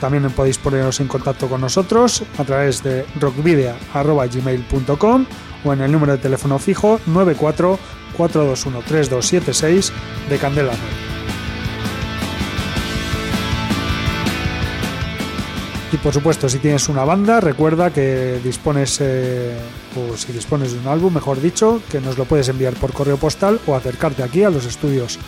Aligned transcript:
También 0.00 0.30
podéis 0.30 0.58
poneros 0.58 1.00
en 1.00 1.08
contacto 1.08 1.48
con 1.48 1.60
nosotros 1.60 2.22
a 2.38 2.44
través 2.44 2.82
de 2.82 3.04
rockvidia.gmail.com 3.20 5.26
o 5.62 5.74
en 5.74 5.82
el 5.82 5.92
número 5.92 6.12
de 6.12 6.18
teléfono 6.18 6.58
fijo 6.58 6.98
94 7.06 7.78
421 8.16 8.82
3276 8.86 9.92
de 10.30 10.38
Candela 10.38 10.72
Y 15.92 15.96
por 15.96 16.14
supuesto, 16.14 16.48
si 16.48 16.60
tienes 16.60 16.88
una 16.88 17.04
banda, 17.04 17.40
recuerda 17.40 17.90
que 17.90 18.38
dispones, 18.44 18.98
eh, 19.00 19.58
o 19.96 20.16
si 20.16 20.32
dispones 20.32 20.72
de 20.72 20.78
un 20.78 20.86
álbum, 20.86 21.12
mejor 21.12 21.40
dicho, 21.40 21.82
que 21.90 22.00
nos 22.00 22.16
lo 22.16 22.26
puedes 22.26 22.48
enviar 22.48 22.74
por 22.74 22.92
correo 22.92 23.16
postal 23.16 23.58
o 23.66 23.74
acercarte 23.74 24.22
aquí 24.22 24.44
a 24.44 24.50
los 24.50 24.66
estudios 24.66 25.18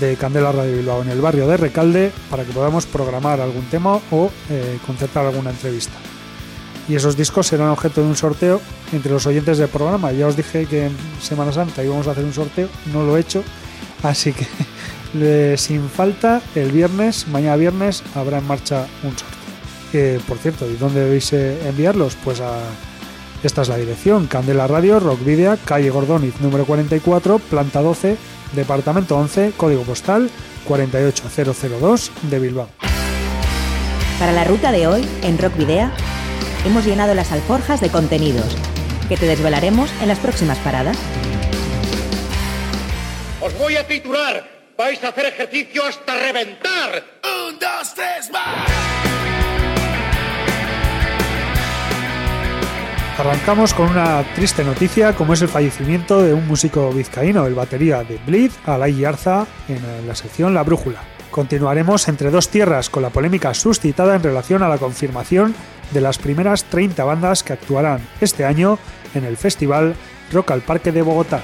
de 0.00 0.16
Candela 0.16 0.50
Radio 0.50 0.76
Bilbao 0.76 1.02
en 1.02 1.10
el 1.10 1.20
barrio 1.20 1.46
de 1.46 1.56
Recalde 1.56 2.10
para 2.30 2.44
que 2.44 2.52
podamos 2.52 2.84
programar 2.86 3.40
algún 3.40 3.64
tema 3.66 4.00
o 4.10 4.30
eh, 4.50 4.78
concertar 4.84 5.24
alguna 5.24 5.50
entrevista. 5.50 5.94
Y 6.88 6.96
esos 6.96 7.16
discos 7.16 7.46
serán 7.46 7.68
objeto 7.68 8.00
de 8.00 8.08
un 8.08 8.16
sorteo 8.16 8.60
entre 8.92 9.12
los 9.12 9.24
oyentes 9.26 9.58
del 9.58 9.68
programa. 9.68 10.10
Ya 10.10 10.26
os 10.26 10.36
dije 10.36 10.66
que 10.66 10.86
en 10.86 10.96
Semana 11.20 11.52
Santa 11.52 11.84
íbamos 11.84 12.08
a 12.08 12.10
hacer 12.10 12.24
un 12.24 12.32
sorteo, 12.32 12.68
no 12.92 13.04
lo 13.04 13.16
he 13.16 13.20
hecho, 13.20 13.44
así 14.02 14.32
que 14.32 15.56
sin 15.58 15.88
falta 15.88 16.42
el 16.56 16.72
viernes, 16.72 17.28
mañana 17.28 17.54
viernes, 17.54 18.02
habrá 18.16 18.38
en 18.38 18.48
marcha 18.48 18.88
un 19.04 19.16
sorteo 19.16 19.31
por 20.26 20.38
cierto, 20.38 20.68
¿y 20.70 20.76
dónde 20.76 21.04
debéis 21.04 21.32
eh, 21.32 21.68
enviarlos? 21.68 22.16
Pues 22.24 22.40
a 22.40 22.58
esta 23.42 23.62
es 23.62 23.68
la 23.68 23.76
dirección, 23.76 24.26
Candela 24.26 24.66
Radio, 24.66 25.00
Rock 25.00 25.24
Video, 25.24 25.58
calle 25.64 25.90
Gordoniz, 25.90 26.34
número 26.40 26.64
44, 26.64 27.38
planta 27.38 27.82
12, 27.82 28.16
departamento 28.52 29.16
11, 29.16 29.52
código 29.56 29.82
postal 29.82 30.30
48002 30.64 32.12
de 32.30 32.38
Bilbao. 32.38 32.68
Para 34.18 34.32
la 34.32 34.44
ruta 34.44 34.70
de 34.70 34.86
hoy, 34.86 35.04
en 35.22 35.38
Rock 35.38 35.56
Video, 35.56 35.90
hemos 36.64 36.84
llenado 36.84 37.14
las 37.14 37.32
alforjas 37.32 37.80
de 37.80 37.90
contenidos 37.90 38.56
que 39.08 39.16
te 39.16 39.26
desvelaremos 39.26 39.90
en 40.00 40.08
las 40.08 40.20
próximas 40.20 40.58
paradas. 40.58 40.96
Os 43.40 43.58
voy 43.58 43.76
a 43.76 43.86
titular. 43.86 44.48
Vais 44.78 45.02
a 45.02 45.08
hacer 45.08 45.26
ejercicio 45.26 45.84
hasta 45.84 46.14
reventar. 46.14 47.04
Un, 47.48 47.58
dos, 47.58 47.94
tres, 47.94 48.30
más. 48.30 49.01
Arrancamos 53.18 53.74
con 53.74 53.90
una 53.90 54.24
triste 54.34 54.64
noticia 54.64 55.14
como 55.14 55.34
es 55.34 55.42
el 55.42 55.48
fallecimiento 55.48 56.22
de 56.22 56.32
un 56.32 56.48
músico 56.48 56.90
vizcaíno, 56.90 57.46
el 57.46 57.54
batería 57.54 58.02
de 58.04 58.18
Bleed, 58.26 58.50
Alay 58.64 59.04
Arza, 59.04 59.46
en 59.68 60.06
la 60.08 60.14
sección 60.14 60.54
La 60.54 60.62
Brújula. 60.62 61.02
Continuaremos 61.30 62.08
entre 62.08 62.30
dos 62.30 62.48
tierras 62.48 62.88
con 62.88 63.02
la 63.02 63.10
polémica 63.10 63.52
suscitada 63.52 64.16
en 64.16 64.22
relación 64.22 64.62
a 64.62 64.68
la 64.68 64.78
confirmación 64.78 65.54
de 65.92 66.00
las 66.00 66.18
primeras 66.18 66.64
30 66.64 67.04
bandas 67.04 67.42
que 67.42 67.52
actuarán 67.52 68.00
este 68.22 68.46
año 68.46 68.78
en 69.14 69.24
el 69.24 69.36
festival 69.36 69.94
Rock 70.32 70.52
al 70.52 70.62
Parque 70.62 70.90
de 70.90 71.02
Bogotá. 71.02 71.42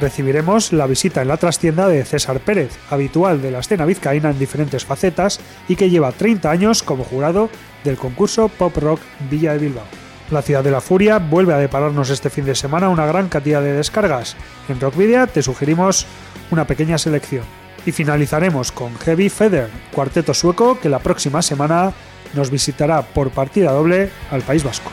Recibiremos 0.00 0.72
la 0.72 0.88
visita 0.88 1.22
en 1.22 1.28
la 1.28 1.36
trastienda 1.36 1.86
de 1.86 2.04
César 2.04 2.40
Pérez, 2.40 2.76
habitual 2.90 3.40
de 3.40 3.52
la 3.52 3.60
escena 3.60 3.86
vizcaína 3.86 4.30
en 4.30 4.38
diferentes 4.38 4.84
facetas 4.84 5.38
y 5.68 5.76
que 5.76 5.90
lleva 5.90 6.10
30 6.10 6.50
años 6.50 6.82
como 6.82 7.04
jurado 7.04 7.48
del 7.84 7.96
concurso 7.96 8.48
Pop 8.48 8.76
Rock 8.78 9.00
Villa 9.30 9.52
de 9.52 9.58
Bilbao. 9.58 9.84
La 10.30 10.42
ciudad 10.42 10.64
de 10.64 10.70
la 10.70 10.80
furia 10.80 11.18
vuelve 11.18 11.52
a 11.52 11.58
depararnos 11.58 12.10
este 12.10 12.30
fin 12.30 12.46
de 12.46 12.54
semana 12.54 12.88
una 12.88 13.06
gran 13.06 13.28
cantidad 13.28 13.60
de 13.60 13.74
descargas. 13.74 14.36
En 14.68 14.80
Rockvidia 14.80 15.26
te 15.26 15.42
sugerimos 15.42 16.06
una 16.50 16.66
pequeña 16.66 16.98
selección. 16.98 17.44
Y 17.86 17.92
finalizaremos 17.92 18.72
con 18.72 18.96
Heavy 18.96 19.28
Feather, 19.28 19.68
cuarteto 19.92 20.32
sueco 20.32 20.80
que 20.80 20.88
la 20.88 21.00
próxima 21.00 21.42
semana 21.42 21.92
nos 22.32 22.50
visitará 22.50 23.02
por 23.02 23.30
partida 23.30 23.72
doble 23.72 24.10
al 24.30 24.40
País 24.40 24.64
Vasco. 24.64 24.90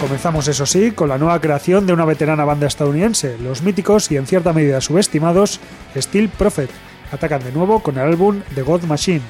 Comenzamos, 0.00 0.46
eso 0.46 0.66
sí, 0.66 0.92
con 0.92 1.08
la 1.08 1.18
nueva 1.18 1.40
creación 1.40 1.86
de 1.86 1.92
una 1.92 2.04
veterana 2.04 2.44
banda 2.44 2.66
estadounidense, 2.66 3.36
los 3.38 3.62
míticos 3.62 4.10
y 4.12 4.16
en 4.16 4.26
cierta 4.26 4.52
medida 4.52 4.80
subestimados 4.80 5.60
Steel 5.96 6.28
Prophet. 6.28 6.70
Atacan 7.10 7.42
de 7.42 7.52
nuevo 7.52 7.82
con 7.82 7.96
el 7.96 8.04
álbum 8.04 8.42
The 8.54 8.62
God 8.62 8.82
Machine, 8.82 9.22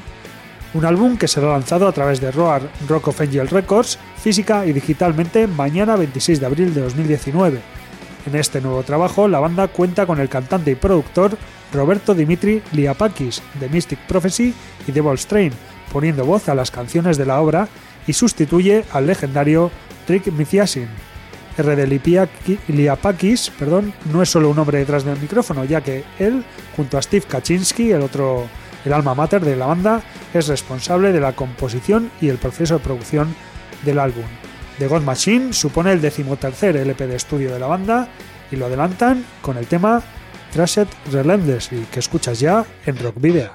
un 0.75 0.85
álbum 0.85 1.17
que 1.17 1.29
será 1.29 1.49
lanzado 1.49 1.89
a 1.89 1.93
través 1.93 2.21
de 2.21 2.31
Roar 2.31 2.63
Rock 2.89 3.09
of 3.09 3.21
Angel 3.21 3.49
Records, 3.49 3.99
física 4.23 4.67
y 4.67 4.73
digitalmente 4.73 5.47
mañana 5.47 5.97
26 5.97 6.41
de 6.41 6.47
abril 6.47 6.75
de 6.75 6.83
2019. 6.83 7.61
En 8.27 8.37
este 8.37 8.61
nuevo 8.61 8.83
trabajo, 8.83 9.29
la 9.29 9.41
banda 9.41 9.69
cuenta 9.69 10.07
con 10.07 10.21
el 10.21 10.29
cantante 10.29 10.71
y 10.71 10.75
productor 10.75 11.37
Roberto 11.73 12.15
Dimitri 12.15 12.63
Liapakis 12.73 13.43
de 13.59 13.69
Mystic 13.69 13.99
Prophecy 14.01 14.55
y 14.87 14.93
Devil's 14.93 15.27
Train, 15.27 15.53
poniendo 15.93 16.25
voz 16.25 16.49
a 16.49 16.55
las 16.55 16.71
canciones 16.71 17.17
de 17.17 17.27
la 17.27 17.41
obra 17.41 17.69
y 18.07 18.13
sustituye 18.13 18.85
al 18.93 19.07
legendario 19.07 19.71
Trick 20.07 20.31
Mithiasin. 20.33 20.89
R. 21.57 21.75
de 21.75 22.29
Liapakis 22.69 23.51
perdón, 23.51 23.93
no 24.13 24.23
es 24.23 24.29
solo 24.29 24.49
un 24.51 24.59
hombre 24.59 24.79
detrás 24.79 25.05
del 25.05 25.19
micrófono, 25.19 25.65
ya 25.65 25.81
que 25.81 26.05
él, 26.19 26.45
junto 26.77 26.99
a 26.99 27.03
Steve 27.03 27.27
Kaczynski, 27.27 27.91
el 27.91 28.03
otro 28.03 28.47
el 28.89 28.95
alma 28.95 29.15
mater 29.15 29.45
de 29.45 29.55
la 29.55 29.67
banda, 29.67 30.03
es 30.33 30.49
responsable 30.49 31.13
de 31.13 31.21
la 31.21 31.35
composición 31.35 32.11
y 32.23 32.29
el 32.29 32.39
proceso 32.39 32.79
de 32.79 32.85
producción 32.85 33.35
del 33.85 33.99
álbum. 33.99 34.25
The 34.79 34.89
God 34.89 35.03
Machine 35.03 35.53
supone 35.53 35.93
el 35.93 36.01
decimotercer 36.01 36.77
LP 36.77 37.07
de 37.07 37.17
estudio 37.17 37.53
de 37.53 37.61
la 37.61 37.67
banda 37.67 38.09
y 38.51 38.57
lo 38.57 38.67
adelantan 38.67 39.25
con 39.43 39.59
el 39.59 39.67
tema 39.67 40.03
Trashed 40.53 40.89
Relentlessly 41.13 41.87
que 41.93 42.01
escuchas 42.01 42.41
ya 42.41 42.65
en 42.87 42.97
Rock 42.99 43.21
Video. 43.21 43.51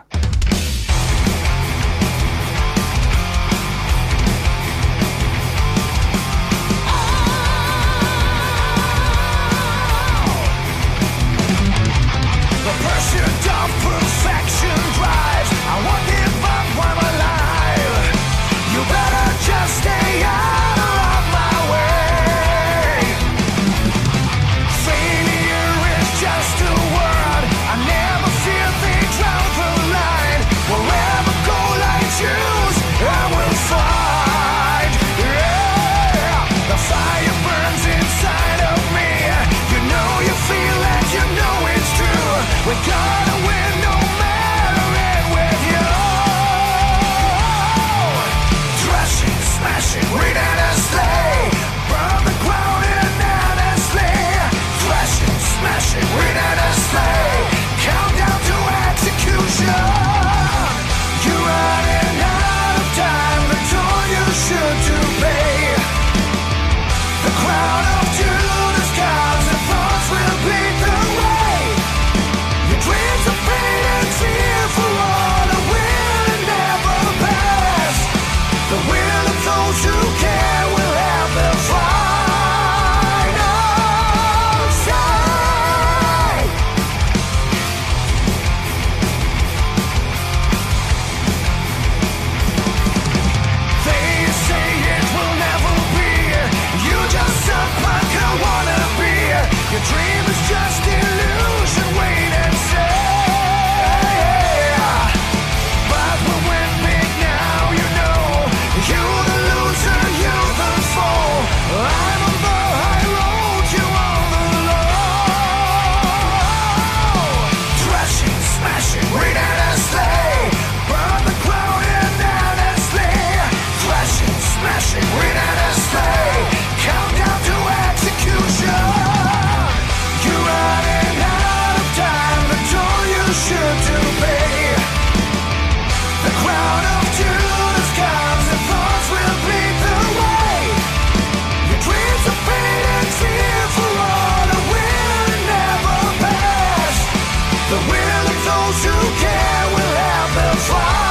those 148.53 148.85
who 148.85 148.97
care 149.23 149.65
will 149.75 149.95
have 149.97 150.35
their 150.35 150.55
fight. 150.67 151.02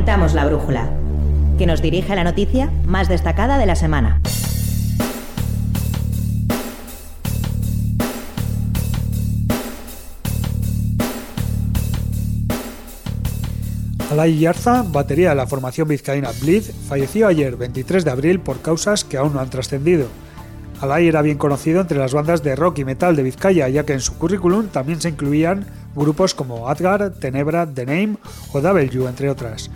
Orientamos 0.00 0.32
la 0.32 0.46
brújula, 0.46 0.88
que 1.58 1.66
nos 1.66 1.82
dirige 1.82 2.14
a 2.14 2.16
la 2.16 2.24
noticia 2.24 2.70
más 2.86 3.06
destacada 3.06 3.58
de 3.58 3.66
la 3.66 3.76
semana. 3.76 4.22
Alay 14.10 14.38
Yarza, 14.38 14.84
batería 14.90 15.28
de 15.28 15.34
la 15.34 15.46
formación 15.46 15.86
vizcaína 15.86 16.30
Bleed, 16.40 16.64
falleció 16.88 17.28
ayer 17.28 17.56
23 17.56 18.02
de 18.02 18.10
abril 18.10 18.40
por 18.40 18.62
causas 18.62 19.04
que 19.04 19.18
aún 19.18 19.34
no 19.34 19.40
han 19.40 19.50
trascendido. 19.50 20.06
Alay 20.80 21.08
era 21.08 21.20
bien 21.20 21.36
conocido 21.36 21.82
entre 21.82 21.98
las 21.98 22.14
bandas 22.14 22.42
de 22.42 22.56
rock 22.56 22.78
y 22.78 22.86
metal 22.86 23.16
de 23.16 23.22
Vizcaya, 23.22 23.68
ya 23.68 23.84
que 23.84 23.92
en 23.92 24.00
su 24.00 24.16
currículum 24.16 24.68
también 24.68 24.98
se 24.98 25.10
incluían 25.10 25.66
grupos 25.94 26.34
como 26.34 26.70
Adgar, 26.70 27.10
Tenebra, 27.10 27.66
The 27.66 27.84
Name 27.84 28.16
o 28.54 28.62
W, 28.62 29.06
entre 29.06 29.28
otras. 29.28 29.70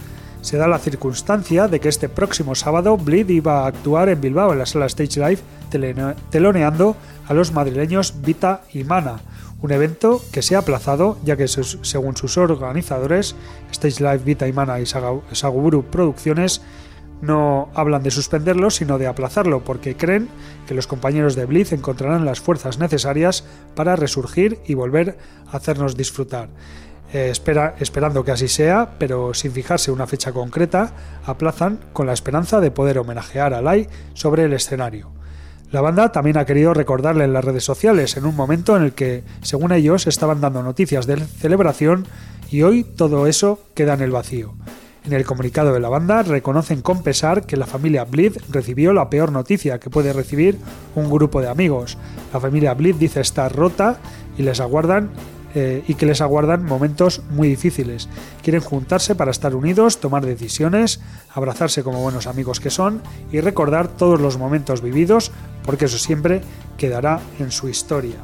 Se 0.44 0.58
da 0.58 0.68
la 0.68 0.78
circunstancia 0.78 1.68
de 1.68 1.80
que 1.80 1.88
este 1.88 2.10
próximo 2.10 2.54
sábado 2.54 2.98
Bleed 2.98 3.30
iba 3.30 3.60
a 3.60 3.66
actuar 3.66 4.10
en 4.10 4.20
Bilbao 4.20 4.52
en 4.52 4.58
la 4.58 4.66
sala 4.66 4.84
Stage 4.84 5.18
Live 5.18 5.40
teloneando 6.30 6.96
a 7.26 7.32
los 7.32 7.52
madrileños 7.52 8.20
Vita 8.20 8.60
y 8.70 8.84
Mana, 8.84 9.20
un 9.62 9.72
evento 9.72 10.20
que 10.32 10.42
se 10.42 10.54
ha 10.54 10.58
aplazado 10.58 11.16
ya 11.24 11.38
que 11.38 11.48
según 11.48 12.14
sus 12.18 12.36
organizadores, 12.36 13.34
Stage 13.72 14.04
Live, 14.04 14.18
Vita 14.18 14.46
y 14.46 14.52
Mana 14.52 14.80
y 14.80 14.84
Saguburu 14.84 15.86
Producciones 15.86 16.60
no 17.22 17.70
hablan 17.74 18.02
de 18.02 18.10
suspenderlo, 18.10 18.68
sino 18.68 18.98
de 18.98 19.06
aplazarlo, 19.06 19.64
porque 19.64 19.96
creen 19.96 20.28
que 20.66 20.74
los 20.74 20.86
compañeros 20.86 21.36
de 21.36 21.46
Blitz 21.46 21.72
encontrarán 21.72 22.26
las 22.26 22.40
fuerzas 22.40 22.78
necesarias 22.78 23.46
para 23.74 23.96
resurgir 23.96 24.58
y 24.66 24.74
volver 24.74 25.16
a 25.50 25.56
hacernos 25.56 25.96
disfrutar. 25.96 26.50
Eh, 27.14 27.30
espera, 27.30 27.76
esperando 27.78 28.25
que 28.25 28.33
así 28.33 28.49
sea, 28.49 28.90
pero 28.99 29.35
sin 29.35 29.52
fijarse 29.52 29.92
una 29.92 30.09
fecha 30.09 30.33
concreta, 30.33 30.90
aplazan 31.25 31.78
con 31.92 32.09
la 32.09 32.12
esperanza 32.12 32.61
de 32.61 32.73
poder 32.73 32.99
homenajear 32.99 33.54
a 33.54 33.62
Lai 33.62 33.87
sobre 34.14 34.42
el 34.42 34.52
escenario. 34.52 35.12
La 35.71 35.80
banda 35.80 36.11
también 36.11 36.38
ha 36.38 36.44
querido 36.44 36.75
recordarle 36.75 37.23
en 37.23 37.33
las 37.33 37.44
redes 37.44 37.62
sociales 37.62 38.16
en 38.16 38.26
un 38.26 38.35
momento 38.35 38.76
en 38.76 38.83
el 38.83 38.94
que, 38.94 39.23
según 39.42 39.71
ellos, 39.71 40.09
estaban 40.09 40.40
dando 40.40 40.64
noticias 40.64 41.06
de 41.06 41.18
celebración 41.18 42.04
y 42.50 42.62
hoy 42.62 42.83
todo 42.83 43.28
eso 43.28 43.61
queda 43.75 43.94
en 43.94 44.00
el 44.00 44.11
vacío. 44.11 44.54
En 45.04 45.12
el 45.12 45.25
comunicado 45.25 45.73
de 45.73 45.78
la 45.78 45.88
banda 45.88 46.25
reconocen 46.25 46.83
con 46.83 47.04
pesar 47.04 47.47
que 47.47 47.56
la 47.56 47.66
familia 47.66 48.04
Bleed 48.04 48.38
recibió 48.50 48.92
la 48.92 49.09
peor 49.09 49.30
noticia 49.30 49.78
que 49.78 49.90
puede 49.90 50.12
recibir 50.12 50.59
un 50.97 51.09
grupo 51.09 51.40
de 51.40 51.49
amigos. 51.49 51.97
La 52.33 52.40
familia 52.40 52.75
Bleed 52.75 52.97
dice 52.97 53.21
estar 53.21 53.54
rota 53.54 54.00
y 54.37 54.42
les 54.42 54.59
aguardan 54.59 55.11
eh, 55.54 55.84
y 55.87 55.94
que 55.94 56.06
les 56.06 56.20
aguardan 56.20 56.64
momentos 56.64 57.23
muy 57.30 57.49
difíciles. 57.49 58.08
Quieren 58.42 58.61
juntarse 58.61 59.14
para 59.14 59.30
estar 59.30 59.54
unidos, 59.54 60.00
tomar 60.00 60.26
decisiones, 60.26 61.00
abrazarse 61.32 61.84
como 61.84 62.02
buenos 62.02 62.26
amigos 62.26 62.58
que 62.58 62.70
son 62.70 63.00
y 63.30 63.40
recordar 63.40 63.87
todos 63.87 64.20
los 64.20 64.37
momentos 64.37 64.82
vividos, 64.82 65.30
porque 65.64 65.84
eso 65.84 65.99
siempre 65.99 66.40
quedará 66.76 67.20
en 67.38 67.52
su 67.52 67.68
historia. 67.68 68.16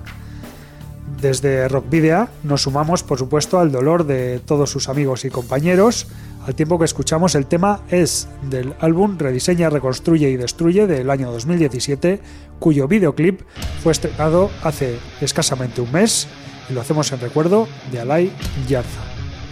Desde 1.20 1.68
Rock 1.68 1.88
Video 1.88 2.28
nos 2.42 2.62
sumamos, 2.62 3.04
por 3.04 3.18
supuesto, 3.18 3.60
al 3.60 3.70
dolor 3.70 4.06
de 4.06 4.40
todos 4.40 4.70
sus 4.70 4.88
amigos 4.88 5.24
y 5.24 5.30
compañeros, 5.30 6.08
al 6.46 6.54
tiempo 6.54 6.78
que 6.78 6.84
escuchamos 6.84 7.34
el 7.34 7.46
tema 7.46 7.82
Es 7.90 8.26
del 8.42 8.74
álbum 8.80 9.18
Rediseña, 9.18 9.70
Reconstruye 9.70 10.30
y 10.30 10.36
Destruye 10.36 10.86
del 10.86 11.10
año 11.10 11.30
2017, 11.30 12.20
cuyo 12.58 12.88
videoclip 12.88 13.42
fue 13.82 13.92
estrenado 13.92 14.50
hace 14.62 14.98
escasamente 15.20 15.80
un 15.80 15.92
mes 15.92 16.26
y 16.70 16.74
lo 16.74 16.80
hacemos 16.80 17.10
en 17.12 17.20
recuerdo 17.20 17.68
de 17.90 18.00
Alay 18.00 18.32
Yarza. 18.68 19.00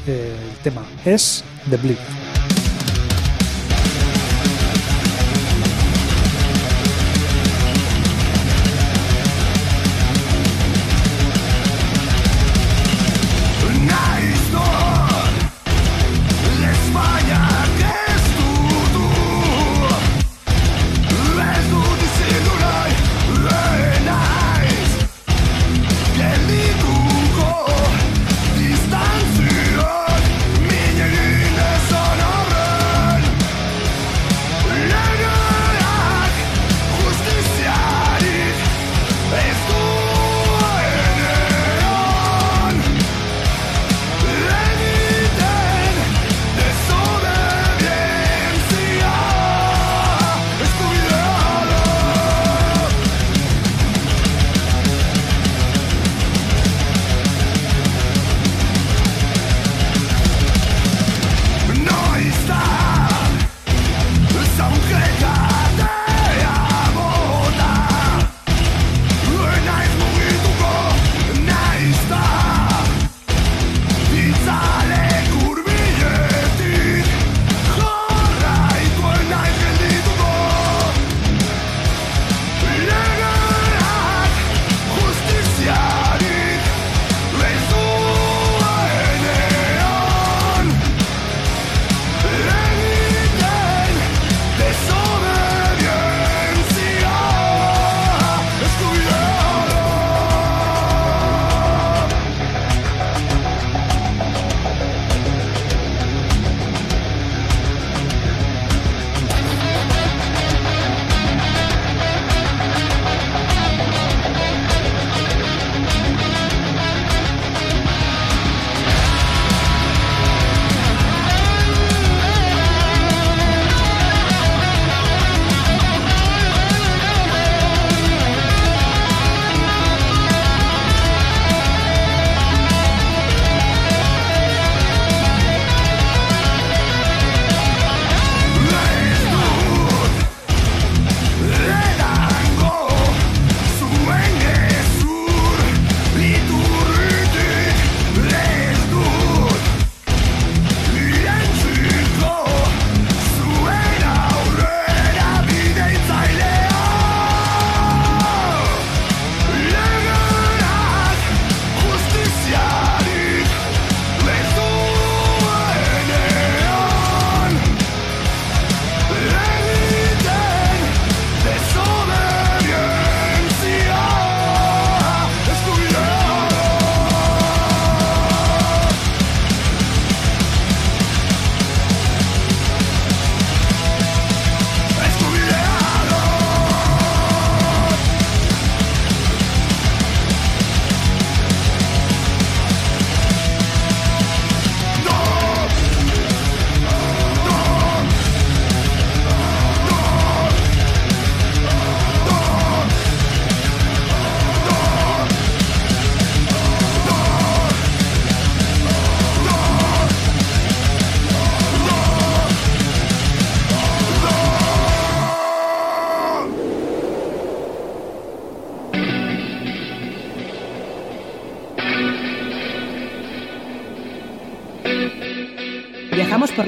El 0.07 0.57
tema 0.63 0.83
es 1.05 1.45
The 1.69 1.77
Bleed. 1.77 2.28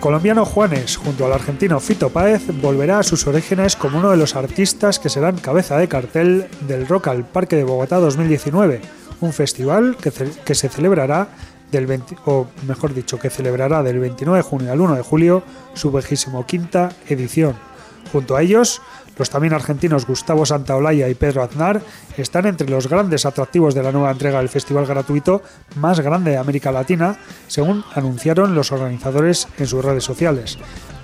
Colombiano 0.00 0.44
Juanes, 0.44 0.96
junto 0.96 1.26
al 1.26 1.32
argentino 1.32 1.78
Fito 1.78 2.08
Páez, 2.10 2.42
volverá 2.60 2.98
a 2.98 3.02
sus 3.02 3.26
orígenes 3.26 3.76
como 3.76 3.98
uno 3.98 4.10
de 4.10 4.16
los 4.16 4.34
artistas 4.34 4.98
que 4.98 5.10
serán 5.10 5.38
cabeza 5.38 5.76
de 5.76 5.88
cartel 5.88 6.48
del 6.66 6.88
Rock 6.88 7.08
al 7.08 7.24
Parque 7.24 7.56
de 7.56 7.64
Bogotá 7.64 7.98
2019, 7.98 8.80
un 9.20 9.32
festival 9.32 9.96
que, 9.96 10.54
se 10.54 10.68
celebrará 10.68 11.28
del 11.70 11.86
20, 11.86 12.16
o 12.24 12.48
mejor 12.66 12.94
dicho, 12.94 13.18
que 13.18 13.30
celebrará 13.30 13.82
del 13.82 14.00
29 14.00 14.38
de 14.38 14.42
junio 14.42 14.72
al 14.72 14.80
1 14.80 14.96
de 14.96 15.02
julio 15.02 15.42
su 15.74 15.92
25 15.92 16.44
edición. 17.08 17.54
Junto 18.10 18.36
a 18.36 18.42
ellos, 18.42 18.80
los 19.20 19.28
también 19.28 19.52
argentinos 19.52 20.06
Gustavo 20.06 20.46
Santaolalla 20.46 21.06
y 21.06 21.14
Pedro 21.14 21.42
Aznar 21.42 21.82
están 22.16 22.46
entre 22.46 22.70
los 22.70 22.88
grandes 22.88 23.26
atractivos 23.26 23.74
de 23.74 23.82
la 23.82 23.92
nueva 23.92 24.10
entrega 24.10 24.38
del 24.38 24.48
festival 24.48 24.86
gratuito 24.86 25.42
más 25.76 26.00
grande 26.00 26.30
de 26.30 26.36
América 26.38 26.72
Latina, 26.72 27.18
según 27.46 27.84
anunciaron 27.94 28.54
los 28.54 28.72
organizadores 28.72 29.46
en 29.58 29.66
sus 29.66 29.84
redes 29.84 30.04
sociales. 30.04 30.56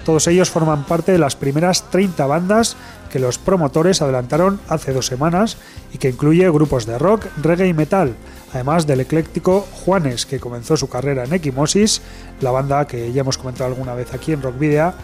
Todos 0.06 0.28
ellos 0.28 0.48
forman 0.48 0.84
parte 0.84 1.12
de 1.12 1.18
las 1.18 1.36
primeras 1.36 1.90
30 1.90 2.26
bandas 2.26 2.76
que 3.12 3.18
los 3.18 3.36
promotores 3.36 4.00
adelantaron 4.00 4.60
hace 4.66 4.94
dos 4.94 5.04
semanas 5.04 5.58
y 5.92 5.98
que 5.98 6.08
incluye 6.08 6.48
grupos 6.48 6.86
de 6.86 6.98
rock, 6.98 7.26
reggae 7.42 7.68
y 7.68 7.74
metal, 7.74 8.14
además 8.54 8.86
del 8.86 9.00
ecléctico 9.00 9.66
Juanes, 9.84 10.24
que 10.24 10.40
comenzó 10.40 10.78
su 10.78 10.88
carrera 10.88 11.24
en 11.24 11.34
Equimosis, 11.34 12.00
la 12.40 12.50
banda 12.50 12.86
que 12.86 13.12
ya 13.12 13.20
hemos 13.20 13.36
comentado 13.36 13.68
alguna 13.68 13.94
vez 13.94 14.14
aquí 14.14 14.32
en 14.32 14.40
Rock 14.40 14.58
Video, 14.58 14.94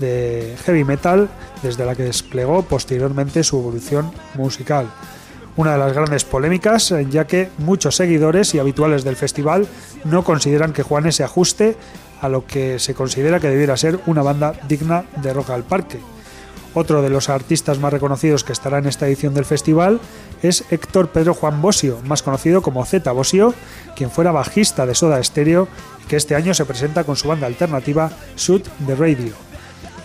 de 0.00 0.56
heavy 0.64 0.84
metal 0.84 1.28
desde 1.62 1.84
la 1.86 1.94
que 1.94 2.04
desplegó 2.04 2.62
posteriormente 2.62 3.44
su 3.44 3.58
evolución 3.58 4.10
musical. 4.34 4.90
Una 5.56 5.72
de 5.72 5.78
las 5.78 5.92
grandes 5.92 6.24
polémicas, 6.24 6.90
eh, 6.90 7.06
ya 7.10 7.26
que 7.26 7.50
muchos 7.58 7.96
seguidores 7.96 8.54
y 8.54 8.58
habituales 8.58 9.04
del 9.04 9.16
festival 9.16 9.68
no 10.04 10.24
consideran 10.24 10.72
que 10.72 10.82
Juanes 10.82 11.16
se 11.16 11.24
ajuste 11.24 11.76
a 12.20 12.28
lo 12.28 12.46
que 12.46 12.78
se 12.78 12.94
considera 12.94 13.40
que 13.40 13.48
debiera 13.48 13.76
ser 13.76 14.00
una 14.06 14.22
banda 14.22 14.54
digna 14.68 15.04
de 15.22 15.32
Rock 15.32 15.50
al 15.50 15.64
Parque. 15.64 15.98
Otro 16.72 17.02
de 17.02 17.10
los 17.10 17.28
artistas 17.28 17.80
más 17.80 17.92
reconocidos 17.92 18.44
que 18.44 18.52
estará 18.52 18.78
en 18.78 18.86
esta 18.86 19.08
edición 19.08 19.34
del 19.34 19.44
festival 19.44 20.00
es 20.42 20.64
Héctor 20.70 21.08
Pedro 21.08 21.34
Juan 21.34 21.60
Bosio, 21.60 21.98
más 22.04 22.22
conocido 22.22 22.62
como 22.62 22.84
Z 22.84 23.10
Bosio, 23.10 23.54
quien 23.96 24.10
fuera 24.10 24.30
bajista 24.30 24.86
de 24.86 24.94
Soda 24.94 25.22
Stereo 25.22 25.66
y 26.04 26.06
que 26.06 26.16
este 26.16 26.36
año 26.36 26.54
se 26.54 26.64
presenta 26.64 27.02
con 27.02 27.16
su 27.16 27.26
banda 27.26 27.48
alternativa 27.48 28.12
Shoot 28.36 28.68
the 28.86 28.94
Radio. 28.94 29.49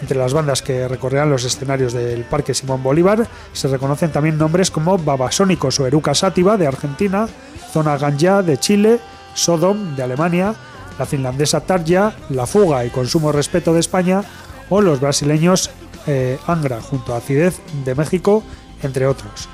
Entre 0.01 0.17
las 0.17 0.34
bandas 0.34 0.62
que 0.62 0.88
recorrerán 0.88 1.29
los 1.29 1.45
escenarios 1.45 1.93
del 1.93 2.23
Parque 2.25 2.53
Simón 2.53 2.84
Bolívar 2.84 3.27
se 3.53 3.67
reconocen 3.67 4.12
también 4.12 4.38
nombres 4.38 4.71
como 4.71 4.97
Babasónicos 4.97 5.79
o 5.79 5.88
Eruca 5.88 6.13
de 6.58 6.67
Argentina, 6.67 7.27
Zona 7.71 7.97
Ganja 7.97 8.41
de 8.41 8.58
Chile, 8.58 8.99
Sodom 9.34 9.95
de 9.95 10.03
Alemania, 10.03 10.53
la 10.99 11.05
finlandesa 11.05 11.62
Tarja, 11.62 12.13
La 12.29 12.45
Fuga 12.45 12.86
y 12.86 12.89
Consumo 12.89 13.31
Respeto 13.31 13.73
de 13.73 13.79
España 13.79 14.23
o 14.69 14.81
los 14.81 14.99
brasileños 14.99 15.69
eh, 16.08 16.38
Angra 16.47 16.81
junto 16.81 17.13
a 17.13 17.17
Acidez 17.17 17.60
de 17.84 17.95
México, 17.95 18.43
entre 18.81 19.08
otros. 19.08 19.49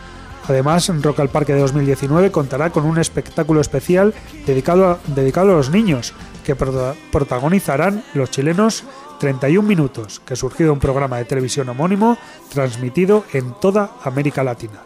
Además, 0.47 0.91
Rock 1.01 1.19
al 1.19 1.30
Parque 1.30 1.54
de 1.54 1.62
2019 1.62 2.32
contará 2.32 2.71
con 2.71 2.86
un 2.86 2.97
espectáculo 2.97 3.62
especial 3.62 4.13
dedicado 4.45 4.99
dedicado 5.08 5.51
a 5.51 5.56
los 5.56 5.69
niños, 5.69 6.13
que 6.43 6.56
protagonizarán 6.56 8.04
los 8.13 8.32
chilenos 8.32 8.84
31 9.21 9.67
Minutos, 9.67 10.19
que 10.25 10.36
surgió 10.36 10.65
de 10.65 10.71
un 10.71 10.79
programa 10.79 11.19
de 11.19 11.25
televisión 11.25 11.69
homónimo 11.69 12.17
transmitido 12.51 13.23
en 13.34 13.53
toda 13.53 13.91
América 14.03 14.43
Latina. 14.43 14.81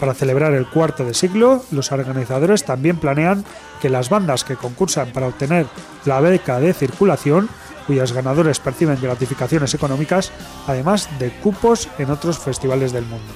Para 0.00 0.14
celebrar 0.14 0.52
el 0.54 0.66
cuarto 0.66 1.04
de 1.04 1.14
siglo, 1.14 1.62
los 1.70 1.92
organizadores 1.92 2.64
también 2.64 2.96
planean 2.96 3.44
que 3.80 3.88
las 3.88 4.10
bandas 4.10 4.42
que 4.42 4.56
concursan 4.56 5.12
para 5.12 5.28
obtener 5.28 5.66
la 6.06 6.18
beca 6.18 6.58
de 6.58 6.74
circulación, 6.74 7.48
cuyos 7.86 8.12
ganadores 8.12 8.58
perciben 8.58 9.00
gratificaciones 9.00 9.72
económicas, 9.74 10.32
además 10.66 11.08
de 11.20 11.30
cupos 11.30 11.88
en 11.98 12.10
otros 12.10 12.40
festivales 12.40 12.90
del 12.90 13.06
mundo. 13.06 13.32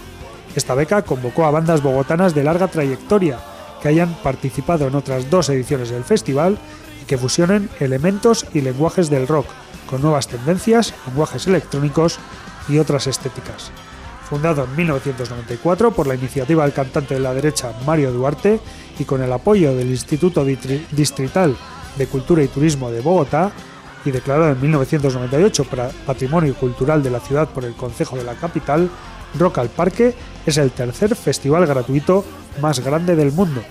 Esta 0.57 0.75
beca 0.75 1.03
convocó 1.03 1.45
a 1.45 1.53
bandas 1.53 1.85
bogotanas 1.85 2.35
de 2.35 2.43
larga 2.43 2.67
trayectoria 2.67 3.39
que 3.81 3.87
hayan 3.87 4.13
participado 4.25 4.89
en 4.89 4.97
otras 4.97 5.31
dos 5.31 5.49
ediciones 5.51 5.91
del 5.91 6.03
festival 6.03 6.59
y 7.01 7.05
que 7.05 7.17
fusionen 7.17 7.71
elementos 7.79 8.45
y 8.53 8.61
lenguajes 8.61 9.09
del 9.09 9.29
rock, 9.29 9.47
con 9.93 10.01
nuevas 10.01 10.27
tendencias, 10.27 10.95
lenguajes 11.07 11.47
electrónicos 11.47 12.19
y 12.67 12.79
otras 12.79 13.07
estéticas. 13.07 13.71
Fundado 14.27 14.65
en 14.65 14.75
1994 14.75 15.91
por 15.91 16.07
la 16.07 16.15
iniciativa 16.15 16.65
del 16.65 16.73
cantante 16.73 17.13
de 17.13 17.21
la 17.21 17.35
derecha 17.35 17.75
Mario 17.85 18.11
Duarte 18.11 18.59
y 18.99 19.05
con 19.05 19.23
el 19.23 19.31
apoyo 19.31 19.75
del 19.75 19.91
Instituto 19.91 20.47
Distrital 20.47 21.55
de 21.99 22.07
Cultura 22.07 22.43
y 22.43 22.49
Turismo 22.49 22.91
de 22.91 23.03
Bogotá 23.03 23.53
y 24.07 24.11
declarado 24.13 24.53
en 24.53 24.63
1998 24.63 25.65
para 25.65 25.91
Patrimonio 26.07 26.55
Cultural 26.55 27.03
de 27.03 27.11
la 27.11 27.21
ciudad 27.21 27.51
por 27.51 27.67
el 27.67 27.75
Consejo 27.75 28.17
de 28.17 28.25
la 28.25 28.33
Capital, 28.33 28.89
Rock 29.39 29.59
al 29.59 29.69
Parque 29.69 30.15
es 30.47 30.57
el 30.57 30.71
tercer 30.71 31.15
festival 31.15 31.67
gratuito 31.67 32.25
más 32.63 32.81
grande 32.81 33.15
del 33.15 33.31
mundo 33.31 33.63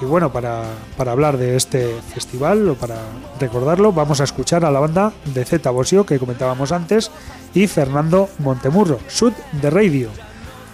y 0.00 0.04
bueno, 0.04 0.32
para, 0.32 0.64
hablar 0.98 1.36
de 1.36 1.56
este 1.56 1.94
festival 2.12 2.68
o 2.68 2.74
para 2.74 2.96
recordarlo, 3.38 3.92
vamos 3.92 4.20
a 4.20 4.24
escuchar 4.24 4.64
a 4.64 4.70
la 4.70 4.80
banda 4.80 5.12
de 5.26 5.44
Z 5.44 5.70
Bosio 5.70 6.04
que 6.04 6.18
comentábamos 6.18 6.72
antes 6.72 7.10
y 7.54 7.66
Fernando 7.66 8.28
Montemurro, 8.38 8.98
Sud 9.08 9.32
de 9.52 9.70
Radio, 9.70 10.10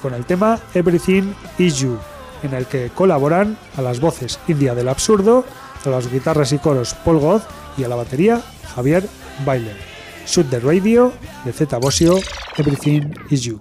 con 0.00 0.14
el 0.14 0.24
tema 0.24 0.58
Everything 0.74 1.34
Is 1.58 1.78
You, 1.78 1.98
en 2.42 2.54
el 2.54 2.66
que 2.66 2.90
colaboran 2.94 3.58
a 3.76 3.82
las 3.82 4.00
voces 4.00 4.40
India 4.48 4.74
del 4.74 4.88
Absurdo, 4.88 5.44
a 5.84 5.88
las 5.90 6.10
guitarras 6.10 6.52
y 6.52 6.58
coros 6.58 6.94
Paul 7.04 7.18
Goth 7.18 7.42
y 7.76 7.84
a 7.84 7.88
la 7.88 7.96
batería 7.96 8.40
Javier 8.74 9.06
Bailer. 9.44 9.76
Sud 10.24 10.46
de 10.46 10.60
Radio, 10.60 11.12
de 11.44 11.52
Z 11.52 11.76
Bosio, 11.78 12.18
Everything 12.56 13.12
Is 13.30 13.42
You. 13.42 13.60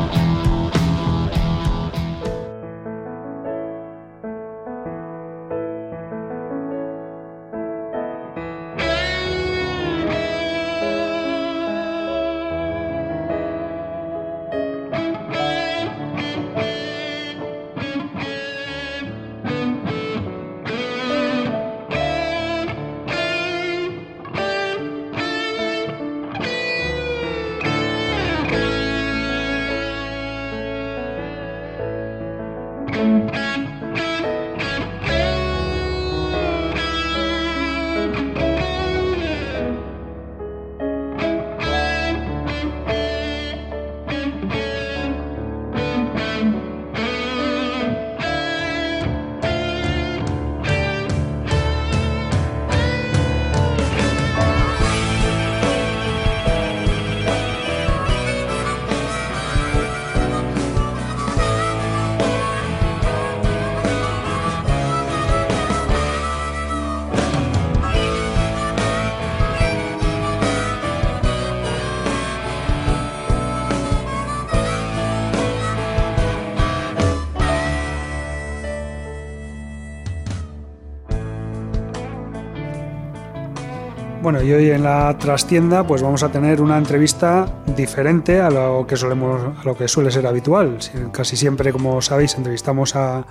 Bueno, 84.31 84.47
y 84.47 84.53
hoy 84.53 84.71
en 84.71 84.83
la 84.83 85.17
trastienda 85.17 85.85
pues 85.85 86.01
vamos 86.01 86.23
a 86.23 86.31
tener 86.31 86.61
una 86.61 86.77
entrevista 86.77 87.53
diferente 87.75 88.39
a 88.39 88.49
lo 88.49 88.87
que 88.87 88.95
solemos 88.95 89.41
a 89.59 89.61
lo 89.65 89.75
que 89.75 89.89
suele 89.89 90.09
ser 90.09 90.25
habitual. 90.25 90.77
Casi 91.11 91.35
siempre, 91.35 91.73
como 91.73 92.01
sabéis, 92.01 92.35
entrevistamos 92.35 92.95
a, 92.95 93.25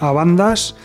bandas 0.00 0.76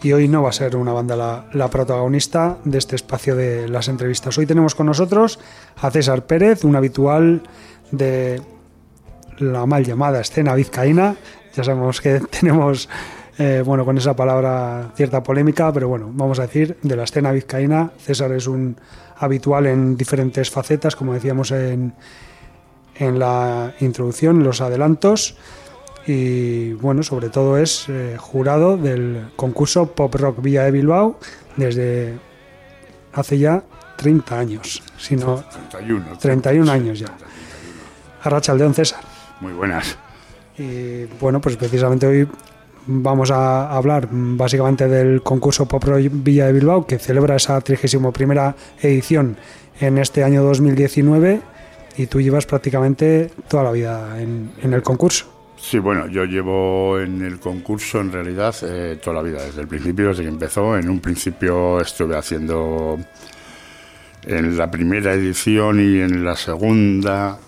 y 0.00 0.12
hoy 0.12 0.28
no 0.28 0.44
va 0.44 0.50
a 0.50 0.52
ser 0.52 0.76
una 0.76 0.92
banda 0.92 1.44
la, 1.52 1.70
protagonista 1.70 2.58
de 2.62 2.78
este 2.78 2.94
espacio 2.94 3.34
de 3.34 3.68
las 3.68 3.88
entrevistas. 3.88 4.38
Hoy 4.38 4.46
tenemos 4.46 4.76
con 4.76 4.86
nosotros 4.86 5.40
a 5.82 5.90
César 5.90 6.24
Pérez, 6.26 6.62
un 6.62 6.76
habitual 6.76 7.42
de 7.90 8.40
la 9.38 9.66
mal 9.66 9.84
llamada 9.84 10.20
escena 10.20 10.54
vizcaína. 10.54 11.16
Ya 11.52 11.64
sabemos 11.64 12.00
que 12.00 12.20
tenemos 12.30 12.88
eh, 13.38 13.64
bueno, 13.66 13.84
con 13.84 13.98
esa 13.98 14.14
palabra 14.14 14.92
cierta 14.94 15.24
polémica, 15.24 15.72
pero 15.72 15.88
bueno, 15.88 16.12
vamos 16.12 16.38
a 16.38 16.42
decir, 16.42 16.78
de 16.80 16.94
la 16.94 17.02
escena 17.02 17.32
vizcaína, 17.32 17.90
César 17.98 18.30
es 18.30 18.46
un 18.46 18.76
habitual 19.18 19.66
en 19.66 19.96
diferentes 19.96 20.50
facetas, 20.50 20.96
como 20.96 21.14
decíamos 21.14 21.50
en, 21.50 21.94
en 22.96 23.18
la 23.18 23.74
introducción, 23.80 24.38
en 24.38 24.44
los 24.44 24.60
adelantos. 24.60 25.36
y 26.06 26.72
bueno, 26.74 27.02
sobre 27.02 27.30
todo 27.30 27.58
es 27.58 27.86
eh, 27.88 28.16
jurado 28.18 28.76
del 28.76 29.30
concurso 29.36 29.92
Pop 29.92 30.14
Rock 30.14 30.40
Villa 30.40 30.64
de 30.64 30.70
Bilbao 30.70 31.18
desde 31.56 32.14
hace 33.12 33.38
ya 33.38 33.62
30 33.96 34.38
años, 34.38 34.82
sino 34.98 35.42
31. 35.70 36.18
31 36.18 36.70
años 36.70 36.98
ya. 36.98 37.08
Arracha 38.22 38.52
Aldeón 38.52 38.74
César. 38.74 39.00
Muy 39.40 39.52
buenas. 39.52 39.96
Y 40.58 41.04
bueno, 41.20 41.40
pues 41.40 41.56
precisamente 41.56 42.06
hoy 42.06 42.28
vamos 42.86 43.30
a 43.30 43.70
hablar 43.70 44.08
básicamente 44.10 44.88
del 44.88 45.22
concurso 45.22 45.66
Pop 45.66 45.84
Rock 45.84 46.08
Villa 46.10 46.46
de 46.46 46.52
Bilbao 46.52 46.86
que 46.86 46.98
celebra 46.98 47.36
esa 47.36 47.60
31 47.60 48.12
edición 48.82 49.36
en 49.80 49.98
este 49.98 50.24
año 50.24 50.42
2019 50.42 51.40
y 51.98 52.06
tú 52.06 52.20
llevas 52.20 52.46
prácticamente 52.46 53.30
toda 53.48 53.64
la 53.64 53.72
vida 53.72 54.20
en, 54.20 54.52
en 54.62 54.72
el 54.72 54.82
concurso. 54.82 55.36
Sí, 55.56 55.78
bueno, 55.78 56.06
yo 56.06 56.24
llevo 56.24 57.00
en 57.00 57.22
el 57.22 57.40
concurso 57.40 58.00
en 58.00 58.12
realidad 58.12 58.54
eh, 58.62 58.98
toda 59.02 59.16
la 59.16 59.22
vida, 59.22 59.42
desde 59.42 59.62
el 59.62 59.68
principio, 59.68 60.08
desde 60.08 60.22
que 60.22 60.28
empezó. 60.28 60.76
En 60.76 60.88
un 60.90 61.00
principio 61.00 61.80
estuve 61.80 62.16
haciendo 62.16 62.98
en 64.26 64.56
la 64.56 64.70
primera 64.70 65.14
edición 65.14 65.80
y 65.80 66.00
en 66.00 66.24
la 66.24 66.36
segunda 66.36 67.38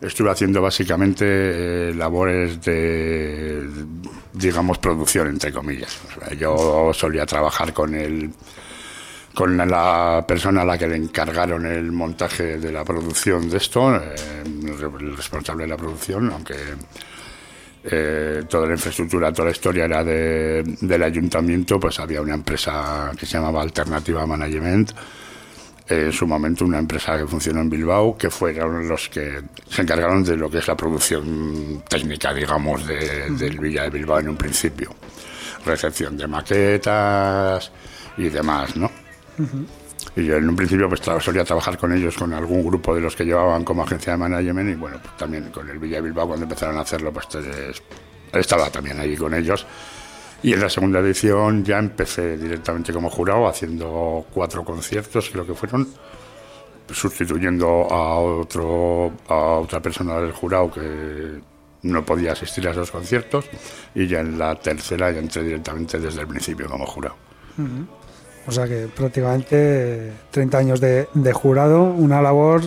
estuve 0.00 0.30
haciendo 0.30 0.60
básicamente 0.60 1.24
eh, 1.26 1.94
labores 1.94 2.60
de, 2.62 3.68
digamos, 4.32 4.78
producción, 4.78 5.28
entre 5.28 5.52
comillas. 5.52 5.98
yo 6.38 6.90
solía 6.92 7.26
trabajar 7.26 7.72
con 7.72 7.94
el 7.94 8.30
con 9.36 9.54
la 9.54 10.24
persona 10.26 10.62
a 10.62 10.64
la 10.64 10.78
que 10.78 10.88
le 10.88 10.96
encargaron 10.96 11.66
el 11.66 11.92
montaje 11.92 12.56
de 12.56 12.72
la 12.72 12.82
producción 12.82 13.50
de 13.50 13.58
esto, 13.58 13.94
eh, 13.94 14.14
el 14.42 15.14
responsable 15.14 15.64
de 15.64 15.68
la 15.68 15.76
producción, 15.76 16.30
aunque 16.32 16.54
eh, 17.84 18.44
toda 18.48 18.66
la 18.66 18.72
infraestructura, 18.72 19.30
toda 19.32 19.46
la 19.46 19.52
historia 19.52 19.84
era 19.84 20.02
del 20.02 21.02
ayuntamiento, 21.02 21.78
pues 21.78 22.00
había 22.00 22.22
una 22.22 22.32
empresa 22.32 23.12
que 23.16 23.26
se 23.26 23.36
llamaba 23.36 23.60
Alternativa 23.60 24.26
Management, 24.26 24.92
en 25.88 26.12
su 26.12 26.26
momento 26.26 26.64
una 26.64 26.78
empresa 26.78 27.16
que 27.16 27.26
funcionó 27.26 27.60
en 27.60 27.70
Bilbao, 27.70 28.16
que 28.16 28.28
fueron 28.30 28.88
los 28.88 29.08
que 29.08 29.40
se 29.68 29.82
encargaron 29.82 30.24
de 30.24 30.36
lo 30.36 30.50
que 30.50 30.58
es 30.58 30.68
la 30.68 30.76
producción 30.76 31.82
técnica, 31.88 32.34
digamos, 32.34 32.86
del 32.86 33.58
Villa 33.58 33.84
de 33.84 33.90
Bilbao 33.90 34.18
en 34.18 34.30
un 34.30 34.36
principio. 34.36 34.90
Recepción 35.64 36.16
de 36.16 36.26
maquetas 36.26 37.70
y 38.16 38.28
demás, 38.28 38.76
¿no? 38.76 38.90
Y 40.16 40.24
yo 40.24 40.36
en 40.36 40.48
un 40.48 40.56
principio 40.56 40.88
pues 40.88 41.02
solía 41.20 41.44
trabajar 41.44 41.76
con 41.76 41.92
ellos, 41.92 42.16
con 42.16 42.32
algún 42.32 42.64
grupo 42.64 42.94
de 42.94 43.00
los 43.00 43.14
que 43.14 43.24
llevaban 43.24 43.64
como 43.64 43.82
agencia 43.82 44.12
de 44.12 44.18
management 44.18 44.70
y 44.70 44.74
bueno, 44.74 44.98
pues 45.02 45.16
también 45.16 45.50
con 45.50 45.68
el 45.68 45.78
Villa 45.78 46.00
Bilbao 46.00 46.26
cuando 46.26 46.44
empezaron 46.44 46.78
a 46.78 46.80
hacerlo, 46.80 47.12
pues 47.12 47.26
estaba 48.32 48.70
también 48.70 48.98
allí 48.98 49.16
con 49.16 49.34
ellos. 49.34 49.66
Y 50.42 50.52
en 50.52 50.60
la 50.60 50.68
segunda 50.68 51.00
edición 51.00 51.64
ya 51.64 51.78
empecé 51.78 52.36
directamente 52.36 52.92
como 52.92 53.10
jurado, 53.10 53.48
haciendo 53.48 54.26
cuatro 54.32 54.64
conciertos, 54.64 55.30
creo 55.30 55.46
que 55.46 55.54
fueron, 55.54 55.88
sustituyendo 56.90 57.66
a, 57.90 58.18
otro, 58.18 59.12
a 59.28 59.34
otra 59.34 59.80
persona 59.80 60.20
del 60.20 60.32
jurado 60.32 60.70
que 60.70 61.40
no 61.82 62.04
podía 62.04 62.32
asistir 62.32 62.66
a 62.68 62.72
esos 62.72 62.90
conciertos. 62.90 63.46
Y 63.94 64.06
ya 64.06 64.20
en 64.20 64.38
la 64.38 64.54
tercera 64.56 65.10
ya 65.10 65.18
entré 65.18 65.42
directamente 65.42 65.98
desde 65.98 66.20
el 66.20 66.26
principio 66.26 66.68
como 66.68 66.86
jurado. 66.86 67.16
O 68.46 68.52
sea 68.52 68.66
que 68.66 68.88
prácticamente 68.94 70.12
30 70.30 70.58
años 70.58 70.80
de, 70.80 71.32
jurado, 71.32 71.82
una 71.82 72.22
labor 72.22 72.62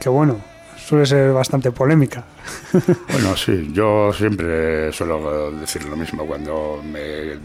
que 0.00 0.08
bueno, 0.08 0.40
suele 0.84 1.06
ser 1.06 1.32
bastante 1.32 1.70
polémica. 1.70 2.24
Bueno, 3.08 3.36
sí, 3.36 3.70
yo 3.72 4.12
siempre 4.12 4.92
suelo 4.92 5.52
decir 5.52 5.84
lo 5.84 5.96
mismo 5.96 6.26
cuando 6.26 6.82
me 6.84 7.38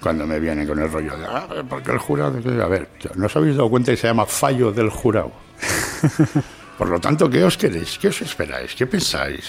cuando 0.00 0.26
me 0.26 0.38
vienen 0.38 0.66
con 0.66 0.78
el 0.78 0.90
rollo 0.90 1.16
de, 1.16 1.26
ah, 1.26 1.48
porque 1.68 1.90
el 1.90 1.98
jurado, 1.98 2.38
a 2.62 2.68
ver, 2.68 2.88
¿no 3.16 3.26
os 3.26 3.36
habéis 3.36 3.56
dado 3.56 3.68
cuenta 3.68 3.90
que 3.90 3.96
se 3.96 4.06
llama 4.06 4.26
fallo 4.26 4.70
del 4.70 4.90
jurado? 4.90 5.32
Por 6.78 6.88
lo 6.88 7.00
tanto, 7.00 7.28
¿qué 7.28 7.42
os 7.42 7.56
queréis? 7.56 7.98
¿Qué 7.98 8.08
os 8.08 8.20
esperáis? 8.22 8.74
¿Qué 8.76 8.86
pensáis? 8.86 9.44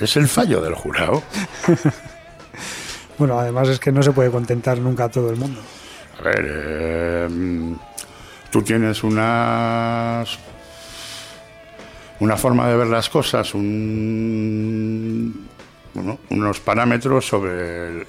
¿Es 0.00 0.16
el 0.16 0.28
fallo 0.28 0.60
del 0.60 0.74
jurado? 0.74 1.22
bueno, 3.18 3.38
además 3.38 3.68
es 3.68 3.80
que 3.80 3.90
no 3.90 4.02
se 4.02 4.12
puede 4.12 4.30
contentar 4.30 4.78
nunca 4.78 5.04
a 5.04 5.08
todo 5.08 5.30
el 5.30 5.36
mundo. 5.36 5.60
A 6.20 6.22
ver, 6.22 6.46
eh, 6.48 7.28
tú 8.50 8.62
tienes 8.62 9.02
unas 9.02 10.38
una 12.20 12.36
forma 12.36 12.68
de 12.68 12.76
ver 12.76 12.86
las 12.86 13.08
cosas, 13.08 13.54
un, 13.54 15.46
unos 16.30 16.60
parámetros 16.60 17.26
sobre 17.26 18.04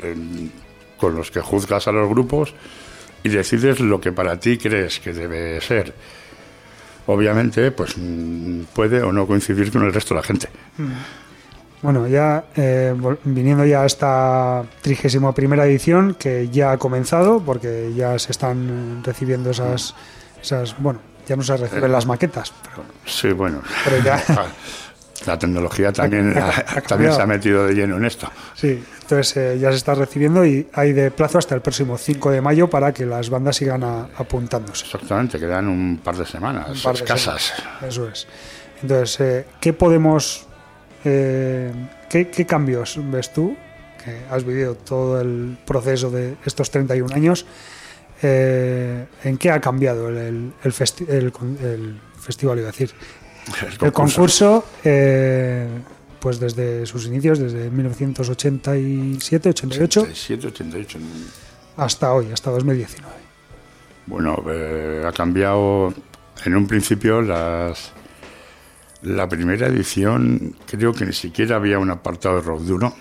con 0.97 1.15
los 1.15 1.31
que 1.31 1.41
juzgas 1.41 1.87
a 1.87 1.91
los 1.91 2.07
grupos 2.07 2.53
y 3.23 3.29
decides 3.29 3.79
lo 3.79 3.99
que 3.99 4.11
para 4.11 4.39
ti 4.39 4.57
crees 4.57 4.99
que 4.99 5.13
debe 5.13 5.59
ser. 5.61 5.93
Obviamente, 7.07 7.71
pues 7.71 7.95
mm, 7.97 8.63
puede 8.73 9.01
o 9.01 9.11
no 9.11 9.25
coincidir 9.25 9.71
con 9.71 9.83
el 9.83 9.93
resto 9.93 10.13
de 10.13 10.21
la 10.21 10.23
gente. 10.23 10.47
Mm. 10.77 10.91
Bueno, 11.81 12.07
ya 12.07 12.45
eh, 12.55 12.93
viniendo 13.23 13.65
ya 13.65 13.81
a 13.81 13.85
esta 13.87 14.63
trigésima 14.81 15.33
primera 15.33 15.65
edición 15.65 16.13
que 16.13 16.47
ya 16.49 16.73
ha 16.73 16.77
comenzado, 16.77 17.41
porque 17.43 17.91
ya 17.95 18.19
se 18.19 18.31
están 18.31 19.03
recibiendo 19.03 19.49
esas, 19.49 19.95
esas 20.39 20.77
bueno, 20.77 20.99
ya 21.27 21.35
no 21.35 21.43
se 21.43 21.57
reciben 21.57 21.91
las 21.91 22.05
maquetas. 22.05 22.53
sí, 23.05 23.31
bueno. 23.31 23.61
La 25.27 25.37
tecnología 25.37 25.93
también, 25.93 26.33
también 26.87 27.13
se 27.13 27.21
ha 27.21 27.27
metido 27.27 27.67
de 27.67 27.75
lleno 27.75 27.97
en 27.97 28.05
esto. 28.05 28.27
Sí, 28.55 28.83
entonces 29.01 29.37
eh, 29.37 29.59
ya 29.59 29.69
se 29.69 29.77
está 29.77 29.93
recibiendo 29.93 30.43
y 30.43 30.67
hay 30.73 30.93
de 30.93 31.11
plazo 31.11 31.37
hasta 31.37 31.53
el 31.53 31.61
próximo 31.61 31.95
5 31.95 32.31
de 32.31 32.41
mayo 32.41 32.71
para 32.71 32.91
que 32.91 33.05
las 33.05 33.29
bandas 33.29 33.55
sigan 33.55 33.83
apuntándose. 33.83 34.85
Exactamente, 34.85 35.37
quedan 35.37 35.67
un 35.67 35.99
par 36.03 36.17
de 36.17 36.25
semanas 36.25 36.81
par 36.81 36.95
de 36.95 37.03
escasas. 37.03 37.53
Eso 37.87 38.07
es. 38.07 38.27
Entonces, 38.81 39.19
eh, 39.19 39.45
¿qué 39.59 39.73
podemos 39.73 40.47
eh, 41.03 41.71
¿qué, 42.09 42.45
cambios 42.45 42.99
ves 43.11 43.33
tú, 43.33 43.55
que 44.03 44.21
has 44.29 44.43
vivido 44.43 44.75
todo 44.75 45.19
el 45.21 45.57
proceso 45.65 46.11
de 46.11 46.35
estos 46.45 46.69
31 46.69 47.15
años? 47.15 47.45
Eh, 48.21 49.05
¿En 49.23 49.37
qué 49.37 49.49
ha 49.49 49.59
cambiado 49.59 50.09
el, 50.09 50.53
el, 50.63 50.71
festival, 50.71 52.59
iba 52.59 52.67
a 52.67 52.71
decir? 52.71 52.91
El 53.81 53.91
concurso, 53.91 54.65
eh, 54.83 55.67
pues 56.19 56.39
desde 56.39 56.85
sus 56.85 57.07
inicios, 57.07 57.39
desde 57.39 57.69
1987, 57.71 59.49
88, 59.49 60.07
88. 60.47 60.99
hasta 61.77 62.13
hoy, 62.13 62.31
hasta 62.31 62.51
2019. 62.51 63.13
Bueno, 64.05 64.43
ha 65.07 65.11
cambiado 65.11 65.93
en 66.45 66.55
un 66.55 66.67
principio 66.67 67.21
las 67.21 67.93
la 69.03 69.27
primera 69.27 69.67
edición 69.67 70.55
creo 70.67 70.93
que 70.93 71.05
ni 71.05 71.13
siquiera 71.13 71.55
había 71.55 71.79
un 71.79 71.89
apartado 71.89 72.35
de 72.35 72.41
rock 72.41 72.61
duro. 72.61 72.93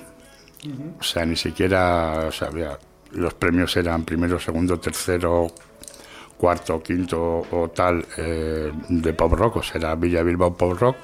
O 0.98 1.02
sea, 1.02 1.24
ni 1.24 1.36
siquiera, 1.36 2.26
o 2.28 2.32
sea, 2.32 2.48
había, 2.48 2.78
los 3.12 3.34
premios 3.34 3.76
eran 3.76 4.04
primero, 4.04 4.38
segundo, 4.38 4.78
tercero, 4.78 5.48
cuarto, 6.36 6.82
quinto 6.82 7.42
o 7.50 7.68
tal 7.68 8.04
eh, 8.16 8.72
de 8.88 9.12
pop 9.12 9.32
rock, 9.32 9.56
o 9.56 9.62
sea, 9.62 9.94
Villa 9.94 10.22
Bilbao 10.22 10.56
Pop 10.56 10.78
Rock 10.78 10.96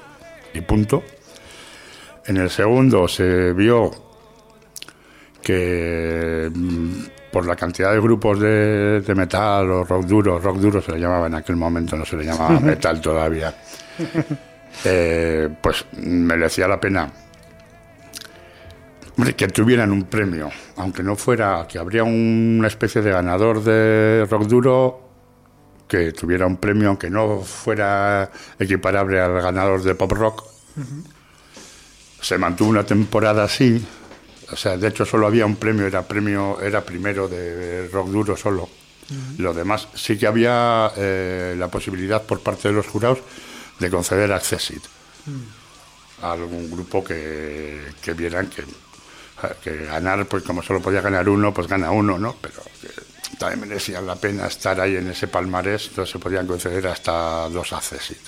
y 0.53 0.61
punto. 0.61 1.03
En 2.25 2.37
el 2.37 2.49
segundo 2.49 3.07
se 3.07 3.53
vio 3.53 3.91
que 5.41 6.49
mm, 6.53 6.91
por 7.31 7.45
la 7.45 7.55
cantidad 7.55 7.93
de 7.93 8.01
grupos 8.01 8.39
de, 8.39 9.01
de, 9.01 9.15
metal 9.15 9.69
o 9.69 9.83
rock 9.83 10.05
duro, 10.05 10.39
rock 10.39 10.57
duro 10.57 10.81
se 10.81 10.91
le 10.93 10.99
llamaba 10.99 11.27
en 11.27 11.35
aquel 11.35 11.55
momento, 11.55 11.95
no 11.95 12.03
se 12.05 12.17
le 12.17 12.25
llamaba 12.25 12.59
metal 12.59 12.99
todavía. 12.99 13.53
Eh, 14.83 15.49
pues 15.61 15.85
merecía 15.93 16.67
la 16.67 16.79
pena 16.79 17.11
que 19.35 19.47
tuvieran 19.47 19.91
un 19.91 20.03
premio, 20.03 20.49
aunque 20.75 21.01
no 21.01 21.15
fuera, 21.15 21.65
que 21.67 21.79
habría 21.79 22.03
una 22.03 22.67
especie 22.67 23.01
de 23.01 23.11
ganador 23.11 23.63
de 23.63 24.27
rock 24.29 24.43
duro 24.43 25.07
que 25.87 26.11
tuviera 26.11 26.45
un 26.45 26.57
premio, 26.57 26.89
aunque 26.89 27.09
no 27.09 27.41
fuera 27.41 28.29
equiparable 28.59 29.19
al 29.19 29.41
ganador 29.41 29.81
de 29.81 29.95
pop 29.95 30.11
rock. 30.11 30.43
Se 32.21 32.37
mantuvo 32.37 32.69
una 32.69 32.85
temporada 32.85 33.43
así, 33.43 33.83
o 34.51 34.55
sea, 34.55 34.77
de 34.77 34.87
hecho 34.87 35.05
solo 35.05 35.27
había 35.27 35.45
un 35.45 35.55
premio, 35.55 35.87
era 35.87 36.07
premio, 36.07 36.59
era 36.61 36.81
primero 36.81 37.27
de 37.27 37.87
rock 37.87 38.09
duro 38.09 38.37
solo. 38.37 38.69
Lo 39.37 39.53
demás 39.53 39.87
sí 39.95 40.17
que 40.17 40.27
había 40.27 40.91
eh, 40.97 41.55
la 41.57 41.69
posibilidad 41.69 42.21
por 42.23 42.41
parte 42.41 42.67
de 42.67 42.73
los 42.73 42.87
jurados 42.87 43.19
de 43.79 43.89
conceder 43.89 44.31
Accessit 44.33 44.83
a 46.21 46.33
algún 46.33 46.69
grupo 46.69 47.03
que, 47.03 47.79
que 48.01 48.13
vieran 48.13 48.47
que, 48.47 48.63
que, 49.63 49.85
ganar, 49.85 50.25
pues 50.25 50.43
como 50.43 50.63
solo 50.63 50.81
podía 50.81 51.01
ganar 51.01 51.27
uno, 51.29 51.53
pues 51.53 51.67
gana 51.67 51.91
uno, 51.91 52.17
¿no? 52.17 52.35
Pero 52.41 52.61
también 53.37 53.67
merecía 53.67 54.01
la 54.01 54.15
pena 54.15 54.47
estar 54.47 54.79
ahí 54.81 54.95
en 54.95 55.09
ese 55.09 55.27
palmarés, 55.27 55.87
entonces 55.89 56.11
se 56.11 56.19
podían 56.19 56.47
conceder 56.47 56.87
hasta 56.87 57.49
dos 57.49 57.73
Accessit. 57.73 58.19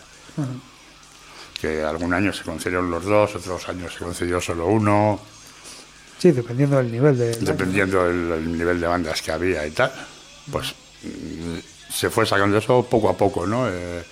Que 1.59 1.83
algún 1.83 2.13
año 2.13 2.31
se 2.31 2.43
concedieron 2.43 2.89
los 2.89 3.03
dos, 3.03 3.35
otros 3.35 3.67
años 3.67 3.93
se 3.93 3.99
concedió 3.99 4.39
solo 4.39 4.67
uno. 4.67 5.19
Sí, 6.17 6.31
dependiendo 6.31 6.77
del 6.77 6.91
nivel 6.91 7.17
de... 7.17 7.35
dependiendo 7.35 8.05
del, 8.05 8.57
nivel 8.57 8.79
de 8.79 8.87
bandas 8.87 9.21
que 9.21 9.31
había 9.31 9.65
y 9.65 9.71
tal, 9.71 9.91
pues 10.51 10.73
mm, 11.03 11.57
se 11.91 12.09
fue 12.09 12.25
sacando 12.25 12.57
eso 12.57 12.83
poco 12.83 13.09
a 13.09 13.17
poco, 13.17 13.47
¿no? 13.47 13.67
Eh, 13.69 14.03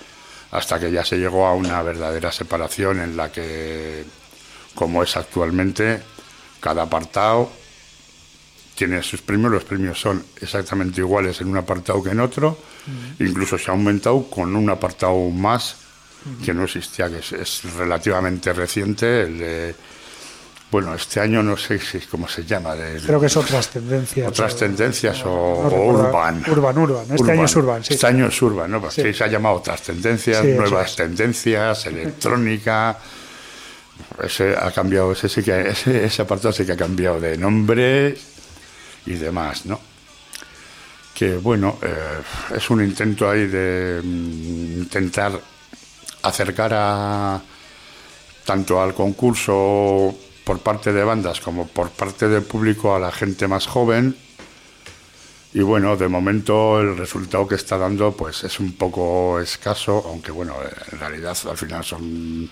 hasta 0.51 0.79
que 0.79 0.91
ya 0.91 1.03
se 1.03 1.17
llegó 1.17 1.45
a 1.45 1.53
una 1.53 1.81
verdadera 1.81 2.31
separación 2.31 3.01
en 3.01 3.17
la 3.17 3.31
que, 3.31 4.05
como 4.73 5.03
es 5.03 5.15
actualmente, 5.15 6.01
cada 6.59 6.83
apartado 6.83 7.49
tiene 8.75 9.01
sus 9.01 9.21
premios, 9.21 9.51
los 9.51 9.63
premios 9.63 9.99
son 9.99 10.23
exactamente 10.39 11.01
iguales 11.01 11.41
en 11.41 11.47
un 11.47 11.57
apartado 11.57 12.01
que 12.03 12.11
en 12.11 12.19
otro, 12.19 12.57
incluso 13.19 13.57
se 13.57 13.71
ha 13.71 13.73
aumentado 13.73 14.29
con 14.29 14.55
un 14.55 14.69
apartado 14.69 15.17
más 15.31 15.77
que 16.45 16.53
no 16.53 16.65
existía, 16.65 17.09
que 17.09 17.17
es, 17.17 17.63
relativamente 17.75 18.53
reciente, 18.53 19.23
el 19.23 19.39
de 19.39 19.75
bueno, 20.69 20.93
este 20.93 21.21
año 21.21 21.41
no 21.41 21.55
sé 21.55 21.79
si 21.79 21.99
cómo 22.01 22.27
se 22.27 22.43
llama. 22.43 22.75
Creo 23.05 23.21
que 23.21 23.27
es 23.27 23.37
otras 23.37 23.69
tendencias. 23.69 24.27
Otras 24.27 24.55
tendencias 24.57 25.23
o, 25.25 25.61
urban. 25.65 26.43
Urban, 26.45 26.77
urban. 26.77 27.05
Este 27.09 27.31
año 27.31 27.45
es 27.45 27.55
urban, 27.55 27.83
sí. 27.85 27.93
Este 27.93 28.07
año 28.07 28.27
es 28.27 28.41
urban, 28.41 28.71
¿no? 28.71 28.81
Porque 28.81 29.13
se 29.13 29.23
ha 29.23 29.27
llamado 29.27 29.55
otras 29.55 29.81
tendencias, 29.81 30.43
nuevas 30.43 30.95
tendencias, 30.95 31.85
electrónica. 31.85 32.97
Ese 34.21 34.55
ha 34.55 34.71
cambiado, 34.71 35.11
ese, 35.11 35.29
sí 35.29 35.43
que, 35.43 35.69
ese, 35.69 36.05
ese 36.05 36.21
apartado 36.21 36.51
sí 36.51 36.65
que 36.65 36.73
ha 36.73 36.77
cambiado 36.77 37.19
de 37.19 37.37
nombre 37.37 38.17
y 39.05 39.13
demás, 39.13 39.65
¿no? 39.65 39.79
Que 41.13 41.37
bueno, 41.37 41.79
eh, 41.81 42.55
es 42.55 42.69
un 42.69 42.83
intento 42.83 43.29
ahí 43.29 43.47
de 43.47 44.01
mm, 44.03 44.81
intentar 44.81 45.39
acercar 46.21 46.71
a 46.73 47.41
tanto 48.45 48.81
al 48.81 48.93
concurso 48.93 50.15
por 50.43 50.59
parte 50.59 50.93
de 50.93 51.03
bandas 51.03 51.41
como 51.41 51.67
por 51.67 51.89
parte 51.89 52.29
del 52.29 52.43
público 52.43 52.95
a 52.95 52.99
la 52.99 53.11
gente 53.11 53.47
más 53.47 53.67
joven. 53.67 54.15
Y 55.53 55.61
bueno, 55.61 55.97
de 55.97 56.07
momento 56.07 56.79
el 56.79 56.97
resultado 56.97 57.47
que 57.47 57.55
está 57.55 57.77
dando 57.77 58.11
pues 58.15 58.43
es 58.43 58.59
un 58.59 58.73
poco 58.73 59.39
escaso, 59.39 60.03
aunque 60.07 60.31
bueno, 60.31 60.55
en 60.91 60.99
realidad 60.99 61.37
al 61.49 61.57
final 61.57 61.83
son 61.83 62.49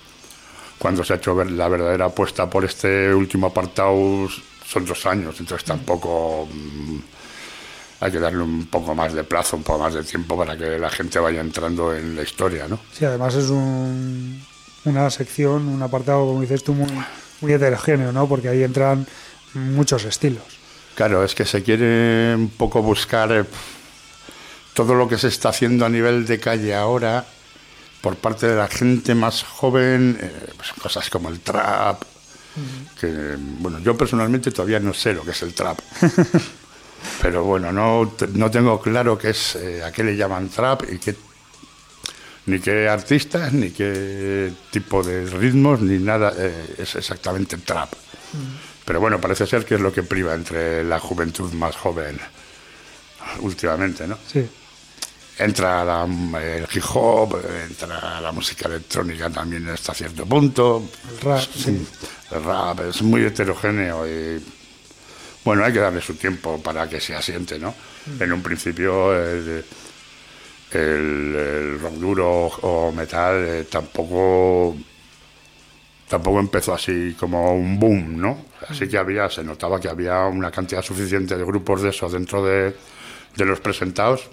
cuando 0.78 1.04
se 1.04 1.14
ha 1.14 1.16
hecho 1.18 1.42
la 1.44 1.68
verdadera 1.68 2.06
apuesta 2.06 2.50
por 2.50 2.66
este 2.66 3.14
último 3.14 3.48
apartado 3.48 4.28
son 4.66 4.86
dos 4.86 5.06
años, 5.06 5.36
entonces 5.40 5.66
tampoco 5.66 6.48
mm, 6.52 6.98
hay 8.02 8.12
que 8.12 8.20
darle 8.20 8.44
un 8.44 8.66
poco 8.68 8.94
más 8.94 9.14
de 9.14 9.24
plazo, 9.24 9.58
un 9.58 9.64
poco 9.64 9.80
más 9.80 9.94
de 9.94 10.04
tiempo 10.04 10.38
para 10.38 10.58
que 10.58 10.78
la 10.78 10.90
gente 10.90 11.20
vaya 11.20 11.42
entrando 11.42 11.94
en 11.96 12.16
la 12.16 12.24
historia, 12.24 12.68
¿no? 12.68 12.80
Sí, 12.92 13.06
además 13.06 13.36
es 13.36 13.50
un, 13.50 14.44
una 14.86 15.10
sección, 15.10 15.68
un 15.68 15.82
apartado, 15.82 16.26
como 16.26 16.42
dices 16.42 16.64
tú, 16.64 16.74
muy, 16.74 16.92
muy 17.42 17.54
heterogéneo, 17.54 18.12
¿no? 18.12 18.28
Porque 18.28 18.50
ahí 18.50 18.64
entran 18.64 19.06
muchos 19.54 20.04
estilos. 20.04 20.44
Claro, 20.96 21.24
es 21.24 21.36
que 21.36 21.46
se 21.46 21.62
quiere 21.64 22.36
un 22.36 22.50
poco 22.50 22.82
buscar 22.82 23.32
eh, 23.32 23.44
todo 24.74 24.96
lo 24.96 25.08
que 25.08 25.18
se 25.18 25.28
está 25.28 25.50
haciendo 25.50 25.86
a 25.86 25.90
nivel 25.90 26.26
de 26.26 26.40
calle 26.40 26.74
ahora 26.74 27.26
por 28.06 28.18
parte 28.18 28.46
de 28.46 28.56
la 28.56 28.68
gente 28.68 29.16
más 29.16 29.42
joven, 29.42 30.16
eh, 30.22 30.54
pues 30.56 30.74
cosas 30.74 31.10
como 31.10 31.28
el 31.30 31.40
trap, 31.40 32.04
que 33.02 33.36
bueno, 33.36 33.80
yo 33.80 33.98
personalmente 33.98 34.52
todavía 34.52 34.80
no 34.80 34.94
sé 34.94 35.16
lo 35.16 35.24
que 35.24 35.32
es 35.32 35.42
el 35.42 35.56
trap. 35.56 35.80
Pero 37.24 37.44
bueno, 37.44 37.72
no, 37.72 38.14
no 38.34 38.52
tengo 38.52 38.80
claro 38.80 39.18
qué 39.18 39.32
es, 39.32 39.56
eh, 39.56 39.84
a 39.84 39.92
qué 39.92 40.04
le 40.04 40.16
llaman 40.16 40.50
trap 40.50 40.84
y 40.88 41.00
qué 41.00 41.16
ni 42.46 42.60
qué 42.60 42.88
artistas, 42.88 43.52
ni 43.52 43.72
qué 43.72 44.54
tipo 44.70 45.02
de 45.02 45.26
ritmos, 45.26 45.82
ni 45.82 45.98
nada, 45.98 46.32
eh, 46.38 46.76
es 46.78 46.94
exactamente 46.94 47.58
trap. 47.58 47.92
Pero 48.86 49.00
bueno, 49.00 49.20
parece 49.20 49.48
ser 49.48 49.66
que 49.66 49.74
es 49.74 49.82
lo 49.82 49.92
que 49.92 50.04
priva 50.04 50.36
entre 50.36 50.84
la 50.84 51.00
juventud 51.00 51.52
más 51.54 51.76
joven 51.76 52.20
últimamente, 53.40 54.06
¿no? 54.06 54.20
Sí. 54.32 54.48
Entra 55.38 56.06
el 56.06 56.66
hip 56.74 56.84
hop, 56.94 57.38
entra 57.70 58.22
la 58.22 58.32
música 58.32 58.70
electrónica 58.70 59.30
también 59.30 59.68
hasta 59.68 59.94
cierto 59.94 60.26
punto. 60.26 60.90
El 61.12 61.22
rap, 61.22 61.44
sí. 61.54 61.86
El 62.32 62.44
rap 62.44 62.80
es 62.82 63.02
muy 63.02 63.26
heterogéneo 63.26 64.08
y 64.08 64.42
bueno, 65.44 65.64
hay 65.64 65.74
que 65.74 65.80
darle 65.80 66.02
su 66.02 66.16
tiempo 66.16 66.62
para 66.62 66.90
que 66.90 67.00
se 67.00 67.16
asiente, 67.16 67.60
¿no? 67.60 67.74
En 68.20 68.32
un 68.32 68.42
principio 68.42 69.14
el, 69.16 69.64
rock 71.80 71.94
duro 71.94 72.48
o 72.62 72.92
metal 72.92 73.46
eh, 73.46 73.68
tampoco 73.70 74.76
tampoco 76.08 76.40
empezó 76.40 76.74
así 76.74 77.16
como 77.20 77.54
un 77.54 77.80
boom, 77.80 78.20
¿no? 78.20 78.46
Así 78.68 78.88
que 78.88 78.98
había, 78.98 79.30
se 79.30 79.44
notaba 79.44 79.80
que 79.80 79.90
había 79.90 80.26
una 80.26 80.52
cantidad 80.52 80.82
suficiente 80.82 81.36
de 81.36 81.44
grupos 81.44 81.82
de 81.82 81.90
esos 81.90 82.12
dentro 82.12 82.44
de, 82.44 82.76
los 83.38 83.60
presentados, 83.60 84.30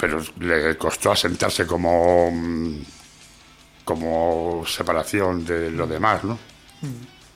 pero 0.00 0.20
le 0.38 0.76
costó 0.76 1.12
asentarse 1.12 1.66
como, 1.66 2.32
como 3.84 4.64
separación 4.66 5.44
de 5.44 5.70
lo 5.70 5.86
demás, 5.86 6.24
¿no? 6.24 6.38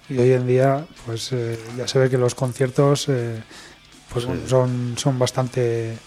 Y 0.08 0.18
hoy 0.18 0.32
en 0.32 0.46
día, 0.46 0.86
pues 1.06 1.32
eh, 1.32 1.58
ya 1.76 1.86
se 1.86 1.98
ve 1.98 2.10
que 2.10 2.18
los 2.18 2.34
conciertos 2.34 3.08
eh, 3.08 3.42
pues, 4.10 4.26
son, 4.48 4.94
son 4.96 5.18
bastante 5.18 5.98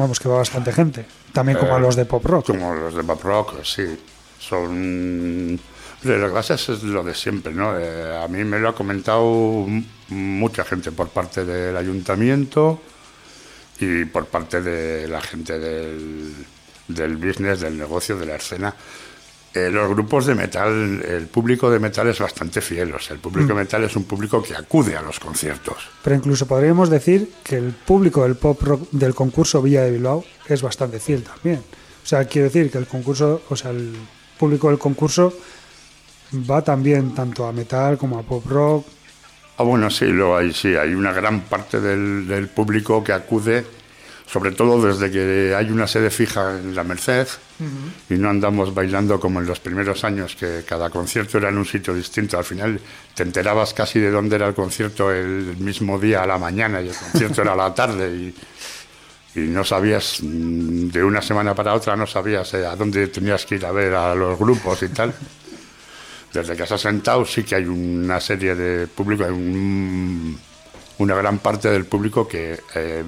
Vamos, 0.00 0.18
que 0.18 0.30
va 0.30 0.38
bastante 0.38 0.72
gente. 0.72 1.04
También 1.32 1.58
como 1.58 1.76
eh, 1.76 1.80
los 1.80 1.94
de 1.94 2.06
pop 2.06 2.24
rock. 2.24 2.46
Como 2.46 2.74
los 2.74 2.94
de 2.94 3.04
pop 3.04 3.22
rock, 3.22 3.62
sí. 3.64 3.84
Son. 4.38 5.60
Lo 6.02 6.32
que 6.32 6.54
es 6.54 6.82
lo 6.82 7.02
de 7.02 7.14
siempre, 7.14 7.52
¿no? 7.52 7.78
Eh, 7.78 8.16
a 8.16 8.26
mí 8.26 8.42
me 8.42 8.58
lo 8.58 8.70
ha 8.70 8.74
comentado 8.74 9.66
mucha 10.08 10.64
gente 10.64 10.90
por 10.92 11.10
parte 11.10 11.44
del 11.44 11.76
ayuntamiento 11.76 12.80
y 13.80 14.04
por 14.04 14.26
parte 14.26 14.60
de 14.60 15.08
la 15.08 15.20
gente 15.20 15.58
del, 15.58 16.34
del 16.88 17.16
business, 17.16 17.60
del 17.60 17.78
negocio, 17.78 18.16
de 18.16 18.26
la 18.26 18.36
escena. 18.36 18.74
Eh, 19.52 19.68
los 19.68 19.88
grupos 19.88 20.26
de 20.26 20.36
metal, 20.36 21.02
el 21.02 21.26
público 21.26 21.70
de 21.70 21.80
metal 21.80 22.06
es 22.06 22.20
bastante 22.20 22.60
fiel. 22.60 22.94
O 22.94 23.00
sea, 23.00 23.14
el 23.14 23.20
público 23.20 23.48
de 23.48 23.54
mm. 23.54 23.56
metal 23.56 23.84
es 23.84 23.96
un 23.96 24.04
público 24.04 24.40
que 24.42 24.54
acude 24.54 24.96
a 24.96 25.02
los 25.02 25.18
conciertos. 25.18 25.88
Pero 26.04 26.14
incluso 26.14 26.46
podríamos 26.46 26.88
decir 26.88 27.32
que 27.42 27.56
el 27.56 27.72
público 27.72 28.22
del 28.22 28.36
pop 28.36 28.62
rock 28.62 28.88
del 28.92 29.14
concurso 29.14 29.60
Villa 29.60 29.82
de 29.82 29.90
Bilbao 29.90 30.24
es 30.46 30.62
bastante 30.62 31.00
fiel 31.00 31.24
también. 31.24 31.58
O 31.58 32.06
sea, 32.06 32.24
quiero 32.26 32.46
decir 32.46 32.70
que 32.70 32.78
el 32.78 32.86
concurso, 32.86 33.42
o 33.48 33.56
sea, 33.56 33.72
el 33.72 33.96
público 34.38 34.68
del 34.68 34.78
concurso 34.78 35.32
va 36.48 36.62
también 36.62 37.12
tanto 37.12 37.44
a 37.46 37.52
metal 37.52 37.98
como 37.98 38.18
a 38.18 38.22
pop 38.22 38.46
rock. 38.46 38.86
Ah, 39.60 39.62
bueno, 39.62 39.90
sí, 39.90 40.06
lo 40.06 40.36
hay, 40.36 40.54
sí, 40.54 40.74
hay 40.74 40.94
una 40.94 41.12
gran 41.12 41.42
parte 41.42 41.80
del, 41.80 42.26
del 42.26 42.48
público 42.48 43.04
que 43.04 43.12
acude 43.12 43.64
sobre 44.30 44.52
todo 44.52 44.80
desde 44.80 45.10
que 45.10 45.54
hay 45.56 45.70
una 45.72 45.88
sede 45.88 46.08
fija 46.08 46.56
en 46.56 46.72
la 46.72 46.84
Merced 46.84 47.26
y 48.08 48.14
no 48.14 48.30
andamos 48.30 48.72
bailando 48.72 49.18
como 49.18 49.40
en 49.40 49.46
los 49.46 49.58
primeros 49.58 50.04
años, 50.04 50.36
que 50.36 50.62
cada 50.64 50.88
concierto 50.88 51.38
era 51.38 51.48
en 51.48 51.58
un 51.58 51.66
sitio 51.66 51.92
distinto. 51.92 52.38
Al 52.38 52.44
final 52.44 52.80
te 53.12 53.24
enterabas 53.24 53.74
casi 53.74 53.98
de 53.98 54.10
dónde 54.10 54.36
era 54.36 54.46
el 54.46 54.54
concierto 54.54 55.12
el 55.12 55.56
mismo 55.58 55.98
día 55.98 56.22
a 56.22 56.26
la 56.26 56.38
mañana 56.38 56.80
y 56.80 56.88
el 56.88 56.94
concierto 56.94 57.42
era 57.42 57.54
a 57.54 57.56
la 57.56 57.74
tarde 57.74 58.32
y, 59.34 59.40
no 59.40 59.64
sabías, 59.64 60.22
mm, 60.22 60.88
de 60.88 61.04
una 61.04 61.20
semana 61.20 61.54
para 61.54 61.74
otra 61.74 61.96
no 61.96 62.06
sabías 62.06 62.54
eh, 62.54 62.64
a 62.64 62.76
dónde 62.76 63.08
tenías 63.08 63.44
que 63.46 63.56
ir 63.56 63.66
a 63.66 63.72
ver 63.72 63.94
a 63.94 64.14
los 64.14 64.38
grupos 64.38 64.82
y 64.84 64.88
tal. 64.88 65.12
Desde 66.32 66.56
que 66.56 66.62
has 66.62 66.80
sentado 66.80 67.24
sí 67.24 67.42
que 67.42 67.56
hay 67.56 67.64
una 67.64 68.20
serie 68.20 68.54
de 68.54 68.86
público, 68.86 69.24
hay 69.24 69.32
una 70.98 71.14
gran 71.14 71.38
parte 71.38 71.70
del 71.70 71.84
público 71.86 72.26
que... 72.26 72.60
Eh, 72.74 73.04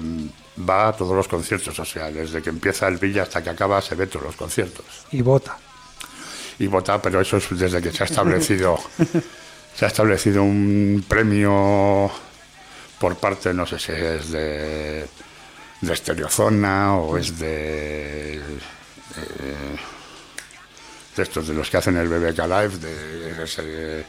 va 0.57 0.89
a 0.89 0.93
todos 0.93 1.15
los 1.15 1.27
conciertos, 1.27 1.77
o 1.79 1.85
sea, 1.85 2.11
desde 2.11 2.41
que 2.41 2.49
empieza 2.49 2.87
el 2.87 2.97
Villa 2.97 3.23
hasta 3.23 3.43
que 3.43 3.49
acaba 3.49 3.81
se 3.81 3.95
ve 3.95 4.07
todos 4.07 4.27
los 4.27 4.35
conciertos. 4.35 4.85
Y 5.11 5.21
vota. 5.21 5.57
Y 6.59 6.67
vota, 6.67 7.01
pero 7.01 7.21
eso 7.21 7.37
es 7.37 7.47
desde 7.57 7.81
que 7.81 7.91
se 7.91 8.03
ha 8.03 8.05
establecido 8.05 8.77
se 9.75 9.85
ha 9.85 9.87
establecido 9.87 10.43
un 10.43 11.03
premio 11.07 12.11
por 12.99 13.15
parte, 13.17 13.53
no 13.53 13.65
sé 13.65 13.79
si 13.79 13.91
es 13.91 14.31
de, 14.31 15.05
de 15.81 15.93
Estereozona 15.93 16.95
o 16.95 17.17
es 17.17 17.37
de, 17.37 18.39
de, 21.15 21.23
estos, 21.23 21.47
de 21.47 21.53
los 21.53 21.69
que 21.69 21.77
hacen 21.77 21.97
el 21.97 22.07
BBK 22.07 22.39
Live, 22.39 22.77
de, 22.77 24.05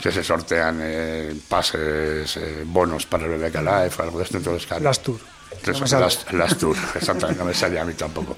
que 0.00 0.12
se 0.12 0.24
sortean 0.24 0.78
eh, 0.82 1.34
pases, 1.48 2.36
eh, 2.36 2.62
bonos 2.64 3.06
para 3.06 3.26
el 3.26 3.38
BBK 3.38 3.56
Live, 3.56 3.92
algo 3.98 4.18
de 4.18 4.24
esto. 4.24 4.38
Entonces, 4.38 4.80
Las 4.80 5.00
Tour 5.02 5.20
las, 5.66 6.32
las 6.32 6.58
tours, 6.58 6.80
exactamente, 6.94 7.38
no 7.38 7.46
me 7.46 7.54
salía 7.54 7.82
a 7.82 7.84
mí 7.84 7.94
tampoco. 7.94 8.36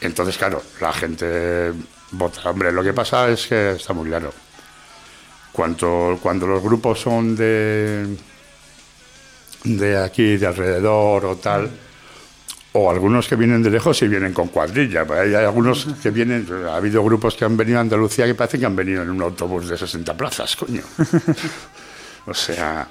Entonces, 0.00 0.36
claro, 0.38 0.62
la 0.80 0.92
gente 0.92 1.72
vota. 2.12 2.48
Hombre, 2.50 2.72
lo 2.72 2.82
que 2.82 2.92
pasa 2.92 3.28
es 3.28 3.46
que 3.46 3.72
está 3.72 3.92
muy 3.92 4.08
claro. 4.08 4.32
Cuando, 5.52 6.18
cuando 6.22 6.46
los 6.46 6.62
grupos 6.62 7.00
son 7.00 7.36
de, 7.36 8.16
de 9.64 9.98
aquí, 9.98 10.36
de 10.36 10.46
alrededor 10.46 11.26
o 11.26 11.36
tal, 11.36 11.70
O 12.72 12.88
algunos 12.88 13.26
que 13.26 13.34
vienen 13.34 13.62
de 13.62 13.70
lejos 13.70 14.00
y 14.02 14.08
vienen 14.08 14.32
con 14.32 14.48
cuadrilla. 14.48 15.04
Hay, 15.10 15.34
algunos 15.34 15.88
que 16.00 16.10
vienen, 16.10 16.46
ha 16.68 16.76
habido 16.76 17.02
grupos 17.02 17.34
que 17.34 17.44
han 17.44 17.56
venido 17.56 17.78
a 17.78 17.80
Andalucía 17.80 18.26
que 18.26 18.34
parece 18.34 18.60
que 18.60 18.66
han 18.66 18.76
venido 18.76 19.02
en 19.02 19.10
un 19.10 19.20
autobús 19.22 19.68
de 19.68 19.76
60 19.76 20.16
plazas, 20.16 20.54
coño. 20.54 20.82
o 22.26 22.34
sea, 22.34 22.86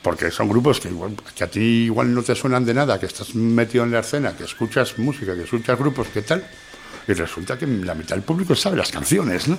porque 0.00 0.30
son 0.30 0.48
grupos 0.48 0.80
que, 0.80 0.88
igual, 0.88 1.16
que 1.34 1.44
a 1.44 1.46
ti 1.48 1.86
igual 1.86 2.14
no 2.14 2.22
te 2.22 2.34
suenan 2.34 2.64
de 2.64 2.74
nada, 2.74 3.00
que 3.00 3.06
estás 3.06 3.34
metido 3.34 3.84
en 3.84 3.90
la 3.90 4.00
escena, 4.00 4.36
que 4.36 4.44
escuchas 4.44 4.98
música, 4.98 5.34
que 5.34 5.42
escuchas 5.42 5.78
grupos, 5.78 6.08
¿qué 6.12 6.22
tal? 6.22 6.46
Y 7.08 7.14
resulta 7.14 7.58
que 7.58 7.66
la 7.66 7.94
mitad 7.94 8.14
del 8.14 8.24
público 8.24 8.54
sabe 8.54 8.76
las 8.76 8.92
canciones, 8.92 9.48
¿no? 9.48 9.58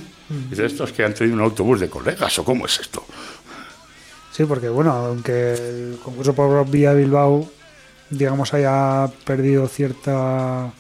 Y 0.51 0.55
de 0.55 0.65
estos 0.65 0.91
que 0.93 1.03
han 1.03 1.13
traído 1.13 1.35
un 1.35 1.41
autobús 1.41 1.79
de 1.79 1.89
colegas, 1.89 2.39
¿o 2.39 2.45
cómo 2.45 2.67
es 2.67 2.79
esto? 2.79 3.03
Sí, 4.31 4.45
porque 4.45 4.69
bueno, 4.69 4.91
aunque 4.91 5.53
el 5.53 5.99
concurso 6.03 6.33
por 6.33 6.69
Vía 6.69 6.93
Bilbao, 6.93 7.49
digamos, 8.09 8.53
haya 8.53 9.09
perdido 9.25 9.67
cierta 9.67 10.71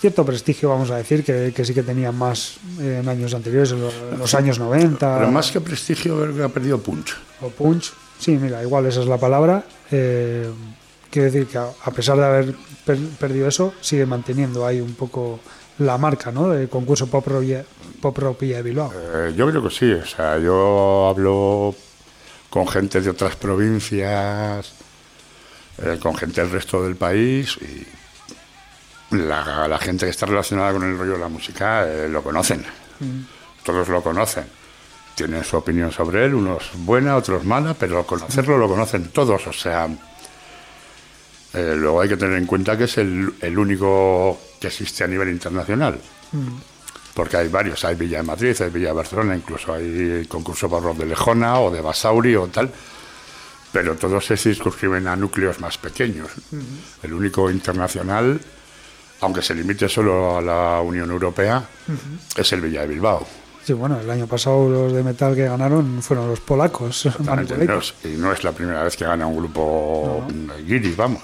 cierto 0.00 0.24
prestigio, 0.24 0.68
vamos 0.68 0.90
a 0.90 0.96
decir, 0.96 1.22
que, 1.24 1.52
que 1.54 1.64
sí 1.64 1.72
que 1.74 1.84
tenía 1.84 2.10
más 2.10 2.56
eh, 2.80 2.98
en 3.02 3.08
años 3.08 3.34
anteriores, 3.34 3.70
en 3.70 3.82
los, 3.82 3.94
en 3.94 4.18
los 4.18 4.34
años 4.34 4.58
90. 4.58 5.18
Pero 5.18 5.30
más 5.30 5.52
que 5.52 5.60
prestigio, 5.60 6.20
creo 6.20 6.34
que 6.36 6.42
ha 6.42 6.48
perdido 6.48 6.78
punch. 6.78 7.14
o 7.40 7.48
punch. 7.48 7.92
Sí, 8.18 8.32
mira, 8.32 8.60
igual 8.62 8.86
esa 8.86 9.00
es 9.00 9.06
la 9.06 9.18
palabra. 9.18 9.64
Eh, 9.92 10.50
quiero 11.08 11.26
decir 11.30 11.46
que 11.46 11.58
a, 11.58 11.68
a 11.84 11.90
pesar 11.92 12.16
de 12.18 12.24
haber 12.24 12.54
per- 12.84 12.98
perdido 13.18 13.46
eso, 13.46 13.74
sigue 13.80 14.04
manteniendo 14.04 14.66
ahí 14.66 14.80
un 14.80 14.94
poco 14.94 15.38
la 15.78 15.96
marca, 15.98 16.32
¿no? 16.32 16.48
Del 16.48 16.68
concurso 16.68 17.06
Pop 17.06 17.26
de 18.56 18.62
Bilbao. 18.62 18.92
Eh, 18.92 19.34
yo 19.36 19.48
creo 19.48 19.62
que 19.62 19.70
sí, 19.70 19.92
o 19.92 20.04
sea, 20.04 20.36
yo 20.38 21.08
hablo 21.08 21.74
con 22.50 22.66
gente 22.66 23.00
de 23.00 23.08
otras 23.10 23.36
provincias, 23.36 24.72
eh, 25.78 25.98
con 26.00 26.16
gente 26.16 26.40
del 26.40 26.50
resto 26.50 26.82
del 26.82 26.96
país 26.96 27.56
y 27.60 27.86
la, 29.16 29.68
la 29.68 29.78
gente 29.78 30.06
que 30.06 30.10
está 30.10 30.26
relacionada 30.26 30.72
con 30.72 30.82
el 30.84 30.96
rollo 30.96 31.12
de 31.12 31.18
la 31.18 31.28
música 31.28 31.86
eh, 31.86 32.08
lo 32.08 32.22
conocen, 32.22 32.64
todos 33.62 33.88
lo 33.88 34.02
conocen. 34.02 34.44
Tienen 35.14 35.44
su 35.44 35.58
opinión 35.58 35.92
sobre 35.92 36.24
él, 36.24 36.34
unos 36.34 36.70
buena, 36.74 37.16
otros 37.16 37.44
mala, 37.44 37.74
pero 37.74 38.06
conocerlo 38.06 38.56
lo 38.56 38.66
conocen 38.66 39.08
todos, 39.10 39.46
o 39.46 39.52
sea, 39.52 39.86
eh, 41.52 41.74
luego 41.76 42.00
hay 42.00 42.08
que 42.08 42.16
tener 42.16 42.38
en 42.38 42.46
cuenta 42.46 42.78
que 42.78 42.84
es 42.84 42.96
el, 42.96 43.34
el 43.40 43.58
único 43.58 44.40
que 44.58 44.68
existe 44.68 45.04
a 45.04 45.06
nivel 45.06 45.28
internacional. 45.28 46.00
Porque 47.12 47.36
hay 47.36 47.48
varios, 47.48 47.84
hay 47.84 47.94
Villa 47.94 48.18
de 48.18 48.22
Madrid, 48.22 48.56
hay 48.58 48.70
Villa 48.70 48.88
de 48.88 48.94
Barcelona, 48.94 49.36
incluso 49.36 49.74
hay 49.74 50.24
concurso 50.26 50.70
por 50.70 50.82
rock 50.82 50.96
de 50.96 51.06
Lejona 51.06 51.60
o 51.60 51.70
de 51.70 51.82
Basauri 51.82 52.34
o 52.36 52.46
tal, 52.46 52.72
pero 53.72 53.94
todos 53.96 54.26
se 54.26 54.36
circunscriben 54.36 55.06
a 55.08 55.16
núcleos 55.16 55.58
más 55.60 55.78
pequeños. 55.78 56.28
El 57.02 57.12
único 57.14 57.50
internacional, 57.50 58.40
aunque 59.20 59.42
se 59.42 59.54
limite 59.54 59.88
solo 59.88 60.36
a 60.38 60.42
la 60.42 60.80
Unión 60.80 61.10
Europea, 61.10 61.64
es 62.36 62.52
el 62.52 62.60
Villa 62.60 62.82
de 62.82 62.88
Bilbao. 62.88 63.26
Sí, 63.64 63.72
bueno, 63.74 64.00
el 64.00 64.10
año 64.10 64.26
pasado 64.26 64.68
los 64.68 64.92
de 64.92 65.04
metal 65.04 65.36
que 65.36 65.44
ganaron 65.44 66.02
fueron 66.02 66.28
los 66.28 66.40
polacos. 66.40 67.08
No 67.20 67.78
es- 67.78 67.94
y 68.04 68.08
no 68.08 68.32
es 68.32 68.42
la 68.42 68.50
primera 68.52 68.82
vez 68.82 68.96
que 68.96 69.04
gana 69.04 69.26
un 69.26 69.36
grupo 69.36 70.26
guiri, 70.66 70.94
vamos. 70.96 71.22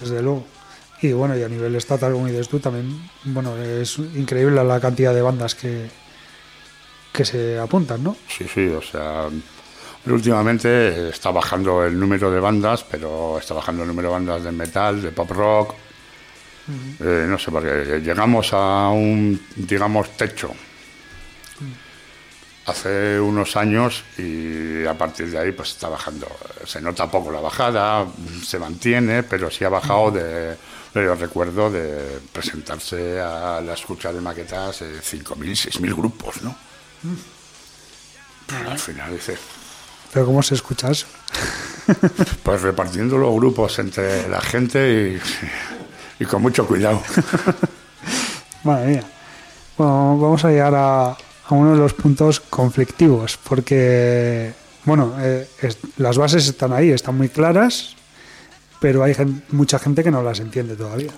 desde 0.00 0.22
luego. 0.22 0.46
Y 1.02 1.12
bueno, 1.12 1.36
y 1.36 1.42
a 1.42 1.48
nivel 1.48 1.74
estatal, 1.76 2.12
como 2.14 2.26
dices 2.28 2.48
tú, 2.48 2.60
también, 2.60 3.10
bueno, 3.24 3.54
es 3.58 3.98
increíble 3.98 4.64
la 4.64 4.80
cantidad 4.80 5.12
de 5.12 5.20
bandas 5.20 5.54
que, 5.54 5.90
que 7.12 7.26
se 7.26 7.58
apuntan, 7.58 8.02
¿no? 8.02 8.16
Sí, 8.26 8.46
sí, 8.52 8.68
o 8.68 8.80
sea, 8.80 9.28
últimamente 10.06 11.08
está 11.08 11.30
bajando 11.30 11.84
el 11.84 11.98
número 11.98 12.30
de 12.30 12.40
bandas, 12.40 12.84
pero 12.84 13.38
está 13.38 13.54
bajando 13.54 13.82
el 13.82 13.88
número 13.88 14.08
de 14.08 14.14
bandas 14.14 14.44
de 14.44 14.52
metal, 14.52 15.00
de 15.02 15.12
pop 15.12 15.30
rock. 15.30 15.74
Eh, 17.00 17.26
no 17.28 17.38
sé, 17.38 17.50
porque 17.50 18.00
llegamos 18.02 18.52
a 18.52 18.88
un, 18.88 19.40
digamos, 19.56 20.16
techo 20.16 20.54
hace 22.66 23.20
unos 23.20 23.56
años 23.56 24.04
y 24.16 24.86
a 24.86 24.94
partir 24.94 25.30
de 25.30 25.38
ahí 25.38 25.52
pues 25.52 25.70
está 25.70 25.88
bajando. 25.88 26.26
Se 26.64 26.80
nota 26.80 27.10
poco 27.10 27.30
la 27.30 27.40
bajada, 27.40 28.06
se 28.42 28.58
mantiene, 28.58 29.22
pero 29.22 29.50
sí 29.50 29.64
ha 29.64 29.68
bajado 29.68 30.10
de... 30.12 30.56
Yo 30.94 31.14
recuerdo 31.16 31.70
de 31.70 32.20
presentarse 32.32 33.20
a 33.20 33.60
la 33.60 33.74
escucha 33.74 34.12
de 34.12 34.20
maquetas 34.20 34.82
eh, 34.82 35.00
5.000, 35.02 35.80
6.000 35.80 35.94
grupos, 35.94 36.40
¿no? 36.42 36.56
Pero 38.46 38.70
al 38.70 38.78
final 38.78 39.12
dices, 39.12 39.40
Pero 40.14 40.26
¿cómo 40.26 40.42
se 40.42 40.54
escucha 40.54 40.90
eso? 40.90 41.06
pues 42.42 42.62
repartiendo 42.62 43.18
los 43.18 43.34
grupos 43.34 43.78
entre 43.80 44.28
la 44.28 44.40
gente 44.40 45.18
y, 46.18 46.22
y 46.22 46.26
con 46.26 46.40
mucho 46.40 46.66
cuidado. 46.66 47.02
Madre 48.64 48.86
mía. 48.92 49.04
Bueno, 49.76 50.16
vamos 50.18 50.44
a 50.44 50.50
llegar 50.50 50.74
a, 50.74 51.08
a 51.10 51.16
uno 51.50 51.72
de 51.72 51.78
los 51.78 51.92
puntos 51.94 52.38
conflictivos, 52.40 53.36
porque, 53.42 54.52
bueno, 54.84 55.14
eh, 55.18 55.48
es- 55.60 55.78
las 55.96 56.16
bases 56.16 56.46
están 56.46 56.72
ahí, 56.72 56.90
están 56.90 57.16
muy 57.18 57.28
claras, 57.28 57.96
pero 58.80 59.02
hay 59.02 59.14
mucha 59.50 59.78
gente 59.80 60.04
que 60.04 60.10
no 60.12 60.22
las 60.22 60.38
entiende 60.40 60.76
todavía. 60.76 61.10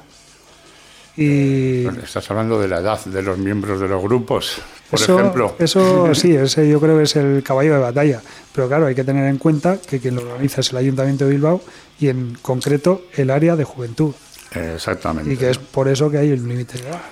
Y 1.16 1.86
Estás 1.86 2.30
hablando 2.30 2.60
de 2.60 2.68
la 2.68 2.80
edad 2.80 3.02
de 3.06 3.22
los 3.22 3.38
miembros 3.38 3.80
de 3.80 3.88
los 3.88 4.02
grupos, 4.02 4.60
por 4.90 5.00
eso, 5.00 5.18
ejemplo. 5.18 5.56
Eso 5.58 6.14
sí, 6.14 6.34
ese 6.34 6.68
yo 6.68 6.78
creo 6.78 6.98
que 6.98 7.04
es 7.04 7.16
el 7.16 7.42
caballo 7.42 7.72
de 7.74 7.80
batalla. 7.80 8.20
Pero 8.52 8.68
claro, 8.68 8.86
hay 8.86 8.94
que 8.94 9.04
tener 9.04 9.28
en 9.28 9.38
cuenta 9.38 9.78
que 9.78 9.98
quien 9.98 10.16
lo 10.16 10.22
organiza 10.22 10.60
es 10.60 10.70
el 10.72 10.76
Ayuntamiento 10.78 11.24
de 11.24 11.30
Bilbao 11.30 11.62
y 11.98 12.08
en 12.08 12.36
concreto 12.42 13.06
el 13.14 13.30
área 13.30 13.56
de 13.56 13.64
juventud. 13.64 14.14
Exactamente. 14.52 15.32
Y 15.32 15.36
que 15.36 15.50
es 15.50 15.58
por 15.58 15.88
eso 15.88 16.10
que 16.10 16.18
hay 16.18 16.30
el 16.30 16.46
límite 16.46 16.78
de 16.78 16.88
edad. 16.88 17.02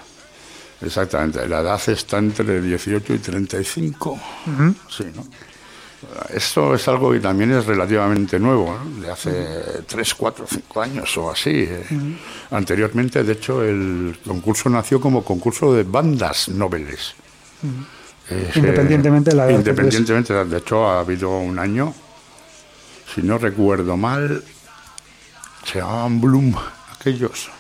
Exactamente. 0.83 1.47
La 1.49 1.61
edad 1.61 1.81
está 1.87 2.19
entre 2.19 2.61
18 2.61 3.15
y 3.15 3.19
35. 3.19 4.21
Sí, 4.91 5.05
¿no? 5.15 5.25
Esto 6.33 6.75
es 6.75 6.87
algo 6.89 7.13
que 7.13 7.21
también 7.21 7.53
es 7.53 7.67
relativamente 7.67 8.39
nuevo, 8.39 8.77
¿no? 8.77 9.01
de 9.01 9.11
hace 9.11 9.31
3, 9.87 10.15
4, 10.15 10.47
5 10.49 10.83
años 10.83 11.17
o 11.19 11.31
así. 11.31 11.51
eh. 11.69 11.85
Anteriormente, 12.51 13.23
de 13.23 13.33
hecho, 13.33 13.63
el 13.63 14.19
concurso 14.27 14.69
nació 14.69 15.01
como 15.01 15.25
concurso 15.25 15.73
de 15.75 15.83
bandas 15.85 16.49
noveles. 16.49 17.15
Eh, 18.31 18.51
Independientemente 18.55 19.31
de 19.31 19.37
la 19.37 19.43
edad 19.45 19.51
que 19.51 19.57
Independientemente, 19.71 20.33
de 20.45 20.59
hecho, 20.59 20.89
ha 20.89 21.01
habido 21.01 21.39
un 21.39 21.59
año, 21.59 21.95
si 23.15 23.23
no 23.23 23.39
recuerdo 23.39 23.97
mal, 23.97 24.43
se 25.65 25.79
llamaban 25.79 26.21
Bloom, 26.21 26.55
aquellos. 26.99 27.51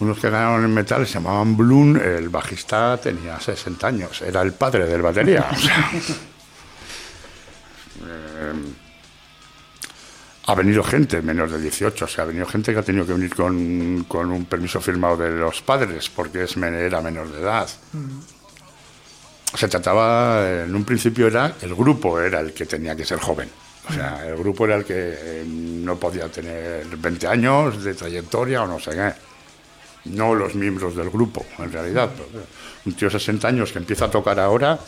Unos 0.00 0.18
que 0.18 0.30
ganaron 0.30 0.64
en 0.64 0.74
metal 0.74 1.06
se 1.06 1.14
llamaban 1.14 1.56
Bloom, 1.56 1.96
el 1.96 2.28
bajista 2.28 2.98
tenía 3.00 3.38
60 3.38 3.86
años, 3.86 4.20
era 4.22 4.42
el 4.42 4.52
padre 4.52 4.86
del 4.86 5.00
batería. 5.00 5.46
o 5.50 5.56
sea. 5.56 5.90
Eh, 8.52 8.72
ha 10.46 10.54
venido 10.56 10.82
gente 10.82 11.22
menos 11.22 11.52
de 11.52 11.60
18, 11.60 12.04
o 12.04 12.08
sea, 12.08 12.24
ha 12.24 12.26
venido 12.26 12.46
gente 12.46 12.72
que 12.72 12.78
ha 12.80 12.82
tenido 12.82 13.06
que 13.06 13.12
venir 13.12 13.32
con, 13.34 14.04
con 14.08 14.30
un 14.30 14.44
permiso 14.46 14.80
firmado 14.80 15.16
de 15.18 15.30
los 15.30 15.62
padres 15.62 16.10
porque 16.10 16.42
es, 16.44 16.56
men- 16.56 16.74
era 16.74 17.00
menor 17.00 17.30
de 17.30 17.40
edad. 17.40 17.68
Se 19.54 19.68
trataba, 19.68 20.50
en 20.64 20.74
un 20.74 20.84
principio 20.84 21.26
era, 21.28 21.54
el 21.60 21.74
grupo 21.74 22.18
era 22.20 22.40
el 22.40 22.52
que 22.52 22.66
tenía 22.66 22.96
que 22.96 23.04
ser 23.04 23.18
joven. 23.20 23.48
O 23.88 23.92
sea, 23.92 24.26
el 24.26 24.36
grupo 24.36 24.64
era 24.64 24.76
el 24.76 24.84
que 24.84 24.94
eh, 24.96 25.44
no 25.46 25.96
podía 25.96 26.28
tener 26.30 26.86
20 26.86 27.26
años 27.28 27.82
de 27.84 27.94
trayectoria 27.94 28.62
o 28.62 28.66
no 28.66 28.80
sé 28.80 28.90
qué. 28.92 29.12
No 30.10 30.34
los 30.34 30.54
miembros 30.56 30.96
del 30.96 31.10
grupo, 31.10 31.44
en 31.58 31.70
realidad. 31.70 32.10
Un 32.86 32.92
tío 32.94 33.08
de 33.08 33.12
60 33.18 33.46
años 33.46 33.70
que 33.72 33.78
empieza 33.78 34.06
a 34.06 34.10
tocar 34.10 34.40
ahora 34.40 34.78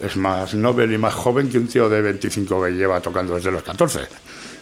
es 0.00 0.16
más 0.16 0.54
novel 0.54 0.92
y 0.92 0.98
más 0.98 1.14
joven 1.14 1.48
que 1.50 1.58
un 1.58 1.66
tío 1.68 1.88
de 1.88 2.00
25 2.02 2.62
que 2.64 2.70
lleva 2.72 3.00
tocando 3.00 3.34
desde 3.34 3.50
los 3.50 3.62
14. 3.62 4.00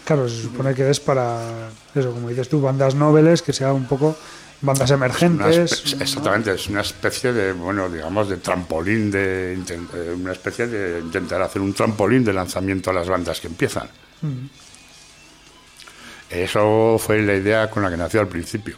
Claro, 0.05 0.29
se 0.29 0.43
supone 0.43 0.75
que 0.75 0.89
es 0.91 1.01
para, 1.01 1.69
eso, 1.95 2.13
como 2.13 2.29
dices 2.31 2.49
tú, 2.49 2.61
bandas 2.61 2.95
noveles, 2.95 3.43
que 3.43 3.53
sea 3.53 3.73
un 3.73 3.87
poco 3.87 4.17
bandas 4.63 4.91
emergentes. 4.91 5.85
espe- 5.85 6.03
exactamente, 6.03 6.53
es 6.55 6.67
una 6.69 6.81
especie 6.81 7.33
de, 7.33 7.53
bueno, 7.53 7.89
digamos, 7.91 8.29
de 8.29 8.39
trampolín, 8.39 9.11
de 9.11 9.53
eh, 9.55 10.15
una 10.19 10.33
especie 10.33 10.67
de 10.67 11.01
intentar 11.01 11.43
hacer 11.43 11.61
un 11.63 11.73
trampolín 11.75 12.25
de 12.25 12.33
lanzamiento 12.33 12.91
a 12.91 12.95
las 12.95 13.09
bandas 13.09 13.41
que 13.41 13.47
empiezan. 13.49 13.89
Eso 16.31 16.97
fue 16.99 17.23
la 17.23 17.35
idea 17.35 17.71
con 17.71 17.83
la 17.83 17.91
que 17.91 17.97
nació 17.97 18.21
al 18.21 18.29
principio. 18.29 18.77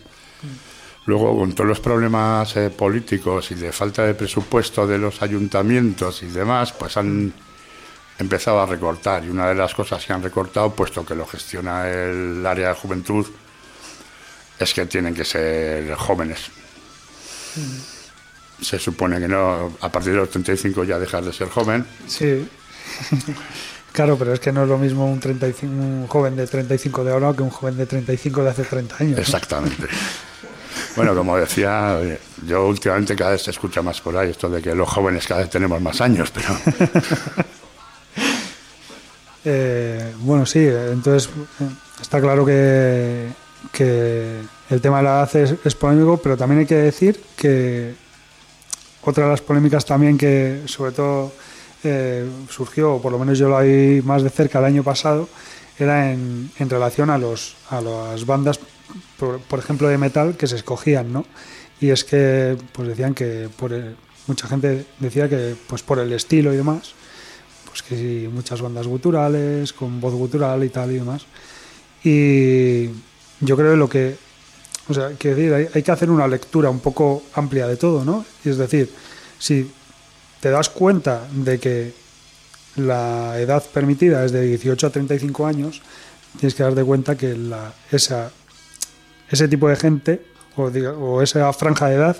Luego, 1.06 1.36
con 1.36 1.52
todos 1.52 1.68
los 1.68 1.80
problemas 1.80 2.56
eh, 2.56 2.70
políticos 2.70 3.50
y 3.50 3.54
de 3.54 3.72
falta 3.72 4.04
de 4.04 4.14
presupuesto 4.14 4.86
de 4.86 4.98
los 4.98 5.22
ayuntamientos 5.22 6.22
y 6.22 6.26
demás, 6.26 6.72
pues 6.72 6.96
han 6.96 7.32
empezado 8.18 8.60
a 8.60 8.66
recortar. 8.66 9.24
Y 9.24 9.30
una 9.30 9.48
de 9.48 9.54
las 9.54 9.74
cosas 9.74 10.04
que 10.04 10.12
han 10.12 10.22
recortado, 10.22 10.74
puesto 10.74 11.04
que 11.04 11.14
lo 11.14 11.26
gestiona 11.26 11.88
el 11.88 12.44
área 12.46 12.68
de 12.68 12.74
juventud, 12.74 13.26
es 14.58 14.74
que 14.74 14.86
tienen 14.86 15.14
que 15.14 15.24
ser 15.24 15.94
jóvenes. 15.94 16.50
Se 18.60 18.78
supone 18.78 19.18
que 19.18 19.26
no, 19.26 19.72
a 19.80 19.88
partir 19.90 20.12
de 20.12 20.18
los 20.18 20.30
35 20.30 20.84
ya 20.84 20.98
dejas 20.98 21.24
de 21.24 21.32
ser 21.32 21.48
joven. 21.48 21.86
Sí, 22.06 22.46
Claro, 23.92 24.16
pero 24.16 24.32
es 24.32 24.40
que 24.40 24.52
no 24.52 24.62
es 24.62 24.68
lo 24.68 24.78
mismo 24.78 25.10
un, 25.10 25.18
35, 25.18 25.72
un 25.72 26.06
joven 26.06 26.36
de 26.36 26.46
35 26.46 27.04
de 27.04 27.12
ahora 27.12 27.32
que 27.34 27.42
un 27.42 27.50
joven 27.50 27.76
de 27.76 27.86
35 27.86 28.44
de 28.44 28.50
hace 28.50 28.64
30 28.64 28.96
años. 29.00 29.18
¿no? 29.60 29.68
Bueno, 30.96 31.14
como 31.14 31.36
decía, 31.36 31.98
yo 32.46 32.66
últimamente 32.66 33.14
cada 33.14 33.32
vez 33.32 33.42
se 33.42 33.50
escucha 33.50 33.80
más 33.80 34.00
por 34.00 34.16
ahí 34.16 34.30
esto 34.30 34.48
de 34.48 34.60
que 34.60 34.74
los 34.74 34.88
jóvenes 34.88 35.26
cada 35.26 35.42
vez 35.42 35.50
tenemos 35.50 35.80
más 35.80 36.00
años, 36.00 36.30
pero 36.30 36.48
Eh, 39.44 40.12
bueno, 40.18 40.44
sí, 40.44 40.58
entonces 40.58 41.30
eh, 41.60 41.64
está 42.00 42.20
claro 42.20 42.44
que, 42.44 43.28
que 43.72 44.40
el 44.68 44.80
tema 44.80 44.98
de 44.98 45.04
la 45.04 45.10
edad 45.10 45.36
es, 45.36 45.54
es 45.64 45.74
polémico, 45.74 46.18
pero 46.18 46.36
también 46.36 46.60
hay 46.60 46.66
que 46.66 46.74
decir 46.74 47.22
que 47.36 47.94
otra 49.02 49.24
de 49.24 49.30
las 49.30 49.40
polémicas 49.40 49.84
también 49.86 50.18
que 50.18 50.62
sobre 50.66 50.92
todo 50.92 51.32
eh, 51.84 52.28
surgió, 52.50 52.94
o 52.94 53.02
por 53.02 53.12
lo 53.12 53.18
menos 53.18 53.38
yo 53.38 53.48
la 53.48 53.60
vi 53.60 54.02
más 54.02 54.22
de 54.22 54.30
cerca 54.30 54.58
el 54.58 54.66
año 54.66 54.82
pasado, 54.82 55.28
era 55.78 56.12
en, 56.12 56.50
en 56.58 56.68
relación 56.68 57.08
a, 57.08 57.16
los, 57.16 57.56
a 57.70 57.80
las 57.80 58.26
bandas, 58.26 58.60
por, 59.18 59.58
ejemplo, 59.58 59.88
de 59.88 59.98
metal 59.98 60.36
que 60.36 60.46
se 60.46 60.56
escogían, 60.56 61.12
¿no? 61.12 61.24
Y 61.80 61.90
es 61.90 62.04
que 62.04 62.56
pues 62.72 62.88
decían 62.88 63.14
que 63.14 63.48
por 63.56 63.72
el- 63.72 63.96
mucha 64.26 64.46
gente 64.48 64.86
decía 64.98 65.28
que 65.28 65.56
pues 65.66 65.82
por 65.82 65.98
el 65.98 66.12
estilo 66.12 66.52
y 66.52 66.56
demás, 66.56 66.92
pues 67.66 67.82
que 67.82 67.96
sí, 67.96 68.28
muchas 68.32 68.60
bandas 68.60 68.86
guturales, 68.86 69.72
con 69.72 70.00
voz 70.00 70.14
gutural 70.14 70.62
y 70.64 70.68
tal 70.68 70.90
y 70.92 70.94
demás. 70.96 71.26
Y 72.02 72.86
yo 73.40 73.56
creo 73.56 73.72
que 73.72 73.76
lo 73.76 73.88
que, 73.88 74.16
o 74.88 74.94
sea, 74.94 75.10
quiero 75.18 75.36
decir, 75.36 75.70
hay, 75.74 75.82
que 75.82 75.90
hacer 75.90 76.10
una 76.10 76.26
lectura 76.26 76.70
un 76.70 76.80
poco 76.80 77.22
amplia 77.34 77.66
de 77.66 77.76
todo, 77.76 78.04
¿no? 78.04 78.24
Y 78.44 78.48
es 78.50 78.56
decir, 78.56 78.90
si 79.38 79.70
te 80.40 80.50
das 80.50 80.68
cuenta 80.68 81.28
de 81.32 81.58
que 81.58 81.92
la 82.76 83.38
edad 83.38 83.62
permitida 83.72 84.24
es 84.24 84.32
de 84.32 84.42
18 84.42 84.86
a 84.86 84.90
35 84.90 85.46
años, 85.46 85.82
tienes 86.38 86.54
que 86.54 86.62
darte 86.62 86.84
cuenta 86.84 87.16
que 87.16 87.36
esa, 87.90 88.30
ese 89.30 89.48
tipo 89.48 89.68
de 89.68 89.76
gente 89.76 90.20
o, 90.56 90.68
diga- 90.70 90.94
o 90.98 91.22
esa 91.22 91.52
franja 91.52 91.86
de 91.88 91.94
edad, 91.96 92.16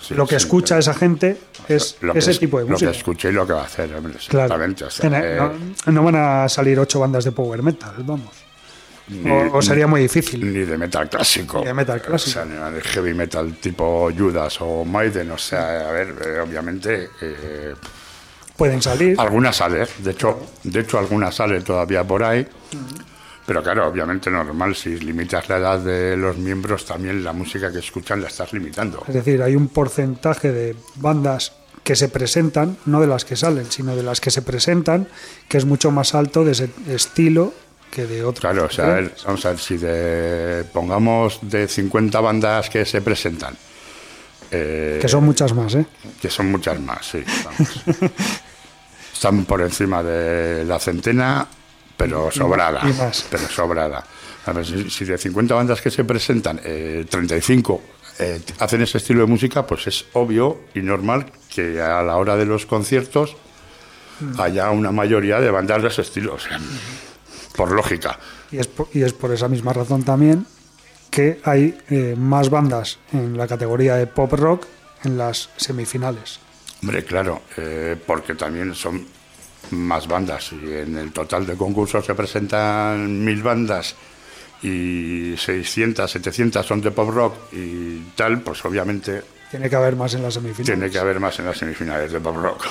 sí, 0.00 0.14
lo 0.14 0.26
que 0.26 0.38
sí, 0.38 0.44
escucha 0.46 0.78
esa 0.78 0.94
gente 0.94 1.36
es 1.68 1.96
lo 2.00 2.14
ese 2.14 2.30
es- 2.32 2.38
tipo 2.38 2.58
de 2.58 2.64
Lo 2.64 2.70
música. 2.70 2.90
que 2.90 2.96
escuché 2.96 3.28
y 3.28 3.32
lo 3.32 3.46
que 3.46 3.52
va 3.52 3.62
a 3.62 3.66
hacer, 3.66 3.94
hombre, 3.94 4.14
Claro. 4.28 4.46
exactamente. 4.46 4.84
o 4.84 4.90
sea, 4.90 5.06
En- 5.06 5.14
eh, 5.14 5.36
no, 5.86 5.92
no 5.92 6.02
van 6.04 6.16
a 6.16 6.48
salir 6.48 6.78
ocho 6.80 7.00
bandas 7.00 7.24
de 7.24 7.32
power 7.32 7.62
metal, 7.62 7.94
vamos. 7.98 8.30
ni- 9.08 9.28
O, 9.30 9.56
o 9.56 9.62
sería 9.62 9.86
muy 9.88 10.02
difícil. 10.02 10.40
Ni 10.52 10.60
de 10.64 10.78
metal 10.78 11.08
clásico. 11.10 11.58
Ni 11.58 11.66
de 11.66 11.74
metal 11.74 12.00
clásico. 12.00 12.30
O 12.30 12.32
sea, 12.32 12.44
ni 12.44 12.74
de 12.74 12.80
heavy 12.80 13.12
metal 13.12 13.54
tipo 13.60 14.08
Judas 14.16 14.58
o 14.60 14.84
Maiden. 14.84 15.32
O 15.32 15.38
sea, 15.38 15.88
a 15.88 15.92
ver, 15.92 16.14
eh, 16.24 16.38
obviamente, 16.40 17.10
eh, 17.20 17.74
Pueden 18.56 18.80
salir. 18.80 19.18
algunas 19.20 19.56
sale. 19.56 19.84
De 19.98 20.12
hecho, 20.12 20.38
de 20.62 20.80
hecho, 20.80 20.98
algunas 21.00 21.34
sale 21.34 21.60
todavía 21.62 22.04
por 22.04 22.22
ahí. 22.22 22.46
Pero 23.50 23.64
claro, 23.64 23.88
obviamente 23.88 24.30
normal, 24.30 24.76
si 24.76 24.96
limitas 25.00 25.48
la 25.48 25.56
edad 25.56 25.80
de 25.80 26.16
los 26.16 26.36
miembros, 26.36 26.84
también 26.84 27.24
la 27.24 27.32
música 27.32 27.72
que 27.72 27.80
escuchan 27.80 28.20
la 28.22 28.28
estás 28.28 28.52
limitando. 28.52 29.02
Es 29.08 29.12
decir, 29.12 29.42
hay 29.42 29.56
un 29.56 29.66
porcentaje 29.66 30.52
de 30.52 30.76
bandas 30.94 31.54
que 31.82 31.96
se 31.96 32.08
presentan, 32.08 32.76
no 32.86 33.00
de 33.00 33.08
las 33.08 33.24
que 33.24 33.34
salen, 33.34 33.68
sino 33.68 33.96
de 33.96 34.04
las 34.04 34.20
que 34.20 34.30
se 34.30 34.42
presentan, 34.42 35.08
que 35.48 35.58
es 35.58 35.64
mucho 35.64 35.90
más 35.90 36.14
alto 36.14 36.44
de 36.44 36.52
ese 36.52 36.70
estilo 36.86 37.52
que 37.90 38.06
de 38.06 38.22
otros. 38.22 38.38
Claro, 38.38 38.66
o 38.66 38.70
sea, 38.70 38.84
a 38.84 38.94
ver, 38.94 39.14
vamos 39.26 39.44
a 39.44 39.48
ver, 39.48 39.58
si 39.58 39.78
de, 39.78 40.64
pongamos 40.72 41.40
de 41.42 41.66
50 41.66 42.20
bandas 42.20 42.70
que 42.70 42.84
se 42.84 43.02
presentan, 43.02 43.56
eh, 44.52 45.00
Que 45.02 45.08
son 45.08 45.24
muchas 45.24 45.52
más, 45.54 45.74
¿eh? 45.74 45.86
que 46.22 46.30
son 46.30 46.52
muchas 46.52 46.78
más, 46.78 47.04
sí. 47.04 47.24
vamos. 47.44 47.82
Están 49.12 49.44
por 49.44 49.60
encima 49.60 50.04
de 50.04 50.64
la 50.64 50.78
centena, 50.78 51.48
pero 52.00 52.30
sobrada. 52.30 52.80
y 52.88 52.92
más. 52.94 53.26
Pero 53.30 53.48
sobrada. 53.48 54.04
A 54.46 54.52
ver, 54.52 54.64
si, 54.64 54.88
si 54.88 55.04
de 55.04 55.18
50 55.18 55.54
bandas 55.54 55.80
que 55.80 55.90
se 55.90 56.04
presentan, 56.04 56.60
eh, 56.64 57.04
35 57.08 57.82
eh, 58.18 58.40
hacen 58.58 58.82
ese 58.82 58.98
estilo 58.98 59.20
de 59.20 59.26
música, 59.26 59.66
pues 59.66 59.86
es 59.86 60.06
obvio 60.14 60.62
y 60.74 60.80
normal 60.80 61.26
que 61.54 61.80
a 61.80 62.02
la 62.02 62.16
hora 62.16 62.36
de 62.36 62.46
los 62.46 62.66
conciertos 62.66 63.36
haya 64.38 64.70
una 64.70 64.92
mayoría 64.92 65.40
de 65.40 65.50
bandas 65.50 65.82
de 65.82 65.88
ese 65.88 66.02
estilo. 66.02 66.34
o 66.34 66.38
sea, 66.38 66.58
por 67.54 67.70
lógica. 67.72 68.18
Y 68.50 68.58
es 68.58 68.66
por, 68.66 68.88
y 68.92 69.02
es 69.02 69.12
por 69.12 69.32
esa 69.32 69.48
misma 69.48 69.72
razón 69.72 70.02
también 70.02 70.46
que 71.10 71.40
hay 71.44 71.76
eh, 71.90 72.14
más 72.16 72.48
bandas 72.50 72.98
en 73.12 73.36
la 73.36 73.46
categoría 73.46 73.96
de 73.96 74.06
pop 74.06 74.32
rock 74.32 74.66
en 75.04 75.18
las 75.18 75.50
semifinales. 75.56 76.38
Hombre, 76.82 77.04
claro, 77.04 77.42
eh, 77.56 77.96
porque 78.06 78.34
también 78.34 78.74
son 78.74 79.06
más 79.72 80.06
bandas. 80.06 80.50
Y 80.52 80.72
en 80.72 80.96
el 80.98 81.12
total 81.12 81.46
de 81.46 81.56
concursos 81.56 82.04
se 82.04 82.14
presentan 82.14 83.24
mil 83.24 83.42
bandas 83.42 83.94
y 84.62 85.34
600, 85.36 86.10
700 86.10 86.66
son 86.66 86.80
de 86.80 86.90
pop 86.90 87.10
rock 87.10 87.34
y 87.52 88.00
tal, 88.14 88.40
pues 88.42 88.62
obviamente 88.64 89.22
Tiene 89.50 89.70
que 89.70 89.76
haber 89.76 89.96
más 89.96 90.12
en 90.14 90.22
las 90.22 90.34
semifinales. 90.34 90.66
tiene 90.66 90.90
que 90.90 90.98
haber 90.98 91.18
más 91.18 91.38
en 91.38 91.46
las 91.46 91.56
semifinales 91.58 92.12
de 92.12 92.20
pop 92.20 92.36
rock. 92.36 92.66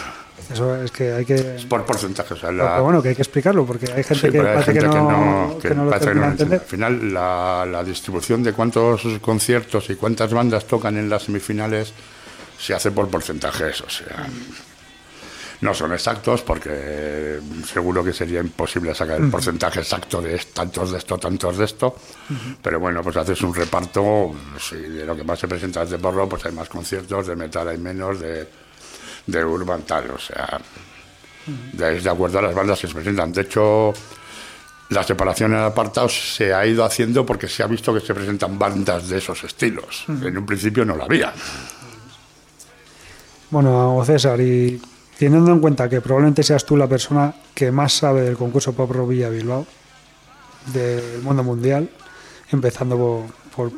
Eso 0.52 0.76
es 0.82 0.92
que 0.92 1.12
hay 1.12 1.26
que. 1.26 1.36
Por 1.68 1.86
porcentaje, 1.86 2.34
o 2.34 2.38
sea, 2.38 2.52
la- 2.52 2.72
Pero 2.72 2.84
bueno, 2.84 3.02
que 3.04 3.10
hay 3.10 3.16
que 3.16 3.22
explicarlo 3.24 3.66
porque 3.66 3.88
hay 3.92 4.04
gente 4.04 4.16
Sí, 4.28 4.32
que 4.32 4.38
pero 4.40 4.58
hay 4.58 4.64
gente 4.64 4.80
que 4.80 4.88
no, 4.88 5.58
que 5.62 5.68
que 5.70 5.76
no 5.76 5.86
lo 5.86 5.92
termina 6.00 6.36
no. 6.38 6.54
Al 6.54 6.62
final, 6.62 7.14
la, 7.14 7.66
la 7.70 7.84
distribución 7.84 8.42
de 8.44 8.54
cuántos 8.54 9.02
conciertos 9.22 9.90
y 9.90 9.96
cuántas 9.96 10.32
bandas 10.34 10.66
tocan 10.66 10.98
en 10.98 11.10
las 11.10 11.24
semifinales 11.24 11.92
se 12.58 12.74
hace 12.74 12.92
por 12.92 13.08
porcentajes, 13.10 13.82
o 13.82 13.90
sea, 13.90 14.28
no 15.62 15.74
son 15.74 15.94
exactos 15.94 16.42
porque 16.42 17.40
seguro 17.66 18.04
que 18.04 18.14
sería 18.14 18.40
imposible 18.40 18.96
sacar 18.96 19.20
el 19.20 19.30
porcentaje 19.30 19.80
exacto 19.80 20.22
de 20.22 20.38
tantos 20.54 20.92
de 20.92 20.98
esto, 20.98 21.18
tantos 21.18 21.58
de 21.58 21.66
esto, 21.66 21.96
pero 22.62 22.80
bueno, 22.80 23.02
pues 23.04 23.18
haces 23.18 23.42
un 23.42 23.54
reparto, 23.54 24.34
sí, 24.60 24.78
de 24.78 25.06
lo 25.06 25.16
que 25.16 25.24
más 25.24 25.40
se 25.40 25.48
presenta 25.48 25.84
es 25.84 25.90
de 25.90 26.00
porro, 26.00 26.30
pues 26.30 26.46
hay 26.46 26.54
más 26.54 26.70
conciertos, 26.70 27.28
de 27.28 27.36
metal 27.36 27.68
hay 27.68 27.78
menos, 27.78 28.20
de, 28.20 28.48
de 29.26 29.46
urban 29.46 29.82
tal, 29.84 30.12
o 30.12 30.20
sea, 30.20 30.60
de, 31.74 32.00
de 32.00 32.10
acuerdo 32.10 32.40
a 32.40 32.44
las 32.44 32.56
bandas 32.56 32.80
que 32.80 32.88
se 32.88 32.94
presentan. 32.94 33.34
De 33.34 33.42
hecho, 33.42 33.94
la 34.90 35.04
separación 35.04 35.54
en 35.54 35.60
apartados 35.60 36.36
se 36.36 36.54
ha 36.54 36.66
ido 36.66 36.84
haciendo 36.86 37.26
porque 37.26 37.48
se 37.48 37.64
ha 37.64 37.68
visto 37.68 37.94
que 37.94 38.00
se 38.00 38.14
presentan 38.14 38.58
bandas 38.58 39.10
de 39.10 39.18
esos 39.18 39.44
estilos. 39.44 40.06
En 40.08 40.38
un 40.38 40.46
principio 40.46 40.86
no 40.86 40.96
la 40.96 41.04
había. 41.04 41.34
Bueno, 43.52 44.02
César, 44.06 44.40
y 44.42 44.80
teniendo 45.20 45.52
en 45.52 45.60
cuenta 45.60 45.90
que 45.90 46.00
probablemente 46.00 46.44
seas 46.44 46.66
tú 46.66 46.78
la 46.78 46.88
persona 46.88 47.34
que 47.54 47.72
más 47.74 47.92
sabe 47.92 48.22
del 48.22 48.38
concurso 48.38 48.72
Pop 48.72 48.90
Villa 49.06 49.28
Bilbao, 49.30 49.68
del 50.72 51.22
mundo 51.24 51.44
mundial, 51.44 51.90
empezando 52.52 53.26
por, 53.54 53.70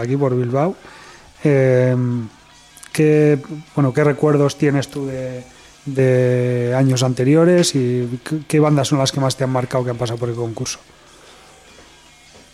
aquí, 0.00 0.16
por 0.16 0.36
Bilbao, 0.36 0.74
eh, 1.44 1.96
¿qué, 2.92 3.38
bueno, 3.76 3.94
¿qué 3.94 4.02
recuerdos 4.02 4.58
tienes 4.58 4.88
tú 4.88 5.06
de, 5.06 6.74
años 6.76 7.04
anteriores 7.04 7.76
y 7.76 8.20
qué, 8.48 8.58
bandas 8.58 8.88
son 8.88 8.98
las 8.98 9.12
que 9.12 9.20
más 9.20 9.36
te 9.36 9.44
han 9.44 9.50
marcado 9.50 9.84
que 9.84 9.90
han 9.90 9.96
pasado 9.96 10.18
por 10.18 10.28
el 10.28 10.34
concurso? 10.34 10.80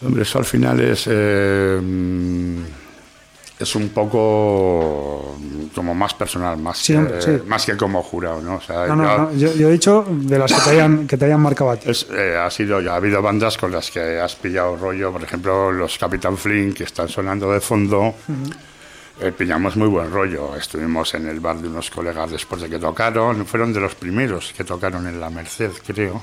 Hombre, 0.04 0.22
eso 0.22 0.38
al 0.38 0.44
final 0.44 0.78
es. 0.80 1.06
eh, 1.08 1.80
es 3.60 3.74
un 3.76 3.90
poco 3.90 5.36
como 5.74 5.94
más 5.94 6.14
personal, 6.14 6.56
más, 6.58 6.78
Sí, 6.78 6.94
que, 6.94 7.20
sí. 7.22 7.30
más 7.46 7.64
que 7.66 7.76
como 7.76 8.02
jurado, 8.02 8.40
¿no? 8.40 8.56
O 8.56 8.60
sea, 8.60 8.86
No, 8.86 8.96
no, 8.96 9.04
yo- 9.04 9.18
no, 9.18 9.32
yo, 9.34 9.52
yo 9.54 9.68
he 9.68 9.72
dicho 9.72 10.04
de 10.08 10.38
las 10.38 10.52
que 10.52 10.60
te 10.62 10.70
hayan, 10.70 11.06
que 11.06 11.16
te 11.16 11.24
hayan 11.26 11.40
marcado 11.40 11.70
a 11.70 11.76
ti. 11.76 11.90
Es, 11.90 12.06
eh, 12.10 12.36
ha 12.36 12.50
sido 12.50 12.80
ya 12.80 12.92
ha 12.92 12.96
habido 12.96 13.20
bandas 13.22 13.56
con 13.58 13.70
las 13.70 13.90
que 13.90 14.18
has 14.18 14.34
pillado 14.36 14.76
rollo, 14.76 15.12
por 15.12 15.22
ejemplo, 15.22 15.70
los 15.70 15.96
Capitán 15.98 16.36
Flynn 16.36 16.72
que 16.72 16.84
están 16.84 17.08
sonando 17.08 17.52
de 17.52 17.60
fondo. 17.60 18.14
eh, 19.22 19.32
pillamos 19.32 19.76
muy 19.76 19.88
buen 19.88 20.10
rollo. 20.10 20.56
Estuvimos 20.56 21.12
en 21.14 21.26
el 21.28 21.40
bar 21.40 21.58
de 21.58 21.68
unos 21.68 21.90
colegas 21.90 22.30
después 22.30 22.62
de 22.62 22.70
que 22.70 22.78
tocaron. 22.78 23.44
Fueron 23.44 23.70
de 23.72 23.78
los 23.80 23.94
primeros 23.94 24.54
que 24.56 24.64
tocaron 24.64 25.06
en 25.06 25.20
la 25.20 25.28
Merced, 25.28 25.72
creo. 25.86 26.22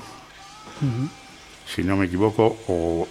Si 1.74 1.82
no 1.84 1.96
me 1.96 2.06
equivoco. 2.06 2.58
O 2.66 3.06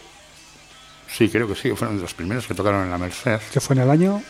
sí, 1.10 1.30
creo 1.30 1.48
que 1.48 1.56
sí, 1.56 1.72
fueron 1.76 1.98
de 1.98 2.04
los 2.04 2.14
primeros 2.14 2.48
que 2.48 2.54
tocaron 2.54 2.84
en 2.84 2.92
la 2.92 2.98
Merced. 2.98 3.40
que 3.52 3.60
fue 3.60 3.76
en 3.76 3.82
el 3.84 3.90
año 3.90 4.22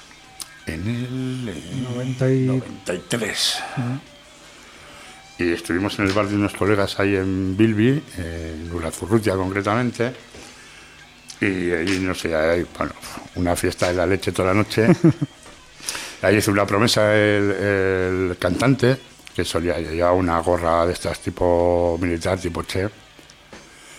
En 0.66 0.88
el 0.88 1.50
eh, 1.50 1.88
90 1.94 2.32
y... 2.32 2.46
93. 2.48 3.64
Y 5.40 5.52
estuvimos 5.52 5.98
en 6.00 6.08
el 6.08 6.14
bar 6.14 6.28
de 6.28 6.36
unos 6.36 6.54
colegas 6.54 7.00
ahí 7.00 7.16
en 7.16 7.56
Bilby, 7.56 8.04
en 8.18 8.72
Urazurrutia 8.74 9.36
concretamente. 9.36 10.14
Y 11.40 11.72
ahí, 11.72 12.00
no 12.02 12.16
sé, 12.16 12.36
hay, 12.36 12.66
bueno, 12.76 12.94
una 13.36 13.56
fiesta 13.56 13.90
de 13.90 13.94
la 13.94 14.08
leche 14.08 14.32
toda 14.32 14.50
la 14.50 14.56
noche. 14.56 14.88
ahí 16.24 16.38
hizo 16.38 16.52
una 16.52 16.66
promesa 16.66 17.16
el, 17.16 17.52
el 17.52 18.38
cantante, 18.40 18.98
que 19.36 19.46
solía 19.46 19.78
llevar 19.78 20.14
una 20.14 20.40
gorra 20.40 20.88
de 20.88 20.94
estas 20.94 21.20
tipo 21.20 22.00
militar, 22.02 22.40
tipo 22.40 22.64
Che. 22.64 22.90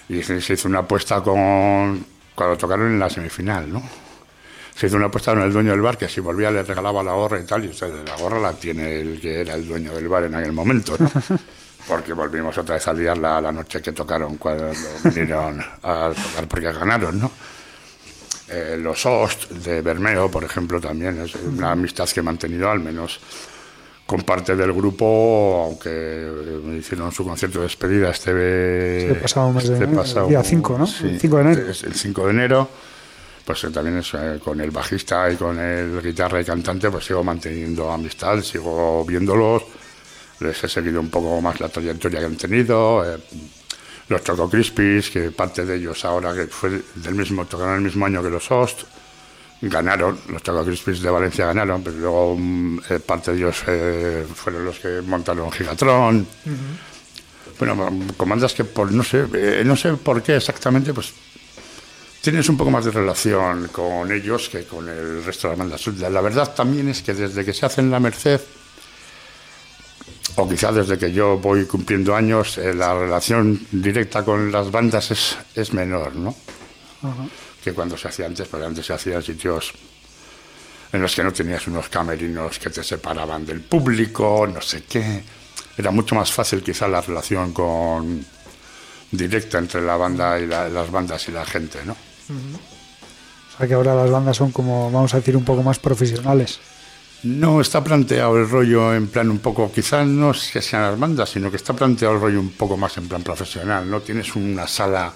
Y 0.09 0.22
se 0.22 0.39
hizo 0.39 0.66
una 0.66 0.81
apuesta 0.81 1.22
con 1.22 2.05
cuando 2.39 2.57
tocaron 2.57 2.86
en 2.86 3.01
la 3.01 3.11
semifinal, 3.11 3.72
¿no? 3.72 3.82
Se 4.72 4.86
hizo 4.86 4.95
una 4.95 5.07
apuesta 5.07 5.32
con 5.32 5.43
el 5.43 5.53
dueño 5.53 5.72
del 5.72 5.80
bar 5.80 5.99
que 5.99 6.09
si 6.09 6.20
volvía 6.20 6.53
le 6.53 6.62
regalaba 6.62 7.03
la 7.03 7.11
gorra 7.11 7.41
y 7.41 7.45
tal, 7.45 7.64
y 7.64 7.68
usted, 7.68 7.93
la 8.07 8.16
gorra 8.16 8.39
la 8.39 8.53
tiene 8.53 9.01
el 9.01 9.20
que 9.20 9.41
era 9.41 9.55
el 9.55 9.66
dueño 9.66 9.93
del 9.93 10.07
bar 10.07 10.22
en 10.22 10.36
aquel 10.36 10.53
momento, 10.53 10.95
¿no? 11.01 11.11
porque 11.89 12.12
volvimos 12.12 12.57
otra 12.57 12.76
vez 12.76 12.86
a 12.86 12.93
liarla 12.93 13.41
la 13.41 13.51
noche 13.51 13.82
que 13.82 13.91
tocaron 13.91 14.36
cuando 14.36 14.70
vinieron 15.03 15.61
a 15.82 16.12
tocar 16.14 16.47
porque 16.47 16.72
ganaron, 16.72 17.18
¿no? 17.18 17.32
Eh, 18.51 18.76
los 18.80 19.05
Ost 19.05 19.51
de 19.51 19.82
Bermeo, 19.82 20.30
por 20.30 20.45
ejemplo, 20.45 20.80
también 20.80 21.20
es 21.20 21.34
una 21.34 21.72
amistad 21.72 22.09
que 22.09 22.20
he 22.20 22.22
mantenido 22.22 22.70
al 22.70 22.78
menos 22.78 23.18
con 24.09 24.22
parte 24.22 24.56
del 24.56 24.72
grupo, 24.72 25.64
aunque 25.66 25.90
me 26.64 26.78
hicieron 26.78 27.12
su 27.12 27.24
concierto 27.24 27.59
de 27.59 27.64
despedida 27.64 28.09
este, 28.11 29.14
pasado 29.20 29.52
mes 29.52 29.68
de, 29.68 29.74
este 29.84 30.22
día 30.26 30.42
5, 30.42 30.78
¿no? 30.78 30.84
el 30.84 31.20
5 31.20 31.36
de 31.36 31.42
enero. 31.42 31.66
El 31.68 31.94
5 31.94 32.24
de 32.24 32.30
enero 32.30 32.68
pues 33.44 33.64
eh, 33.64 33.70
también 33.70 33.98
es, 33.98 34.12
eh, 34.14 34.38
con 34.42 34.59
el 34.62 34.70
bajista 34.70 35.30
y 35.30 35.36
con 35.36 35.59
el 35.59 36.02
guitarra 36.02 36.40
y 36.40 36.44
cantante, 36.44 36.90
pues 36.90 37.04
sigo 37.04 37.22
manteniendo 37.22 37.90
amistad, 37.90 38.40
sigo 38.40 39.04
viéndolos, 39.06 39.62
les 40.40 40.64
he 40.64 40.68
seguido 40.68 41.00
un 41.00 41.11
poco 41.11 41.38
más 41.42 41.61
la 41.61 41.68
trayectoria 41.68 42.20
que 42.20 42.26
han 42.26 42.36
tenido. 42.36 43.04
Eh, 43.04 43.18
los 44.09 44.24
Choco 44.24 44.48
Crispies, 44.48 45.11
que 45.11 45.30
parte 45.32 45.66
de 45.66 45.76
ellos 45.76 46.02
ahora, 46.06 46.34
que 46.34 46.46
fue 46.46 46.82
del 46.94 47.14
mismo, 47.14 47.44
tocaron 47.44 47.74
el 47.74 47.80
mismo 47.82 48.06
año 48.06 48.22
que 48.22 48.30
los 48.30 48.50
Host, 48.50 48.84
ganaron, 49.61 50.18
los 50.28 50.42
Choco 50.42 50.64
Crispies 50.64 51.00
de 51.00 51.11
Valencia 51.11 51.46
ganaron, 51.46 51.82
pero 51.82 51.96
luego 51.96 52.36
mm, 52.38 52.78
parte 53.06 53.32
de 53.32 53.38
ellos 53.38 53.56
fueron 54.34 54.64
los 54.64 54.78
que 54.78 55.00
montaron 55.02 55.50
Gigatron. 55.50 56.26
Bueno, 57.59 57.90
comandas 58.16 58.54
que 58.54 58.64
por 58.64 58.92
no 58.92 59.02
sé, 59.02 59.26
no 59.64 59.76
sé 59.76 59.94
por 59.94 60.22
qué 60.22 60.36
exactamente, 60.36 60.94
pues 60.94 61.12
tienes 62.20 62.48
un 62.48 62.56
poco 62.56 62.70
más 62.70 62.84
de 62.84 62.90
relación 62.90 63.68
con 63.68 64.11
ellos 64.12 64.48
que 64.48 64.64
con 64.64 64.88
el 64.88 65.24
resto 65.24 65.48
de 65.48 65.56
las 65.56 65.59
bandas. 65.59 66.11
La 66.12 66.20
verdad 66.20 66.54
también 66.54 66.88
es 66.88 67.02
que 67.02 67.14
desde 67.14 67.44
que 67.44 67.52
se 67.52 67.66
hacen 67.66 67.90
la 67.90 68.00
Merced, 68.00 68.40
o 70.36 70.48
quizá 70.48 70.70
desde 70.70 70.98
que 70.98 71.12
yo 71.12 71.38
voy 71.38 71.64
cumpliendo 71.66 72.14
años, 72.14 72.59
eh, 72.59 72.72
la 72.74 72.94
relación 72.94 73.61
directa 73.72 74.24
con 74.24 74.52
las 74.52 74.70
bandas 74.70 75.11
es, 75.11 75.36
es 75.54 75.72
menor, 75.72 76.14
¿no? 76.14 76.34
Que 77.68 77.74
cuando 77.74 77.98
se 77.98 78.08
hacía 78.08 78.24
antes, 78.24 78.48
porque 78.48 78.64
antes 78.64 78.86
se 78.86 78.94
hacían 78.94 79.22
sitios 79.22 79.74
en 80.90 81.02
los 81.02 81.14
que 81.14 81.22
no 81.22 81.30
tenías 81.34 81.66
unos 81.66 81.90
camerinos 81.90 82.58
que 82.58 82.70
te 82.70 82.82
separaban 82.82 83.44
del 83.44 83.60
público, 83.60 84.48
no 84.50 84.62
sé 84.62 84.84
qué. 84.84 85.22
Era 85.76 85.90
mucho 85.90 86.14
más 86.14 86.32
fácil 86.32 86.62
quizá 86.62 86.88
la 86.88 87.02
relación 87.02 87.52
con 87.52 88.24
directa 89.10 89.58
entre 89.58 89.82
la 89.82 89.96
banda 89.96 90.40
y 90.40 90.46
las 90.46 90.90
bandas 90.90 91.28
y 91.28 91.32
la 91.32 91.44
gente, 91.44 91.80
¿no? 91.84 91.92
O 91.92 93.58
sea 93.58 93.66
que 93.66 93.74
ahora 93.74 93.94
las 93.94 94.10
bandas 94.10 94.38
son 94.38 94.50
como, 94.50 94.90
vamos 94.90 95.12
a 95.12 95.18
decir, 95.18 95.36
un 95.36 95.44
poco 95.44 95.62
más 95.62 95.78
profesionales. 95.78 96.60
No, 97.24 97.60
está 97.60 97.84
planteado 97.84 98.38
el 98.38 98.48
rollo 98.48 98.94
en 98.94 99.08
plan 99.08 99.30
un 99.30 99.40
poco, 99.40 99.70
quizás 99.70 100.06
no 100.06 100.30
es 100.30 100.50
que 100.50 100.62
sean 100.62 100.84
las 100.84 100.98
bandas, 100.98 101.28
sino 101.28 101.50
que 101.50 101.58
está 101.58 101.74
planteado 101.74 102.14
el 102.14 102.20
rollo 102.22 102.40
un 102.40 102.52
poco 102.52 102.78
más 102.78 102.96
en 102.96 103.08
plan 103.08 103.22
profesional, 103.22 103.90
¿no? 103.90 104.00
Tienes 104.00 104.34
una 104.36 104.66
sala 104.66 105.12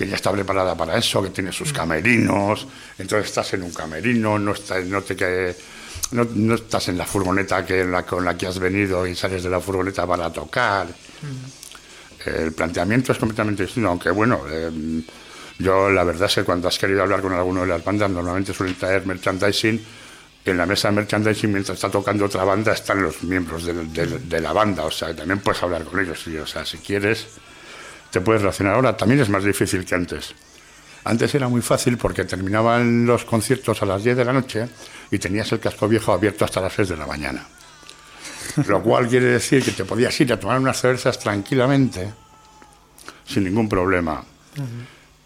que 0.00 0.06
ya 0.06 0.16
está 0.16 0.32
preparada 0.32 0.74
para 0.74 0.96
eso, 0.96 1.22
que 1.22 1.28
tiene 1.28 1.52
sus 1.52 1.74
camerinos, 1.74 2.66
entonces 2.96 3.28
estás 3.28 3.52
en 3.52 3.64
un 3.64 3.70
camerino, 3.70 4.38
no, 4.38 4.52
estás, 4.52 4.82
no, 4.86 5.02
te, 5.02 5.54
no, 6.12 6.26
no 6.36 6.54
estás 6.54 6.88
en 6.88 6.96
la 6.96 7.04
furgoneta 7.04 7.66
que, 7.66 7.84
la, 7.84 8.06
con 8.06 8.24
la 8.24 8.34
que 8.34 8.46
has 8.46 8.58
venido 8.58 9.06
y 9.06 9.14
sales 9.14 9.42
de 9.42 9.50
la 9.50 9.60
furgoneta 9.60 10.06
para 10.06 10.32
tocar. 10.32 10.86
El 12.24 12.52
planteamiento 12.52 13.12
es 13.12 13.18
completamente 13.18 13.64
distinto, 13.64 13.90
aunque 13.90 14.10
bueno, 14.10 14.40
eh, 14.48 15.02
yo 15.58 15.90
la 15.90 16.02
verdad 16.02 16.28
es 16.28 16.36
que 16.36 16.44
cuando 16.44 16.68
has 16.68 16.78
querido 16.78 17.02
hablar 17.02 17.20
con 17.20 17.34
alguno 17.34 17.60
de 17.60 17.66
las 17.66 17.84
bandas, 17.84 18.10
normalmente 18.10 18.54
suelen 18.54 18.76
traer 18.76 19.04
merchandising. 19.04 19.84
En 20.46 20.56
la 20.56 20.64
mesa 20.64 20.88
de 20.88 20.94
merchandising, 20.94 21.52
mientras 21.52 21.76
está 21.76 21.90
tocando 21.90 22.24
otra 22.24 22.44
banda, 22.44 22.72
están 22.72 23.02
los 23.02 23.22
miembros 23.22 23.66
de, 23.66 24.40
la 24.40 24.52
banda. 24.54 24.84
O 24.84 24.90
sea, 24.90 25.14
también 25.14 25.40
puedes 25.40 25.62
hablar 25.62 25.84
con 25.84 26.00
ellos. 26.00 26.26
o 26.26 26.46
sea, 26.46 26.64
si 26.64 26.78
quieres, 26.78 27.26
te 28.10 28.20
puedes 28.20 28.42
relacionar. 28.42 28.74
Ahora 28.74 28.96
también 28.96 29.20
es 29.20 29.28
más 29.28 29.44
difícil 29.44 29.84
que 29.84 29.94
antes. 29.94 30.34
Antes 31.04 31.34
era 31.34 31.48
muy 31.48 31.62
fácil 31.62 31.96
porque 31.96 32.24
terminaban 32.24 33.06
los 33.06 33.24
conciertos 33.24 33.82
a 33.82 33.86
las 33.86 34.04
10 34.04 34.18
de 34.18 34.24
la 34.24 34.32
noche 34.32 34.68
y 35.10 35.18
tenías 35.18 35.50
el 35.52 35.60
casco 35.60 35.88
viejo 35.88 36.12
abierto 36.12 36.44
hasta 36.44 36.60
las 36.60 36.72
6 36.74 36.90
de 36.90 36.96
la 36.96 37.06
mañana. 37.06 37.46
Lo 38.66 38.82
cual 38.82 39.08
quiere 39.08 39.26
decir 39.26 39.64
que 39.64 39.70
te 39.70 39.84
podías 39.84 40.18
ir 40.20 40.32
a 40.32 40.38
tomar 40.38 40.58
unas 40.58 40.78
cervezas 40.78 41.18
tranquilamente, 41.18 42.12
sin 43.24 43.44
ningún 43.44 43.68
problema. 43.68 44.22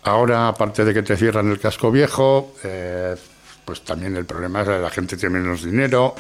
Ahora, 0.05 0.49
aparte 0.49 0.85
de 0.85 0.95
que 0.95 1.03
te 1.03 1.17
cierran 1.17 1.51
el 1.51 1.59
casco 1.59 1.91
viejo, 1.91 2.55
eh, 2.63 3.17
pues 3.65 3.83
también 3.83 4.17
el 4.17 4.27
problema 4.27 4.61
es 4.61 4.69
que 4.69 4.79
la 4.79 4.91
gente 4.91 5.17
tiene 5.17 5.39
menos 5.39 5.65
dinero. 5.65 6.15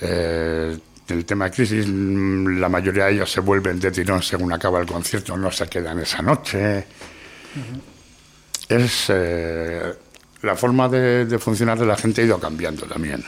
Eh, 0.00 0.76
el 1.08 1.24
tema 1.24 1.46
de 1.46 1.50
crisis, 1.50 1.86
mm, 1.86 2.58
la 2.58 2.68
mayoría 2.68 3.06
de 3.06 3.14
ellos 3.14 3.30
se 3.30 3.40
vuelven 3.40 3.78
de 3.78 3.90
tirón 3.90 4.22
según 4.22 4.52
acaba 4.52 4.80
el 4.80 4.86
concierto, 4.86 5.36
no 5.36 5.50
se 5.50 5.66
quedan 5.66 5.98
esa 6.00 6.22
noche. 6.22 6.86
Es 8.68 9.06
eh, 9.08 9.92
la 10.42 10.56
forma 10.56 10.88
de, 10.88 11.38
funcionar 11.38 11.78
de 11.78 11.86
la 11.86 11.96
gente 11.96 12.22
ha 12.22 12.24
ido 12.24 12.38
cambiando 12.38 12.86
también. 12.86 13.24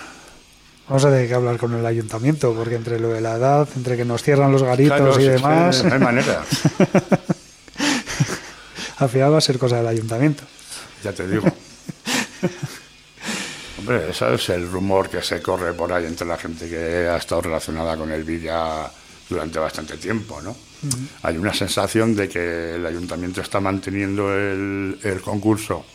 Vamos 0.89 1.05
a 1.05 1.11
tener 1.11 1.27
que 1.29 1.35
hablar 1.35 1.59
con 1.59 1.75
el 1.75 1.85
ayuntamiento, 1.85 2.55
porque 2.55 2.77
entre 2.77 3.01
lo 3.01 3.09
de 3.09 3.21
la 3.21 3.35
edad, 3.35 3.69
entre 3.77 3.97
que 3.97 4.05
nos 4.05 4.23
cierran 4.23 4.53
los 4.53 4.63
garitos 4.63 5.19
y 5.19 5.25
demás. 5.25 5.85
no 5.85 5.95
hay 5.95 6.01
manera. 6.01 6.45
al 8.99 9.09
final 9.09 9.33
va 9.33 9.39
a 9.39 9.41
ser 9.41 9.59
cosa 9.59 9.79
del 9.79 9.89
ayuntamiento. 9.89 10.45
Ya 11.03 11.13
te 11.13 11.27
digo. 11.27 11.45
Hombre, 13.89 14.11
ese 14.11 14.35
es 14.35 14.49
el 14.49 14.69
rumor 14.69 15.09
que 15.09 15.23
se 15.23 15.41
corre 15.41 15.73
por 15.73 15.93
ahí 15.93 16.07
entre 16.07 16.27
la 16.27 16.37
gente 16.37 16.69
que 16.69 17.09
ha 17.09 17.19
estado 17.19 17.43
relacionada 17.43 17.97
con 17.97 18.11
el 18.11 18.25
Villa 18.25 18.91
durante 19.29 19.61
bastante 19.61 19.97
tiempo, 19.97 20.43
¿no? 20.43 20.57
Hay 21.23 21.37
una 21.37 21.55
sensación 21.55 22.17
de 22.17 22.29
que 22.29 22.75
el 22.75 22.85
ayuntamiento 22.85 23.41
está 23.41 23.61
manteniendo 23.61 24.35
el, 24.37 25.21
concurso 25.25 25.87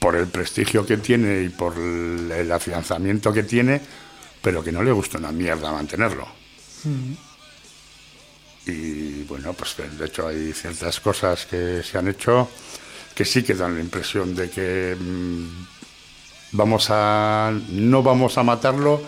por 0.00 0.16
el 0.16 0.26
prestigio 0.26 0.84
que 0.84 0.96
tiene 0.96 1.42
y 1.42 1.50
por 1.50 1.78
el, 1.78 2.50
afianzamiento 2.50 3.32
que 3.32 3.44
tiene, 3.44 3.80
pero 4.42 4.64
que 4.64 4.72
no 4.72 4.82
le 4.82 4.90
gusta 4.90 5.18
una 5.18 5.30
mierda 5.30 5.70
mantenerlo. 5.70 6.26
Y 8.66 9.22
bueno, 9.22 9.52
pues 9.52 9.76
de 9.96 10.06
hecho 10.06 10.26
hay 10.26 10.52
ciertas 10.52 10.98
cosas 10.98 11.46
que 11.46 11.80
se 11.84 11.96
han 11.96 12.08
hecho 12.08 12.48
que 13.14 13.24
sí 13.24 13.44
que 13.44 13.54
dan 13.54 13.76
la 13.76 13.80
impresión 13.80 14.34
de 14.34 14.50
que 14.50 14.96
mm, 14.98 15.71
vamos 16.52 16.86
a 16.90 17.52
no 17.70 18.02
vamos 18.02 18.38
a 18.38 18.42
matarlo, 18.42 19.02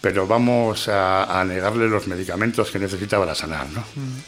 pero 0.00 0.26
vamos 0.26 0.88
a, 0.88 1.44
negarle 1.46 1.88
los 1.88 2.06
medicamentos 2.06 2.70
que 2.70 2.78
necesita 2.78 3.18
para 3.18 3.34
sanar, 3.34 3.68
¿no? 3.70 3.80
Mm. 3.80 4.22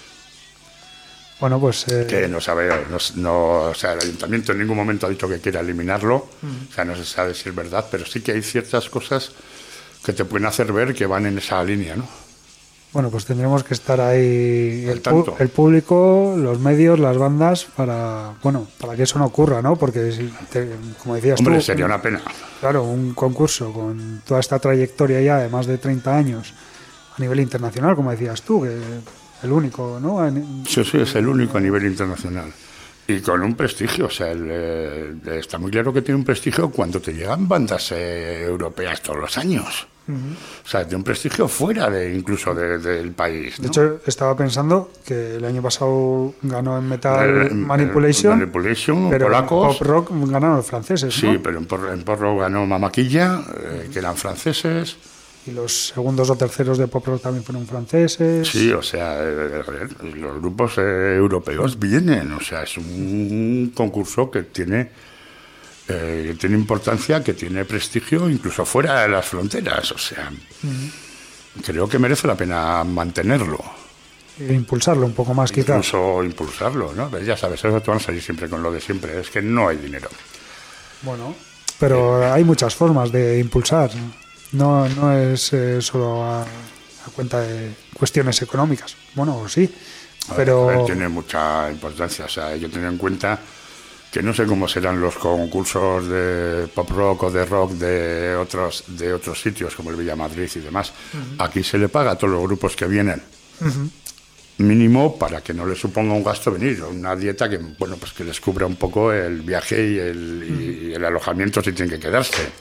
Bueno, 1.40 1.60
pues... 1.60 1.86
Eh, 1.88 2.06
que 2.08 2.28
no 2.28 2.40
sabe, 2.40 2.70
no, 3.16 3.54
o 3.64 3.74
sea, 3.74 3.92
el 3.94 4.00
ayuntamiento 4.00 4.52
en 4.52 4.58
ningún 4.58 4.76
momento 4.76 5.06
ha 5.06 5.10
dicho 5.10 5.28
que 5.28 5.40
quiera 5.40 5.60
eliminarlo, 5.60 6.28
mm. 6.42 6.70
o 6.70 6.74
sea, 6.74 6.84
no 6.84 6.96
se 6.96 7.04
sabe 7.04 7.34
si 7.34 7.48
es 7.48 7.54
verdad, 7.54 7.86
pero 7.90 8.06
sí 8.06 8.20
que 8.20 8.32
hay 8.32 8.42
ciertas 8.42 8.88
cosas 8.88 9.32
que 10.04 10.12
te 10.12 10.24
pueden 10.24 10.46
hacer 10.46 10.72
ver 10.72 10.94
que 10.94 11.06
van 11.06 11.26
en 11.26 11.38
esa 11.38 11.62
línea, 11.64 11.96
¿no? 11.96 12.08
Bueno, 12.94 13.10
pues 13.10 13.24
tendremos 13.24 13.64
que 13.64 13.74
estar 13.74 14.00
ahí 14.00 14.86
el, 14.88 15.02
el, 15.40 15.48
público, 15.48 16.36
los 16.38 16.60
medios, 16.60 17.00
las 17.00 17.18
bandas 17.18 17.64
para 17.64 18.34
bueno 18.40 18.68
para 18.78 18.94
que 18.94 19.02
eso 19.02 19.18
no 19.18 19.26
ocurra, 19.26 19.60
¿no? 19.60 19.74
Porque 19.74 20.30
como 21.02 21.16
decías 21.16 21.40
Hombre, 21.40 21.60
sería 21.60 21.86
una 21.86 22.00
pena. 22.00 22.22
Claro, 22.60 22.84
un 22.84 23.12
concurso 23.12 23.72
con 23.72 24.22
toda 24.24 24.38
esta 24.38 24.60
trayectoria 24.60 25.20
ya 25.20 25.38
de 25.38 25.48
más 25.48 25.66
de 25.66 25.76
30 25.76 26.16
años 26.16 26.54
a 27.18 27.20
nivel 27.20 27.40
internacional, 27.40 27.96
como 27.96 28.12
decías 28.12 28.42
tú, 28.42 28.62
que 28.62 28.78
el 29.42 29.52
único, 29.52 29.98
¿no? 30.00 30.32
Sí, 30.64 30.84
sí, 30.84 30.98
es 30.98 31.16
el 31.16 31.26
único 31.26 31.58
a 31.58 31.60
nivel 31.60 31.84
internacional. 31.86 32.52
Y 33.08 33.20
con 33.20 33.42
un 33.42 33.54
prestigio, 33.54 34.06
o 34.06 34.10
sea, 34.10 34.32
eh, 34.34 35.14
está 35.32 35.58
muy 35.58 35.72
claro 35.72 35.92
que 35.92 36.00
tiene 36.00 36.18
un 36.18 36.24
prestigio 36.24 36.70
cuando 36.70 37.00
te 37.00 37.12
llegan 37.12 37.46
bandas 37.48 37.90
eh, 37.90 38.44
europeas 38.44 39.02
todos 39.02 39.18
los 39.18 39.36
años. 39.36 39.88
O 40.06 40.68
sea, 40.68 40.84
de 40.84 40.96
un 40.96 41.02
prestigio 41.02 41.48
fuera 41.48 41.88
de 41.88 42.14
incluso 42.14 42.54
del 42.54 43.12
país. 43.12 43.60
De 43.60 43.68
hecho, 43.68 44.00
estaba 44.06 44.36
pensando 44.36 44.90
que 45.04 45.36
el 45.36 45.44
año 45.44 45.62
pasado 45.62 46.34
ganó 46.42 46.78
en 46.78 46.88
Metal 46.88 47.54
Manipulation, 47.54 48.38
Manipulation 48.38 49.08
pero 49.08 49.26
polacos. 49.26 49.72
en 49.72 49.78
Pop 49.78 49.86
Rock 49.86 50.10
ganaron 50.30 50.56
los 50.56 50.66
franceses. 50.66 51.14
Sí, 51.14 51.38
pero 51.42 51.58
en 51.58 51.64
Pop, 51.64 51.80
en 51.90 52.04
Rock 52.04 52.40
ganó 52.40 52.66
Mamaquilla, 52.66 53.42
eh, 53.56 53.88
que 53.90 53.98
eran 53.98 54.16
franceses. 54.16 54.96
Y 55.46 55.52
los 55.52 55.88
segundos 55.88 56.28
o 56.30 56.36
terceros 56.36 56.78
de 56.78 56.86
Pop 56.86 57.06
Rock 57.06 57.22
también 57.22 57.44
fueron 57.44 57.66
franceses. 57.66 58.48
Sí, 58.48 58.72
o 58.72 58.82
sea, 58.82 59.18
eh, 59.22 59.62
los 60.16 60.40
grupos 60.40 60.78
eh, 60.78 61.16
europeos 61.16 61.78
vienen. 61.78 62.32
O 62.32 62.40
sea, 62.40 62.62
es 62.62 62.76
un 62.76 63.72
concurso 63.74 64.30
que 64.30 64.42
tiene 64.44 64.90
eh, 65.88 66.34
tiene 66.38 66.56
importancia, 66.56 67.22
que 67.22 67.34
tiene 67.34 67.64
prestigio 67.64 68.28
incluso 68.28 68.64
fuera 68.64 69.02
de 69.02 69.08
las 69.08 69.26
fronteras. 69.26 69.92
O 69.92 69.98
sea, 69.98 70.30
creo 71.64 71.88
que 71.88 71.98
merece 71.98 72.26
la 72.26 72.34
pena 72.34 72.82
mantenerlo. 72.84 73.58
E 74.38 74.52
impulsarlo 74.52 75.06
un 75.06 75.12
poco 75.12 75.32
más, 75.34 75.52
quizás. 75.52 75.86
Incluso 75.86 76.24
impulsarlo, 76.24 76.92
¿no? 76.92 77.18
Ya 77.20 77.36
sabes, 77.36 77.64
eso 77.64 77.80
te 77.80 77.90
van 77.90 77.98
a 77.98 78.02
salir 78.02 78.22
siempre 78.22 78.48
con 78.48 78.62
lo 78.62 78.72
de 78.72 78.80
siempre, 78.80 79.20
es 79.20 79.30
que 79.30 79.40
no 79.40 79.68
hay 79.68 79.76
dinero. 79.76 80.08
Bueno, 81.02 81.34
pero 81.78 82.32
hay 82.32 82.42
muchas 82.42 82.74
formas 82.74 83.12
de 83.12 83.38
impulsar. 83.38 83.90
No, 84.52 84.88
no 84.88 85.12
es 85.12 85.52
eh, 85.52 85.80
solo 85.82 86.24
a 86.24 86.44
cuenta 87.14 87.40
de 87.40 87.74
cuestiones 87.92 88.40
económicas. 88.42 88.96
Bueno, 89.14 89.48
sí, 89.48 89.72
pero... 90.34 90.84
tiene 90.86 91.08
mucha 91.08 91.70
importancia, 91.70 92.24
o 92.24 92.28
sea, 92.28 92.48
hay 92.48 92.60
que 92.60 92.68
tener 92.68 92.88
en 92.90 92.98
cuenta 92.98 93.38
que 94.14 94.22
no 94.22 94.32
sé 94.32 94.46
cómo 94.46 94.68
serán 94.68 95.00
los 95.00 95.16
concursos 95.16 96.06
de 96.06 96.68
pop 96.72 96.88
rock 96.90 97.24
o 97.24 97.30
de 97.32 97.44
rock 97.44 97.72
de 97.72 98.36
otros 98.36 98.84
de 98.86 99.12
otros 99.12 99.42
sitios 99.42 99.74
como 99.74 99.90
el 99.90 99.96
Villa 99.96 100.14
Madrid 100.14 100.48
y 100.54 100.60
demás. 100.60 100.92
Aquí 101.36 101.64
se 101.64 101.78
le 101.78 101.88
paga 101.88 102.12
a 102.12 102.16
todos 102.16 102.34
los 102.34 102.42
grupos 102.44 102.76
que 102.76 102.86
vienen. 102.86 103.20
Mínimo 104.58 105.18
para 105.18 105.40
que 105.40 105.52
no 105.52 105.66
les 105.66 105.80
suponga 105.80 106.14
un 106.14 106.22
gasto 106.22 106.52
venir, 106.52 106.84
una 106.84 107.16
dieta 107.16 107.50
que 107.50 107.58
bueno 107.58 107.96
pues 107.96 108.12
que 108.12 108.22
les 108.22 108.40
cubra 108.40 108.66
un 108.66 108.76
poco 108.76 109.12
el 109.12 109.42
viaje 109.42 109.84
y 109.84 109.98
el, 109.98 110.90
y 110.90 110.94
el 110.94 111.04
alojamiento 111.04 111.60
si 111.60 111.72
tienen 111.72 111.98
que 111.98 112.06
quedarse. 112.06 112.52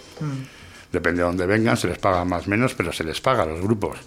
Depende 0.91 1.21
de 1.21 1.27
dónde 1.27 1.45
vengan, 1.45 1.77
se 1.77 1.87
les 1.87 1.99
paga 1.99 2.25
más 2.25 2.47
o 2.47 2.49
menos, 2.49 2.73
pero 2.73 2.91
se 2.91 3.03
les 3.03 3.21
paga 3.21 3.43
a 3.43 3.45
los 3.45 3.61
grupos. 3.61 3.99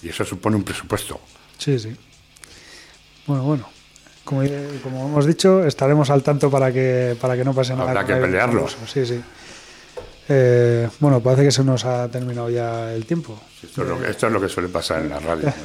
Y 0.00 0.08
eso 0.08 0.24
supone 0.24 0.56
un 0.56 0.64
presupuesto. 0.64 1.20
Sí, 1.58 1.78
sí. 1.78 1.94
Bueno, 3.26 3.42
bueno. 3.42 3.79
Como, 4.30 4.42
como, 4.84 5.08
hemos 5.08 5.26
dicho, 5.26 5.66
estaremos 5.66 6.08
al 6.08 6.22
tanto 6.22 6.48
para 6.48 6.72
que, 6.72 7.16
para 7.20 7.36
que 7.36 7.44
no 7.44 7.52
pase 7.52 7.74
nada. 7.74 7.90
Habrá 7.90 8.06
que 8.06 8.14
pelearlo. 8.14 8.64
Sí, 8.86 9.04
sí. 9.04 9.20
Eh, 10.28 10.88
bueno, 11.00 11.18
parece 11.18 11.42
que 11.42 11.50
se 11.50 11.64
nos 11.64 11.84
ha 11.84 12.06
terminado 12.06 12.48
ya 12.48 12.94
el 12.94 13.04
tiempo. 13.06 13.36
Esto, 13.60 13.82
es 13.82 13.88
lo, 13.88 14.00
que, 14.00 14.08
esto 14.08 14.28
es 14.28 14.32
lo 14.32 14.40
que 14.40 14.48
suele 14.48 14.68
pasar 14.68 15.00
en 15.00 15.08
la 15.08 15.18
radio. 15.18 15.52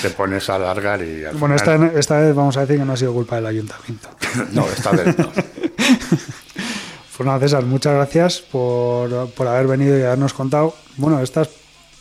Te 0.00 0.08
pones 0.08 0.48
a 0.48 0.54
alargar 0.54 1.02
y... 1.02 1.22
Al 1.26 1.36
bueno, 1.36 1.54
esta, 1.54 1.74
esta, 1.98 2.18
vez 2.18 2.34
vamos 2.34 2.56
a 2.56 2.60
decir 2.62 2.78
que 2.78 2.84
no 2.86 2.94
ha 2.94 2.96
sido 2.96 3.12
culpa 3.12 3.36
del 3.36 3.44
ayuntamiento. 3.44 4.08
no, 4.52 4.64
esta 4.64 4.92
vez 4.92 5.18
no. 5.18 5.30
pues 7.16 7.26
nada, 7.26 7.40
César, 7.40 7.66
muchas 7.66 7.92
gracias 7.92 8.40
por, 8.40 9.28
por 9.32 9.46
haber 9.48 9.66
venido 9.66 9.98
y 9.98 10.02
habernos 10.02 10.32
contado, 10.32 10.74
bueno, 10.96 11.20
estas 11.20 11.50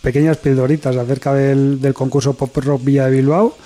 pequeñas 0.01 0.37
pildoritas 0.37 0.95
acerca 0.95 1.33
del, 1.33 1.81
del 1.81 1.93
concurso 1.93 2.31
Pop 2.31 2.55
Rock 2.55 2.85
Villa 2.85 3.07
de 3.07 3.11
Bilbao 3.11 3.57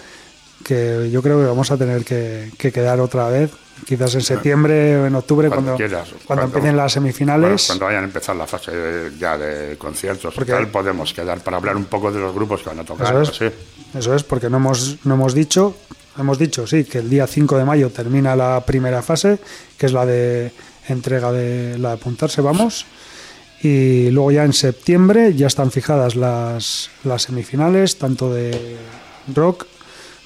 que 0.64 1.09
yo 1.11 1.22
creo 1.22 1.39
que 1.39 1.45
vamos 1.45 1.70
a 1.72 1.78
tener 1.78 2.03
que, 2.03 2.51
quedar 2.57 2.99
otra 2.99 3.28
vez, 3.30 3.51
quizás 3.86 4.16
en 4.16 4.22
septiembre 4.22 4.97
o 4.97 5.05
en 5.07 5.16
octubre, 5.16 5.49
cuando, 5.49 5.78
cuando, 6.26 6.45
empiecen 6.45 6.78
las 6.78 6.93
semifinales. 6.93 7.68
cuando 7.68 7.86
vayan 7.86 8.03
a 8.03 8.07
empezar 8.07 8.36
la 8.36 8.47
fase 8.47 9.11
ya 9.20 9.38
de 9.38 9.78
conciertos, 9.78 10.34
porque 10.34 10.51
tal, 10.51 10.68
podemos 10.70 11.14
quedar 11.14 11.41
para 11.41 11.57
hablar 11.57 11.76
un 11.76 11.86
poco 11.86 12.11
de 12.11 12.20
los 12.20 12.34
grupos 12.34 12.64
que 12.64 12.70
van 12.70 12.80
a 12.80 12.84
tocar. 12.84 13.22
Eso 13.22 13.45
es, 13.45 13.53
eso 13.93 14.16
es 14.16 14.24
porque 14.24 14.49
no 14.49 14.57
hemos, 14.57 14.97
no 15.03 15.16
hemos 15.16 15.34
dicho, 15.34 15.76
hemos 16.18 16.39
dicho, 16.39 16.66
sí, 16.66 16.86
que 16.86 16.99
el 16.99 17.09
día 17.09 17.28
5 17.28 17.57
de 17.57 17.66
mayo 17.66 17.89
termina 17.89 18.36
la 18.36 18.64
primera 18.66 19.01
fase, 19.01 19.39
que 19.78 19.86
es 19.86 19.93
la 19.93 20.05
de 20.05 20.51
entrega 20.88 21.32
de 21.32 21.78
la 21.78 21.89
de 21.89 21.95
apuntarse, 21.95 22.41
vamos. 22.41 22.86
Y 23.61 24.09
luego 24.09 24.32
ya 24.32 24.43
en 24.43 24.51
septiembre 24.51 25.34
ya 25.34 25.47
están 25.47 25.72
fijadas 25.72 26.16
las, 26.16 26.89
las 27.05 27.24
semifinales, 27.24 27.97
tanto 27.97 28.34
de 28.34 28.78
rock 29.34 29.66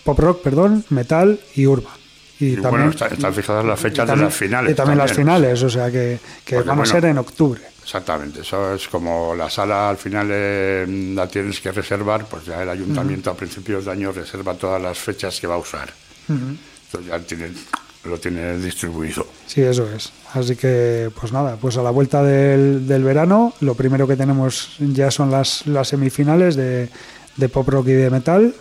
pop 0.08 0.20
rock, 0.20 0.42
perdón, 0.42 0.86
metal 0.90 1.38
y 1.56 1.68
urban. 1.68 1.94
Y, 2.40 2.56
también, 2.56 2.92
bueno, 2.92 3.08
están, 3.12 3.34
fijadas 3.34 3.66
las 3.66 3.80
fechas 3.80 4.08
de 4.08 4.16
las 4.16 4.34
finales. 4.34 4.72
Y 4.72 4.76
también, 4.76 4.98
las 4.98 5.12
finales, 5.12 5.62
o 5.64 5.70
sea 5.70 5.92
que, 5.92 6.18
que 6.46 6.62
van 6.62 6.80
a 6.80 6.86
ser 6.86 7.04
en 7.06 7.18
octubre. 7.18 7.62
Exactamente, 7.84 8.42
eso 8.42 8.74
es 8.74 8.88
como 8.88 9.36
la 9.36 9.50
sala 9.50 9.90
al 9.90 9.98
final 9.98 10.28
eh, 10.32 10.86
la 11.14 11.28
tienes 11.28 11.60
que 11.60 11.72
reservar, 11.74 12.26
pues 12.26 12.46
ya 12.46 12.64
el 12.64 12.70
ayuntamiento 12.70 13.32
a 13.32 13.34
principios 13.34 13.86
de 13.86 13.92
año 13.92 14.14
reserva 14.14 14.54
todas 14.54 14.82
las 14.82 14.98
fechas 14.98 15.40
que 15.42 15.48
va 15.48 15.56
a 15.56 15.58
usar. 15.58 15.90
Entonces 16.30 17.10
ya 17.10 17.20
tiene, 17.20 17.52
lo 18.06 18.18
tiene 18.18 18.58
distribuido. 18.60 19.28
Sí, 19.46 19.62
eso 19.62 19.90
es. 19.94 20.12
Así 20.34 20.56
que, 20.56 21.10
pues 21.20 21.34
nada, 21.34 21.58
pues 21.60 21.76
a 21.78 21.82
la 21.82 21.92
vuelta 21.92 22.24
del, 22.24 22.88
del 22.88 23.04
verano, 23.04 23.54
lo 23.60 23.76
primero 23.76 24.08
que 24.08 24.16
tenemos 24.16 24.76
ya 24.80 25.12
son 25.12 25.32
las, 25.32 25.66
las 25.66 25.90
semifinales 25.90 26.56
de, 26.56 26.90
de 27.36 27.50
pop 27.50 27.68
rock 27.68 27.88
y 27.88 27.94
de 27.94 28.10
metal 28.10 28.54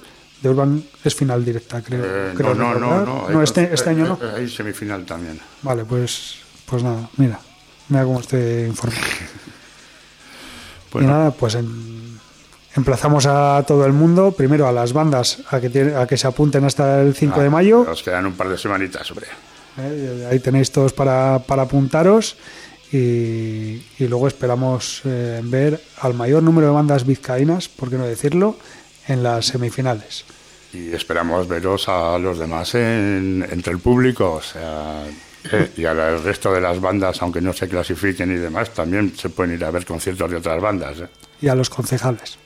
de 0.42 0.48
Urban 0.50 0.82
es 1.04 1.14
final 1.14 1.44
directa, 1.44 1.82
creo. 1.82 2.04
Eh, 2.04 2.34
no, 2.38 2.54
no, 2.54 2.78
no, 2.78 3.28
no, 3.28 3.42
este, 3.42 3.72
este 3.72 3.90
año 3.90 4.06
no. 4.06 4.18
Hay 4.34 4.48
semifinal 4.48 5.04
también. 5.04 5.40
Vale, 5.62 5.84
pues, 5.84 6.36
pues 6.66 6.82
nada, 6.82 7.08
mira, 7.16 7.40
mira 7.88 8.04
cómo 8.04 8.20
estoy 8.20 8.64
informado. 8.64 9.00
Y 10.94 11.04
nada, 11.04 11.30
pues 11.30 11.58
emplazamos 12.74 13.26
a 13.26 13.62
todo 13.66 13.84
el 13.84 13.92
mundo, 13.92 14.32
primero 14.32 14.66
a 14.66 14.72
las 14.72 14.92
bandas 14.92 15.42
a 15.50 15.60
que, 15.60 15.94
a 15.94 16.06
que 16.06 16.16
se 16.16 16.26
apunten 16.26 16.64
hasta 16.64 17.02
el 17.02 17.14
5 17.14 17.40
de 17.40 17.46
ah, 17.46 17.50
mayo. 17.50 17.84
Nos 17.84 18.02
quedan 18.02 18.26
un 18.26 18.34
par 18.34 18.48
de 18.48 18.56
semanitas, 18.56 19.10
hombre. 19.10 19.26
Eh, 19.78 20.28
ahí 20.30 20.38
tenéis 20.40 20.70
todos 20.70 20.92
para, 20.92 21.40
para 21.46 21.62
apuntaros. 21.62 22.36
Y, 22.92 23.82
y, 23.98 24.06
luego 24.08 24.28
esperamos 24.28 25.02
eh, 25.04 25.40
ver 25.42 25.80
al 26.00 26.14
mayor 26.14 26.42
número 26.42 26.68
de 26.68 26.72
bandas 26.72 27.04
vizcaínas, 27.04 27.68
por 27.68 27.90
qué 27.90 27.96
no 27.96 28.06
decirlo, 28.06 28.56
en 29.08 29.22
las 29.22 29.46
semifinales. 29.46 30.24
Y 30.72 30.92
esperamos 30.92 31.48
veros 31.48 31.88
a 31.88 32.18
los 32.18 32.38
demás 32.38 32.74
entre 32.74 33.72
el 33.72 33.78
público, 33.78 34.34
o 34.34 34.42
sea, 34.42 35.04
eh, 35.52 35.70
y 35.76 35.84
al 35.84 36.22
resto 36.22 36.52
de 36.52 36.60
las 36.60 36.80
bandas, 36.80 37.22
aunque 37.22 37.40
no 37.40 37.52
se 37.52 37.68
clasifiquen 37.68 38.32
y 38.32 38.36
demás, 38.36 38.70
también 38.70 39.16
se 39.16 39.28
pueden 39.30 39.54
ir 39.54 39.64
a 39.64 39.70
ver 39.70 39.86
conciertos 39.86 40.30
de 40.30 40.36
otras 40.36 40.60
bandas. 40.60 41.00
¿eh? 41.00 41.08
Y 41.40 41.48
a 41.48 41.54
los 41.54 41.70
concejales. 41.70 42.38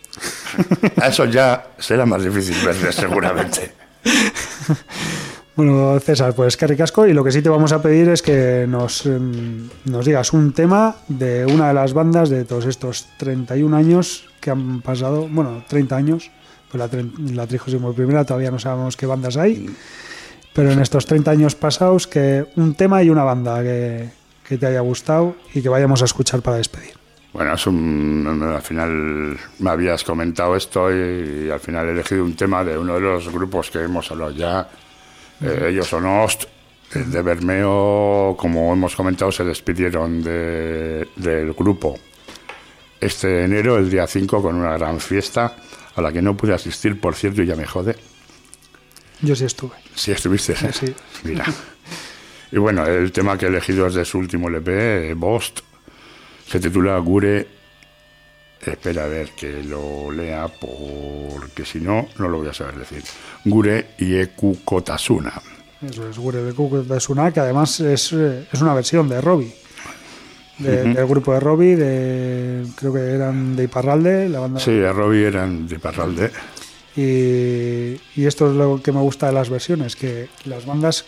A 1.01 1.07
eso 1.09 1.25
ya 1.25 1.71
será 1.79 2.05
más 2.07 2.23
difícil 2.23 2.57
verles, 2.65 2.95
seguramente. 2.95 3.73
Bueno, 5.57 6.01
César, 6.01 6.33
pues 6.35 6.57
qué 6.57 6.67
ricasco. 6.67 7.07
Y 7.07 7.13
lo 7.13 7.23
que 7.23 7.33
sí 7.33 7.43
te 7.43 7.51
vamos 7.51 7.73
a 7.73 7.83
pedir 7.83 8.09
es 8.09 8.23
que 8.23 8.65
nos, 8.67 9.05
em, 9.05 9.69
nos 9.85 10.07
digas 10.07 10.33
un 10.33 10.55
tema 10.55 10.97
de 11.07 11.45
una 11.45 11.69
de 11.69 11.75
las 11.75 11.93
bandas 11.93 12.31
de 12.31 12.47
todos 12.47 12.65
estos 12.65 13.09
31 13.19 13.77
años 13.77 14.31
que 14.41 14.51
han 14.51 14.81
pasado, 14.81 15.29
bueno, 15.29 15.63
30 15.69 15.97
años 15.97 16.31
pues 16.71 16.93
la, 16.93 17.03
la 17.35 17.47
31 17.47 18.25
todavía 18.25 18.51
no 18.51 18.59
sabemos 18.59 18.97
qué 18.97 19.07
bandas 19.07 19.37
hay, 19.37 19.69
pero 20.53 20.71
en 20.71 20.81
estos 20.81 21.07
30 21.07 21.31
años 21.31 21.55
pasados, 21.55 22.07
que 22.07 22.47
un 22.57 22.75
tema 22.75 23.03
y 23.03 23.11
una 23.11 23.25
banda 23.25 23.63
que, 23.63 24.11
que 24.47 24.59
te 24.59 24.67
haya 24.67 24.81
gustado 24.81 25.37
y 25.55 25.63
que 25.63 25.69
vayamos 25.69 26.03
a 26.03 26.05
escuchar 26.05 26.43
para 26.43 26.57
despedir. 26.57 26.93
Bueno, 27.33 27.55
es 27.55 27.67
un, 27.67 28.43
al 28.43 28.63
final 28.63 29.39
me 29.61 29.71
habías 29.71 30.03
comentado 30.03 30.57
esto 30.57 30.91
y, 30.91 31.49
al 31.51 31.61
final 31.61 31.89
he 31.89 31.93
elegido 31.93 32.25
un 32.25 32.35
tema 32.35 32.65
de 32.65 32.77
uno 32.77 32.95
de 32.95 33.01
los 33.01 33.29
grupos 33.29 33.71
que 33.71 33.79
hemos 33.79 34.11
hablado 34.11 34.33
ya. 34.33 34.69
Eh, 35.41 35.69
ellos 35.71 35.87
son 35.87 36.07
Ost, 36.07 36.45
de 36.93 37.23
Bermeo, 37.23 38.37
como 38.37 38.73
hemos 38.73 38.97
comentado, 38.97 39.31
se 39.31 39.45
despidieron 39.45 40.23
de, 40.23 41.07
del 41.15 41.53
grupo 41.53 41.97
este 43.01 43.45
enero, 43.45 43.79
el 43.79 43.89
día 43.89 44.07
5, 44.07 44.43
con 44.43 44.57
una 44.57 44.77
gran 44.77 45.01
fiesta 45.01 45.55
a 45.95 46.01
la 46.01 46.13
que 46.13 46.23
no 46.23 46.37
pude 46.37 46.55
asistir, 46.55 47.01
por 47.01 47.15
cierto, 47.15 47.43
y 47.43 47.47
ya 47.47 47.57
me 47.57 47.67
jode. 47.67 47.97
Yo 49.23 49.37
sí 49.37 49.45
estuve. 49.45 49.73
Sí 49.95 50.13
estuviste, 50.13 50.53
¿eh? 50.53 50.73
Sí. 50.73 50.95
Mira. 51.25 51.45
Y 52.53 52.59
bueno, 52.59 52.87
el 52.87 53.13
tema 53.13 53.37
que 53.37 53.47
he 53.47 53.49
elegido 53.49 53.87
es 53.87 53.95
de 53.95 54.05
su 54.05 54.19
último 54.19 54.49
LP, 54.49 55.15
Bost. 55.15 55.61
Se 56.47 56.59
titula 56.59 56.99
Gure. 56.99 57.61
Espera 58.61 59.05
a 59.05 59.09
ver 59.09 59.31
que 59.31 59.63
lo 59.63 60.11
lea, 60.11 60.49
porque 60.49 61.65
si 61.65 61.81
no, 61.81 62.09
no 62.19 62.29
lo 62.29 62.39
voy 62.39 62.49
a 62.49 62.53
saber 62.53 62.77
decir. 62.77 63.03
Gure 63.45 63.95
Ieku 63.99 64.59
Kotasuna. 64.65 65.33
Eso 65.81 66.09
es, 66.09 66.19
Gure 66.19 66.43
Ieku 66.47 66.69
Kotasuna, 66.69 67.33
que 67.33 67.41
además 67.41 67.81
es, 67.81 68.13
eh, 68.13 68.47
es 68.53 68.61
una 68.61 68.75
versión 68.75 69.09
de 69.09 69.21
Robbie 69.21 69.55
del 70.61 71.07
grupo 71.07 71.33
de 71.33 71.41
Robbie, 71.41 71.77
de, 71.77 72.67
creo 72.77 72.93
que 72.93 73.01
eran 73.01 73.57
de 73.57 73.65
Iparralde, 73.65 74.29
la 74.29 74.41
banda. 74.41 74.61
Sí, 74.61 74.73
de 74.73 74.93
Robbie 74.93 75.27
eran 75.27 75.67
de 75.67 75.75
Iparralde. 75.77 76.31
Y, 76.97 78.21
y, 78.21 78.27
esto 78.27 78.51
es 78.51 78.57
lo 78.57 78.83
que 78.83 78.93
me 78.93 79.01
gusta 79.01 79.27
de 79.27 79.33
las 79.33 79.49
versiones, 79.49 79.97
que 79.97 80.29
las 80.45 80.67
bandas 80.67 81.05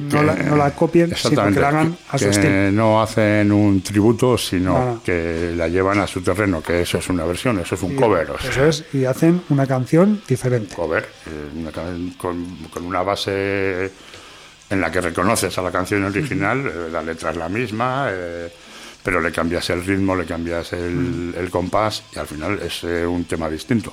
no, 0.00 0.56
la, 0.56 0.70
copien, 0.70 1.14
sino 1.14 1.44
que 1.52 1.60
la 1.60 1.68
hagan 1.68 1.96
a 2.10 2.18
su 2.18 2.28
estilo. 2.28 2.72
No 2.72 3.02
hacen 3.02 3.52
un 3.52 3.82
tributo, 3.82 4.38
sino 4.38 5.00
que 5.04 5.52
la 5.54 5.68
llevan 5.68 5.98
a 5.98 6.06
su 6.06 6.22
terreno, 6.22 6.62
que 6.62 6.82
eso 6.82 6.98
es 6.98 7.08
una 7.08 7.24
versión, 7.24 7.58
eso 7.60 7.74
es 7.74 7.82
un 7.82 7.94
cover. 7.94 8.28
Eso 8.48 8.66
es, 8.66 8.84
y 8.94 9.04
hacen 9.04 9.42
una 9.50 9.66
canción 9.66 10.22
diferente. 10.26 10.74
Cover, 10.74 11.06
eh, 11.26 12.12
con, 12.16 12.46
con 12.70 12.84
una 12.84 13.02
base 13.02 13.90
en 14.74 14.80
la 14.80 14.90
que 14.90 15.00
reconoces 15.00 15.56
a 15.56 15.62
la 15.62 15.70
canción 15.70 16.04
original, 16.04 16.66
eh, 16.66 16.90
la 16.92 17.00
letra 17.00 17.30
es 17.30 17.36
la 17.36 17.48
misma, 17.48 18.08
eh, 18.10 18.52
pero 19.02 19.20
le 19.20 19.32
cambias 19.32 19.70
el 19.70 19.84
ritmo, 19.84 20.14
le 20.14 20.26
cambias 20.26 20.72
el, 20.72 21.48
compás 21.50 22.02
y 22.14 22.18
al 22.18 22.26
final 22.26 22.60
es 22.60 22.84
eh, 22.84 23.06
un 23.06 23.24
tema 23.24 23.48
distinto. 23.48 23.92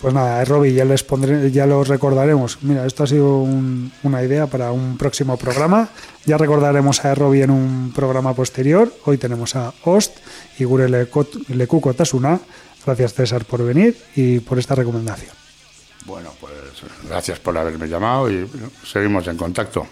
Pues 0.00 0.14
nada, 0.14 0.44
Robbie, 0.44 0.72
ya 0.72 0.84
les 0.84 1.02
pondré, 1.02 1.50
ya 1.50 1.66
los 1.66 1.88
recordaremos. 1.88 2.58
Mira, 2.62 2.86
esto 2.86 3.02
ha 3.02 3.06
sido 3.06 3.38
una 4.02 4.22
idea 4.22 4.46
para 4.46 4.70
un 4.70 4.96
próximo 4.96 5.36
programa. 5.36 5.88
Ya 6.24 6.38
recordaremos 6.38 7.04
a 7.04 7.14
Robbie 7.14 7.42
en 7.42 7.50
un 7.50 7.92
programa 7.92 8.32
posterior. 8.34 8.92
Hoy 9.04 9.18
tenemos 9.18 9.56
a 9.56 9.74
Ost 9.82 10.18
y 10.58 10.64
Gure 10.64 10.88
Lekuko 10.88 11.94
Tasuna. 11.94 12.38
Gracias 12.86 13.14
César 13.14 13.44
por 13.44 13.64
venir 13.64 13.96
y 14.14 14.38
por 14.38 14.58
esta 14.60 14.76
recomendación. 14.76 15.47
Bueno, 16.08 16.32
pues 16.40 16.54
gracias 17.06 17.38
por 17.38 17.56
haberme 17.58 17.86
llamado 17.86 18.30
y 18.30 18.50
seguimos 18.82 19.26
en 19.28 19.36
contacto. 19.36 19.86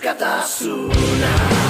rescatassuna. 0.00 1.69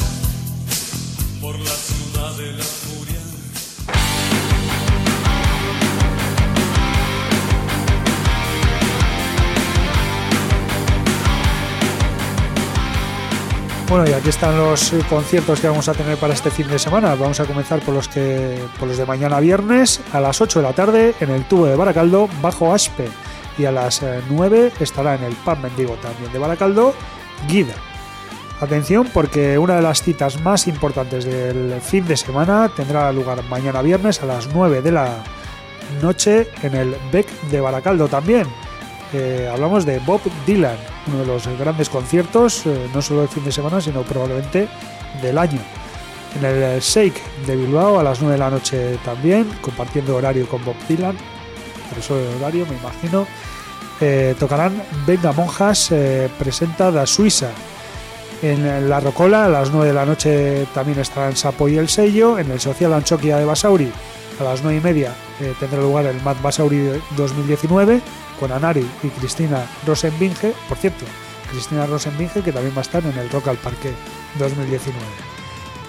Bueno, 13.91 14.09
y 14.09 14.13
aquí 14.13 14.29
están 14.29 14.57
los 14.57 14.93
eh, 14.93 15.01
conciertos 15.09 15.59
que 15.59 15.67
vamos 15.67 15.89
a 15.89 15.93
tener 15.93 16.15
para 16.15 16.33
este 16.33 16.49
fin 16.49 16.65
de 16.69 16.79
semana. 16.79 17.13
Vamos 17.15 17.41
a 17.41 17.45
comenzar 17.45 17.81
por 17.81 17.93
los 17.93 18.07
que 18.07 18.57
por 18.79 18.87
los 18.87 18.95
de 18.95 19.05
mañana 19.05 19.41
viernes 19.41 19.99
a 20.13 20.21
las 20.21 20.39
8 20.39 20.59
de 20.61 20.63
la 20.65 20.71
tarde 20.71 21.13
en 21.19 21.29
el 21.29 21.43
tubo 21.43 21.65
de 21.65 21.75
Baracaldo 21.75 22.29
bajo 22.41 22.73
Aspe 22.73 23.09
y 23.57 23.65
a 23.65 23.71
las 23.73 24.01
eh, 24.01 24.21
9 24.29 24.71
estará 24.79 25.15
en 25.15 25.25
el 25.25 25.33
pub 25.33 25.57
Mendigo 25.57 25.95
también 25.95 26.31
de 26.31 26.39
Baracaldo 26.39 26.93
Guida. 27.49 27.73
Atención 28.61 29.09
porque 29.13 29.57
una 29.57 29.75
de 29.75 29.81
las 29.81 30.01
citas 30.01 30.39
más 30.39 30.67
importantes 30.67 31.25
del 31.25 31.81
fin 31.81 32.07
de 32.07 32.15
semana 32.15 32.71
tendrá 32.73 33.11
lugar 33.11 33.43
mañana 33.49 33.81
viernes 33.81 34.23
a 34.23 34.25
las 34.25 34.47
9 34.53 34.81
de 34.81 34.91
la 34.93 35.17
noche 36.01 36.47
en 36.63 36.75
el 36.75 36.95
Beck 37.11 37.29
de 37.49 37.59
Baracaldo 37.59 38.07
también. 38.07 38.47
Eh, 39.11 39.49
hablamos 39.51 39.85
de 39.85 39.99
Bob 39.99 40.21
Dylan, 40.45 40.77
uno 41.07 41.19
de 41.19 41.25
los 41.25 41.47
grandes 41.57 41.89
conciertos, 41.89 42.65
eh, 42.65 42.89
no 42.93 43.01
solo 43.01 43.21
del 43.21 43.29
fin 43.29 43.43
de 43.43 43.51
semana, 43.51 43.81
sino 43.81 44.03
probablemente 44.03 44.67
del 45.21 45.37
año. 45.37 45.59
En 46.37 46.45
el 46.45 46.79
Shake 46.79 47.21
de 47.45 47.55
Bilbao 47.55 47.99
a 47.99 48.03
las 48.03 48.21
9 48.21 48.33
de 48.33 48.39
la 48.39 48.49
noche 48.49 48.97
también, 49.03 49.49
compartiendo 49.61 50.15
horario 50.15 50.47
con 50.47 50.63
Bob 50.63 50.75
Dylan, 50.87 51.17
por 51.89 51.99
eso 51.99 52.17
el 52.17 52.41
horario 52.41 52.65
me 52.67 52.77
imagino. 52.77 53.27
Eh, 53.99 54.33
tocarán 54.39 54.81
Venga 55.05 55.31
Monjas, 55.33 55.91
eh, 55.91 56.29
presenta 56.39 56.89
Da 56.89 57.05
Suiza. 57.05 57.49
En 58.41 58.89
la 58.89 58.99
Rocola 58.99 59.45
a 59.45 59.49
las 59.49 59.69
9 59.69 59.89
de 59.89 59.93
la 59.93 60.05
noche 60.05 60.65
también 60.73 60.97
estarán 60.99 61.35
Sapo 61.35 61.67
y 61.67 61.77
el 61.77 61.89
sello. 61.89 62.39
En 62.39 62.49
el 62.49 62.59
Social 62.59 62.93
Anchoquia 62.93 63.37
de 63.37 63.45
Basauri 63.45 63.91
a 64.39 64.43
las 64.43 64.63
9 64.63 64.77
y 64.77 64.81
media 64.81 65.13
eh, 65.39 65.53
tendrá 65.59 65.79
lugar 65.79 66.05
el 66.05 66.19
Mad 66.21 66.37
Basauri 66.41 66.89
2019 67.15 68.01
con 68.41 68.51
Anari 68.51 68.85
y 69.03 69.07
Cristina 69.07 69.65
Rosenbinge. 69.87 70.53
Por 70.67 70.77
cierto, 70.77 71.05
Cristina 71.49 71.85
Rosenbinge 71.85 72.41
que 72.41 72.51
también 72.51 72.73
va 72.75 72.79
a 72.79 72.81
estar 72.81 73.05
en 73.05 73.17
el 73.17 73.29
Rock 73.29 73.47
al 73.47 73.57
Parque 73.57 73.93
2019. 74.39 74.97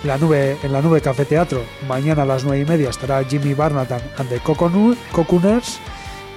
La 0.05 0.19
nube, 0.19 0.57
en 0.63 0.73
la 0.73 0.81
nube 0.83 1.01
Café 1.01 1.25
Teatro, 1.25 1.63
mañana 1.89 2.23
a 2.23 2.27
las 2.27 2.45
9 2.45 2.61
y 2.63 2.65
media 2.65 2.91
estará 2.91 3.23
Jimmy 3.25 3.55
Barnatan 3.55 4.01
and 4.19 4.29
the 4.29 4.41
Coconu- 4.41 4.97
Cocooners. 5.13 5.79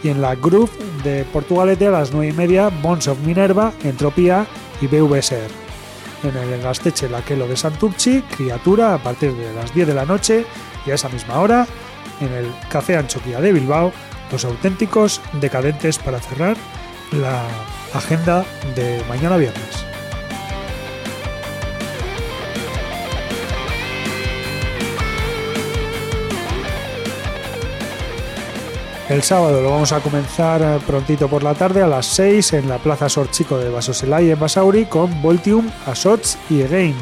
Y 0.04 0.10
en 0.10 0.22
la 0.22 0.36
Groove 0.36 0.70
de 1.04 1.24
Portugalete 1.26 1.88
a 1.88 1.92
las 1.92 2.12
9 2.12 2.28
y 2.28 2.34
media, 2.34 2.70
Bones 2.70 3.08
of 3.08 3.18
Minerva, 3.26 3.74
Entropía 3.84 4.46
y 4.80 4.86
BVSR. 4.88 5.50
En 6.24 6.36
el 6.38 6.62
Gasteche 6.62 7.10
Laquelo 7.10 7.48
de 7.48 7.58
Santurchi, 7.58 8.22
Criatura 8.22 8.94
a 8.94 8.98
partir 9.00 9.34
de 9.34 9.52
las 9.54 9.74
10 9.74 9.88
de 9.88 9.94
la 9.96 10.06
noche 10.06 10.46
y 10.86 10.92
a 10.92 10.96
esa 10.96 11.10
misma 11.10 11.40
hora, 11.40 11.66
en 12.22 12.32
el 12.32 12.52
Café 12.70 12.98
Anchoquia 12.98 13.42
de 13.42 13.52
Bilbao, 13.52 13.92
los 14.32 14.46
auténticos 14.46 15.22
decadentes 15.34 15.98
para 16.00 16.20
cerrar 16.20 16.58
la 17.12 17.44
agenda 17.94 18.46
de 18.76 19.04
mañana 19.08 19.38
viernes. 19.38 19.86
El 29.08 29.22
sábado 29.22 29.62
lo 29.62 29.70
vamos 29.70 29.92
a 29.92 30.00
comenzar 30.00 30.64
eh, 30.64 30.80
prontito 30.86 31.28
por 31.28 31.44
la 31.44 31.54
tarde 31.54 31.84
a 31.84 31.88
las 31.88 32.08
6 32.08 32.54
en 32.54 32.68
la 32.68 32.80
Plaza 32.80 33.08
Sorchico 33.08 33.60
de 33.60 33.70
Basoselay 33.70 34.32
en 34.32 34.40
Basauri 34.40 34.86
con 34.86 35.22
Voltium, 35.22 35.70
Asots 35.86 36.40
y 36.50 36.64
Again. 36.64 36.96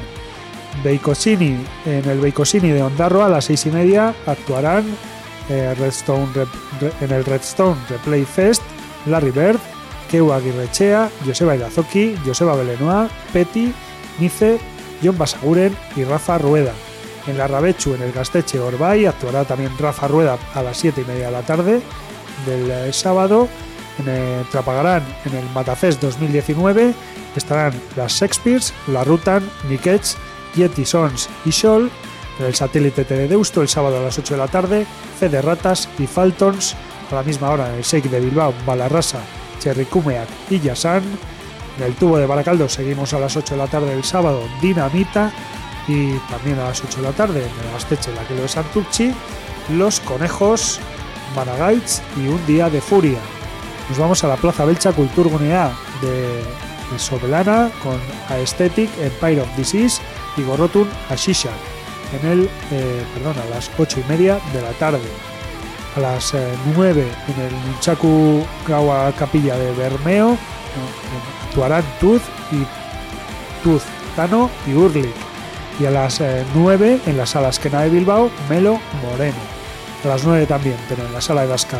Beicosini, 0.83 1.63
en 1.85 2.09
el 2.09 2.19
Beicosini 2.19 2.71
de 2.71 2.83
Ondarroa 2.83 3.27
a 3.27 3.29
las 3.29 3.45
6 3.45 3.67
y 3.67 3.71
media 3.71 4.13
actuarán 4.25 4.83
eh, 5.49 5.73
Redstone 5.77 6.27
en 7.01 7.11
el 7.11 7.25
Redstone 7.25 7.75
Replay 7.89 8.25
Fest 8.25 8.61
Larry 9.05 9.31
Bird, 9.31 9.59
Keu 10.09 10.31
Aguirrechea, 10.31 11.09
Joseba 11.25 11.55
Irazoki, 11.55 12.15
Joseba 12.25 12.55
Belenoa, 12.55 13.09
Petty, 13.31 13.73
Nice, 14.19 14.59
John 15.03 15.17
Basaguren 15.17 15.75
y 15.95 16.03
Rafa 16.03 16.37
Rueda. 16.37 16.73
En 17.27 17.37
la 17.37 17.47
Rabechu, 17.47 17.93
en 17.93 18.01
el 18.01 18.11
Gasteche 18.11 18.59
Orbay, 18.59 19.05
actuará 19.05 19.45
también 19.45 19.71
Rafa 19.77 20.07
Rueda 20.07 20.37
a 20.53 20.61
las 20.61 20.77
7 20.77 21.01
y 21.01 21.05
media 21.05 21.27
de 21.27 21.31
la 21.31 21.41
tarde 21.41 21.81
del 22.45 22.69
eh, 22.69 22.93
sábado. 22.93 23.47
En 23.99 24.09
el 24.09 24.45
Trapagarán, 24.49 25.03
en 25.25 25.35
el 25.35 25.49
Matafest 25.51 26.01
2019, 26.01 26.93
estarán 27.35 27.73
las 27.95 28.13
Shakespeares, 28.13 28.73
La 28.87 29.03
Rutan, 29.03 29.47
Nikech, 29.69 30.15
Yeti 30.55 30.83
Sons 30.83 31.29
y 31.45 31.51
Scholl. 31.51 31.91
En 32.39 32.45
el 32.45 32.55
satélite 32.55 33.05
T 33.05 33.15
de 33.15 33.27
Deusto, 33.27 33.61
el 33.61 33.67
sábado 33.67 33.97
a 33.97 34.01
las 34.01 34.17
8 34.17 34.33
de 34.33 34.39
la 34.39 34.47
tarde, 34.47 34.85
Fede 35.19 35.41
Ratas 35.41 35.87
y 35.99 36.07
Faltons. 36.07 36.75
A 37.11 37.15
la 37.15 37.23
misma 37.23 37.51
hora 37.51 37.69
en 37.69 37.75
el 37.75 37.83
Shake 37.83 38.09
de 38.09 38.19
Bilbao, 38.19 38.53
Balarrasa, 38.65 39.19
Cherricumeac 39.59 40.27
y 40.49 40.59
Yasan. 40.59 41.03
En 41.77 41.83
el 41.83 41.93
tubo 41.93 42.17
de 42.17 42.25
Baracaldo 42.25 42.67
seguimos 42.67 43.13
a 43.13 43.19
las 43.19 43.37
8 43.37 43.53
de 43.53 43.57
la 43.59 43.67
tarde 43.67 43.93
el 43.93 44.03
sábado, 44.03 44.41
Dinamita. 44.61 45.31
Y 45.87 46.13
también 46.29 46.57
a 46.59 46.69
las 46.69 46.83
8 46.83 46.97
de 46.97 47.03
la 47.03 47.11
tarde 47.11 47.39
en 47.41 47.69
el 47.69 47.75
Asteche, 47.75 48.11
la 48.15 48.25
que 48.25 48.35
lo 48.35 48.43
de 48.43 48.47
Santurchi, 48.47 49.13
Los 49.69 49.99
Conejos, 49.99 50.79
Managaitz 51.35 52.01
y 52.17 52.27
Un 52.27 52.43
Día 52.47 52.69
de 52.69 52.81
Furia. 52.81 53.19
Nos 53.89 53.97
vamos 53.99 54.23
a 54.23 54.29
la 54.29 54.37
Plaza 54.37 54.65
Belcha 54.65 54.93
Kulturgunea 54.93 55.71
de, 56.01 56.41
de 56.91 56.99
Sobelana 56.99 57.69
con 57.83 57.99
Aesthetic, 58.29 58.89
Empire 58.97 59.41
of 59.41 59.57
Disease 59.57 60.01
y 60.37 60.43
Gorrotun 60.43 60.89
Ashisha 61.09 61.51
en 62.21 62.29
el, 62.31 62.49
eh, 62.71 63.03
perdón, 63.13 63.35
a 63.45 63.49
las 63.55 63.69
8 63.77 63.99
y 64.05 64.09
media 64.09 64.39
de 64.53 64.61
la 64.61 64.71
tarde. 64.71 65.01
A 65.95 65.99
las 65.99 66.33
eh, 66.33 66.47
9 66.75 67.05
en 67.27 67.41
el 67.45 67.51
Nunchaku 67.67 68.43
Capilla 69.17 69.55
de 69.57 69.71
Bermeo 69.73 70.29
en- 70.31 71.55
Tuz 71.99 72.21
y 72.51 72.65
Tuz, 73.63 73.83
Tano 74.15 74.49
y 74.67 74.73
Urlik. 74.73 75.05
Y 75.79 75.85
a 75.85 75.91
las 75.91 76.19
eh, 76.21 76.43
9 76.55 76.99
en 77.05 77.17
la 77.17 77.25
sala 77.25 77.49
Esquena 77.49 77.81
de 77.81 77.89
Bilbao, 77.89 78.29
Melo 78.49 78.79
Moreno. 79.01 79.37
A 80.03 80.07
las 80.07 80.23
9 80.23 80.45
también, 80.45 80.75
pero 80.89 81.05
en 81.05 81.13
la 81.13 81.21
sala 81.21 81.41
de 81.41 81.47
Dascan 81.47 81.79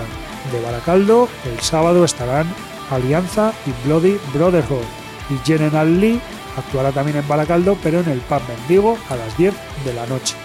de 0.51 0.61
Baracaldo, 0.61 1.27
el 1.45 1.59
sábado 1.59 2.05
estarán 2.05 2.47
Alianza 2.91 3.51
y 3.65 3.87
Bloody 3.87 4.17
Brotherhood. 4.33 4.83
Y 5.29 5.37
General 5.45 5.99
Lee 5.99 6.19
actuará 6.57 6.91
también 6.91 7.17
en 7.17 7.27
Baracaldo, 7.27 7.77
pero 7.83 7.99
en 8.01 8.09
el 8.09 8.19
Pub 8.21 8.41
Mendigo 8.47 8.97
a 9.09 9.15
las 9.15 9.35
10 9.37 9.53
de 9.85 9.93
la 9.93 10.05
noche. 10.07 10.35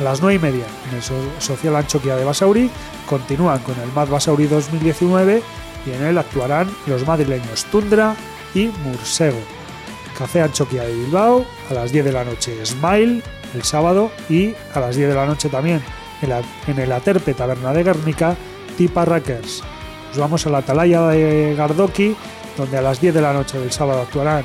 A 0.00 0.02
las 0.02 0.20
9 0.20 0.34
y 0.34 0.38
media, 0.38 0.64
en 0.90 0.96
el 0.96 1.02
So- 1.02 1.14
Social 1.38 1.76
Anchoquia 1.76 2.16
de 2.16 2.24
Basauri, 2.24 2.70
continúan 3.08 3.60
con 3.60 3.78
el 3.80 3.92
Mad 3.92 4.08
Basauri 4.08 4.46
2019 4.46 5.42
y 5.86 5.90
en 5.92 6.02
él 6.04 6.18
actuarán 6.18 6.68
los 6.86 7.06
madrileños 7.06 7.64
Tundra 7.66 8.16
y 8.54 8.66
Mursego. 8.84 9.38
Café 10.18 10.42
Anchoquia 10.42 10.82
de 10.84 10.94
Bilbao 10.94 11.44
a 11.70 11.74
las 11.74 11.92
10 11.92 12.04
de 12.04 12.12
la 12.12 12.24
noche 12.24 12.64
Smile 12.64 13.22
el 13.54 13.62
sábado 13.62 14.10
y 14.28 14.54
a 14.74 14.80
las 14.80 14.96
10 14.96 15.08
de 15.10 15.14
la 15.14 15.26
noche 15.26 15.48
también 15.48 15.82
en 16.66 16.78
el 16.78 16.92
Aterpe 16.92 17.34
Taberna 17.34 17.72
de 17.72 17.82
Guernica 17.84 18.36
Tipa 18.78 19.04
Rackers. 19.04 19.62
Nos 20.08 20.18
vamos 20.18 20.46
a 20.46 20.50
la 20.50 20.58
Atalaya 20.58 21.02
de 21.08 21.54
Gardoki 21.56 22.16
donde 22.56 22.78
a 22.78 22.82
las 22.82 23.00
10 23.00 23.14
de 23.14 23.20
la 23.20 23.32
noche 23.32 23.58
del 23.58 23.70
sábado 23.72 24.00
actuarán 24.02 24.44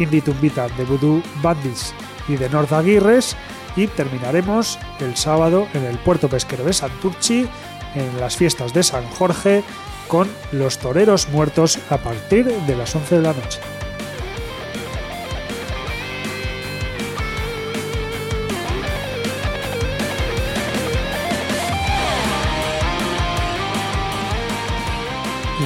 Indie 0.00 0.22
Tumbita 0.22 0.68
de 0.68 0.84
Voodoo 0.84 1.22
Bandits 1.42 1.94
y 2.28 2.36
de 2.36 2.48
North 2.48 2.72
Aguirres 2.72 3.36
y 3.76 3.86
terminaremos 3.86 4.78
el 5.00 5.16
sábado 5.16 5.68
en 5.74 5.84
el 5.84 5.98
puerto 5.98 6.28
pesquero 6.28 6.64
de 6.64 6.72
Santurchi 6.72 7.48
en 7.94 8.20
las 8.20 8.36
fiestas 8.36 8.72
de 8.72 8.82
San 8.82 9.06
Jorge 9.10 9.62
con 10.08 10.28
los 10.52 10.78
toreros 10.78 11.28
muertos 11.28 11.78
a 11.90 11.98
partir 11.98 12.46
de 12.46 12.76
las 12.76 12.94
11 12.94 13.16
de 13.16 13.22
la 13.22 13.32
noche. 13.32 13.60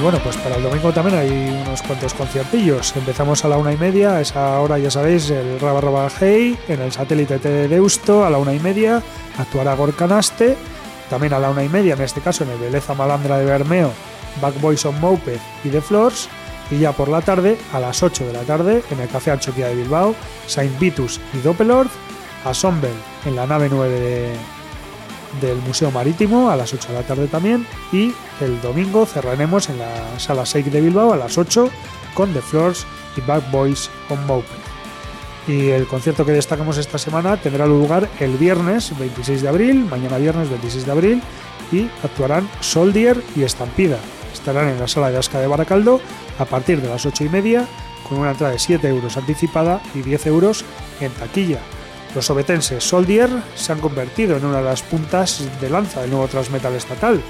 Bueno, 0.05 0.19
pues 0.19 0.37
para 0.37 0.57
el 0.57 0.61
domingo 0.61 0.93
también 0.93 1.17
hay 1.17 1.63
unos 1.65 1.81
cuantos 1.81 2.13
conciertillos. 2.13 2.95
Empezamos 2.95 3.43
a 3.43 3.47
la 3.47 3.57
una 3.57 3.73
y 3.73 3.77
media, 3.77 4.17
a 4.17 4.21
esa 4.21 4.59
hora 4.59 4.77
ya 4.77 4.91
sabéis, 4.91 5.31
el 5.31 5.59
Raba 5.59 5.81
Raba 5.81 6.07
Hey, 6.19 6.55
en 6.67 6.79
el 6.81 6.91
satélite 6.91 7.39
de 7.39 7.67
Deusto, 7.67 8.23
a 8.23 8.29
la 8.29 8.37
una 8.37 8.53
y 8.53 8.59
media, 8.59 9.01
actuará 9.35 9.73
Gorkanaste, 9.73 10.57
también 11.09 11.33
a 11.33 11.39
la 11.39 11.49
una 11.49 11.63
y 11.63 11.69
media, 11.69 11.95
en 11.95 12.01
este 12.01 12.21
caso 12.21 12.43
en 12.43 12.51
el 12.51 12.59
Beleza 12.59 12.93
Malandra 12.93 13.39
de 13.39 13.45
Bermeo, 13.45 13.91
Back 14.43 14.61
Boys 14.61 14.85
on 14.85 15.01
Moped 15.01 15.39
y 15.63 15.69
The 15.69 15.81
Floors, 15.81 16.29
y 16.69 16.77
ya 16.77 16.91
por 16.91 17.09
la 17.09 17.21
tarde, 17.21 17.57
a 17.73 17.79
las 17.79 18.03
8 18.03 18.27
de 18.27 18.33
la 18.33 18.43
tarde, 18.43 18.83
en 18.91 18.99
el 18.99 19.09
Café 19.09 19.31
Anchoquia 19.31 19.69
de 19.69 19.75
Bilbao, 19.75 20.13
Saint 20.45 20.77
Vitus 20.77 21.19
y 21.33 21.39
Doppelord, 21.39 21.87
a 22.45 22.53
Sombel 22.53 22.93
en 23.25 23.35
la 23.35 23.47
nave 23.47 23.69
9 23.71 23.99
de, 23.99 24.35
del 25.41 25.57
Museo 25.57 25.91
Marítimo 25.91 26.49
a 26.49 26.55
las 26.55 26.73
8 26.73 26.89
de 26.89 26.93
la 26.93 27.03
tarde 27.03 27.27
también 27.27 27.65
y 27.91 28.13
el 28.41 28.61
domingo 28.61 29.05
cerraremos 29.05 29.69
en 29.69 29.79
la 29.79 30.19
sala 30.19 30.45
6 30.45 30.71
de 30.71 30.81
Bilbao 30.81 31.13
a 31.13 31.17
las 31.17 31.37
8 31.37 31.69
con 32.13 32.33
The 32.33 32.41
Floors 32.41 32.85
y 33.17 33.21
Back 33.21 33.49
Boys 33.51 33.89
on 34.09 34.25
Moped. 34.25 34.65
Y 35.47 35.69
el 35.69 35.85
concierto 35.85 36.25
que 36.25 36.31
destacamos 36.31 36.77
esta 36.77 36.97
semana 36.97 37.37
tendrá 37.37 37.67
lugar 37.67 38.09
el 38.19 38.35
viernes 38.37 38.97
26 38.97 39.43
de 39.43 39.49
abril, 39.49 39.85
mañana 39.85 40.17
viernes 40.17 40.49
26 40.49 40.85
de 40.85 40.91
abril, 40.91 41.21
y 41.71 41.87
actuarán 42.03 42.49
Soldier 42.61 43.21
y 43.35 43.43
Estampida. 43.43 43.99
Estarán 44.33 44.69
en 44.69 44.79
la 44.79 44.87
sala 44.87 45.11
de 45.11 45.17
Asca 45.17 45.39
de 45.39 45.47
Baracaldo 45.47 46.01
a 46.39 46.45
partir 46.45 46.81
de 46.81 46.89
las 46.89 47.05
8 47.05 47.25
y 47.25 47.29
media, 47.29 47.67
con 48.07 48.19
una 48.19 48.31
entrada 48.31 48.53
de 48.53 48.59
7 48.59 48.87
euros 48.87 49.17
anticipada 49.17 49.81
y 49.93 50.01
10 50.01 50.27
euros 50.27 50.65
en 50.99 51.11
taquilla. 51.11 51.59
Los 52.15 52.29
obetenses 52.29 52.81
Soldier 52.81 53.29
se 53.55 53.73
han 53.73 53.81
convertido 53.81 54.37
en 54.37 54.45
una 54.45 54.59
de 54.59 54.63
las 54.63 54.81
puntas 54.81 55.43
de 55.59 55.69
lanza 55.69 56.01
del 56.01 56.11
nuevo 56.11 56.29
transmetal 56.29 56.73
estatal. 56.73 57.21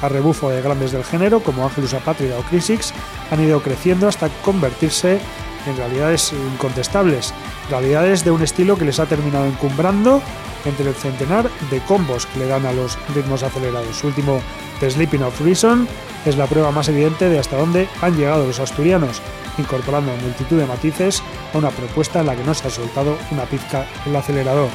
A 0.00 0.08
rebufo 0.08 0.48
de 0.48 0.62
grandes 0.62 0.92
del 0.92 1.04
género 1.04 1.40
como 1.40 1.62
Angelus 1.62 1.92
Apátrida 1.92 2.38
o 2.38 2.42
Crisix 2.42 2.94
han 3.30 3.44
ido 3.44 3.62
creciendo 3.62 4.08
hasta 4.08 4.30
convertirse 4.42 5.20
en 5.66 5.76
realidades 5.76 6.32
incontestables, 6.32 7.34
realidades 7.68 8.24
de 8.24 8.30
un 8.30 8.42
estilo 8.42 8.76
que 8.76 8.84
les 8.84 8.98
ha 8.98 9.06
terminado 9.06 9.46
encumbrando 9.46 10.22
entre 10.64 10.88
el 10.88 10.94
centenar 10.94 11.48
de 11.70 11.80
combos 11.80 12.26
que 12.26 12.40
le 12.40 12.46
dan 12.46 12.66
a 12.66 12.72
los 12.72 12.98
ritmos 13.14 13.42
acelerados. 13.42 13.96
Su 13.96 14.08
último, 14.08 14.40
The 14.80 14.90
Sleeping 14.90 15.22
of 15.22 15.40
Reason, 15.40 15.88
es 16.26 16.36
la 16.36 16.46
prueba 16.46 16.70
más 16.70 16.88
evidente 16.88 17.28
de 17.28 17.38
hasta 17.38 17.56
dónde 17.56 17.88
han 18.02 18.16
llegado 18.16 18.46
los 18.46 18.60
asturianos, 18.60 19.22
incorporando 19.58 20.12
multitud 20.16 20.58
de 20.58 20.66
matices 20.66 21.22
a 21.54 21.58
una 21.58 21.70
propuesta 21.70 22.20
en 22.20 22.26
la 22.26 22.36
que 22.36 22.44
no 22.44 22.54
se 22.54 22.68
ha 22.68 22.70
soltado 22.70 23.16
una 23.30 23.44
pizca 23.44 23.86
el 24.06 24.14
acelerador. 24.14 24.68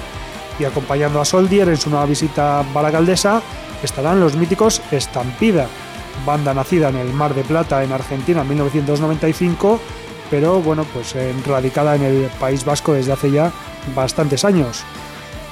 Y 0.60 0.64
acompañando 0.64 1.20
a 1.20 1.26
Soldier 1.26 1.70
en 1.70 1.78
su 1.78 1.90
nueva 1.90 2.06
visita 2.06 2.60
a 2.60 2.64
Baracaldesa 2.74 3.42
estarán 3.84 4.20
los 4.20 4.36
míticos 4.36 4.82
Estampida, 4.92 5.68
banda 6.26 6.54
nacida 6.54 6.90
en 6.90 6.96
el 6.96 7.12
Mar 7.14 7.34
de 7.36 7.44
Plata 7.44 7.84
en 7.84 7.92
Argentina 7.92 8.42
en 8.42 8.48
1995, 8.50 9.80
pero 10.30 10.62
bueno, 10.62 10.86
pues 10.94 11.16
eh, 11.16 11.34
radicada 11.46 11.96
en 11.96 12.04
el 12.04 12.30
País 12.40 12.66
Vasco 12.66 12.94
desde 12.94 13.12
hace 13.12 13.32
ya 13.32 13.52
bastantes 13.96 14.46
años. 14.46 14.84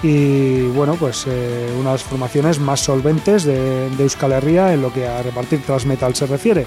Y 0.02 0.64
bueno, 0.70 0.96
pues 0.96 1.26
eh, 1.28 1.74
una 1.80 1.92
de 1.92 1.96
las 1.96 2.04
formaciones 2.04 2.60
más 2.60 2.82
solventes 2.82 3.46
de, 3.46 3.88
Euskal 3.98 4.34
Herria 4.34 4.74
en 4.74 4.82
lo 4.82 4.92
que 4.92 5.08
a 5.08 5.22
repartir 5.24 5.62
transmetal 5.62 6.14
se 6.14 6.26
refiere. 6.26 6.66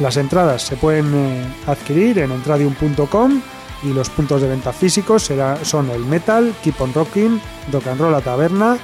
Las 0.00 0.16
entradas 0.16 0.62
se 0.62 0.76
pueden 0.76 1.14
eh, 1.14 1.46
adquirir 1.66 2.18
en 2.18 2.32
entradium.com 2.32 3.40
y 3.84 3.92
los 3.92 4.10
puntos 4.10 4.42
de 4.42 4.48
venta 4.48 4.72
físicos 4.72 5.22
será, 5.22 5.64
son 5.64 5.90
el 5.90 6.04
Metal, 6.04 6.52
Keep 6.64 6.80
on 6.80 6.92
Rocking, 6.92 7.40
Rock 7.72 7.86
and 7.86 8.00
Roll 8.00 8.14
a 8.14 8.20
Taberna 8.20 8.78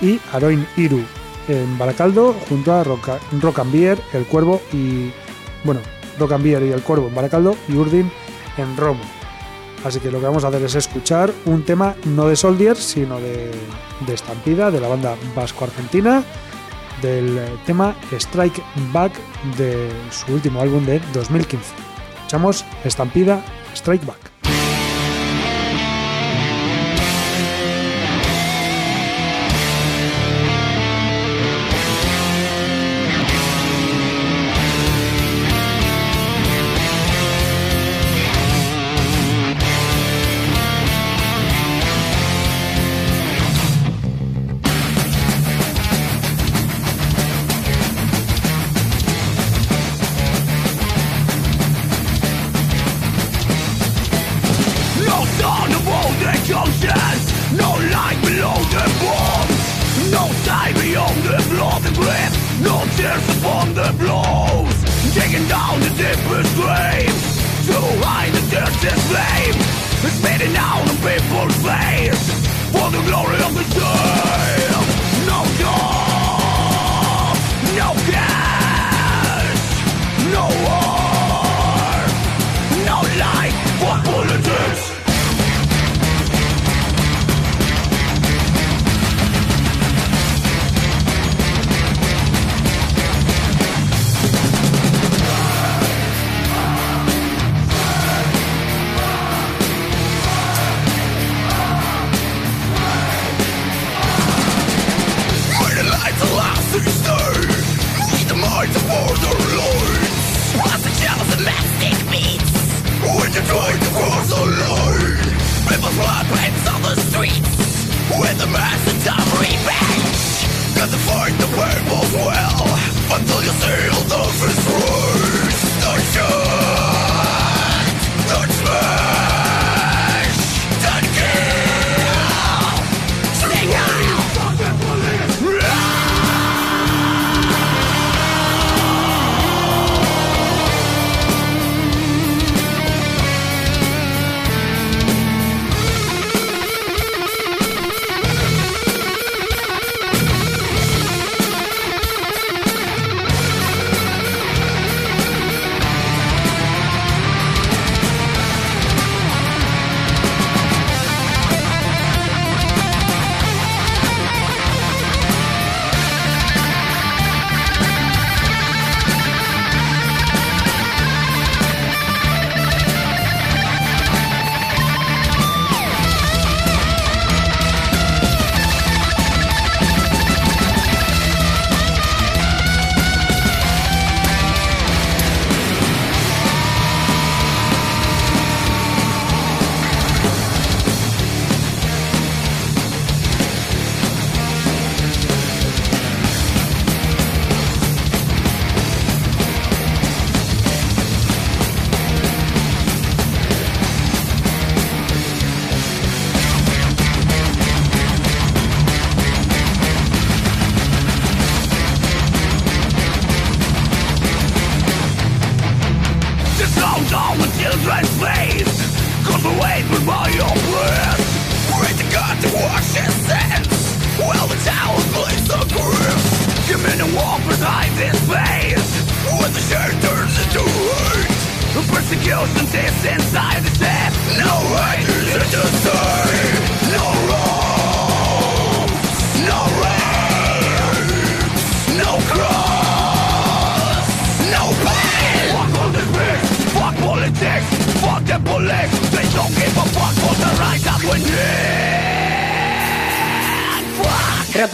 y 0.00 0.18
Aroin 0.32 0.66
Iru 0.76 1.04
en 1.48 1.78
Baracaldo 1.78 2.34
junto 2.48 2.72
a 2.72 2.84
Beer, 3.64 3.98
El 4.12 4.26
Cuervo 4.26 4.60
y 4.72 5.10
bueno, 5.64 5.80
Beer 6.18 6.62
y 6.62 6.72
El 6.72 6.82
Cuervo 6.82 7.08
en 7.08 7.14
Baracaldo 7.14 7.56
y 7.68 7.76
Urdin 7.76 8.10
en 8.56 8.76
Romo. 8.76 9.02
Así 9.84 10.00
que 10.00 10.10
lo 10.10 10.18
que 10.18 10.26
vamos 10.26 10.44
a 10.44 10.48
hacer 10.48 10.62
es 10.62 10.74
escuchar 10.74 11.32
un 11.44 11.64
tema 11.64 11.94
no 12.04 12.26
de 12.28 12.36
Soldier, 12.36 12.76
sino 12.76 13.20
de, 13.20 13.50
de 14.06 14.14
Estampida, 14.14 14.70
de 14.70 14.80
la 14.80 14.88
banda 14.88 15.14
vasco-argentina, 15.36 16.24
del 17.00 17.38
eh, 17.38 17.48
tema 17.64 17.94
Strike 18.10 18.60
Back 18.92 19.12
de 19.56 19.88
su 20.10 20.32
último 20.32 20.60
álbum 20.60 20.84
de 20.84 21.00
2015. 21.12 21.74
Escuchamos 22.16 22.64
Estampida 22.84 23.42
Strike 23.74 24.04
Back. 24.04 24.37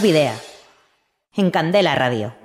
Video. 0.05 0.33
En 1.33 1.49
Candela 1.49 1.95
Radio. 1.95 2.35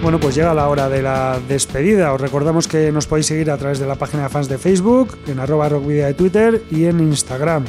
Bueno, 0.00 0.20
pues 0.20 0.36
llega 0.36 0.54
la 0.54 0.68
hora 0.68 0.88
de 0.88 1.02
la 1.02 1.40
despedida. 1.48 2.12
Os 2.12 2.20
recordamos 2.20 2.68
que 2.68 2.92
nos 2.92 3.08
podéis 3.08 3.26
seguir 3.26 3.50
a 3.50 3.56
través 3.56 3.80
de 3.80 3.88
la 3.88 3.96
página 3.96 4.22
de 4.22 4.28
fans 4.28 4.48
de 4.48 4.56
Facebook, 4.56 5.18
en 5.26 5.40
arroba 5.40 5.68
rockvidia 5.68 6.06
de 6.06 6.14
Twitter 6.14 6.62
y 6.70 6.84
en 6.84 7.00
Instagram. 7.00 7.64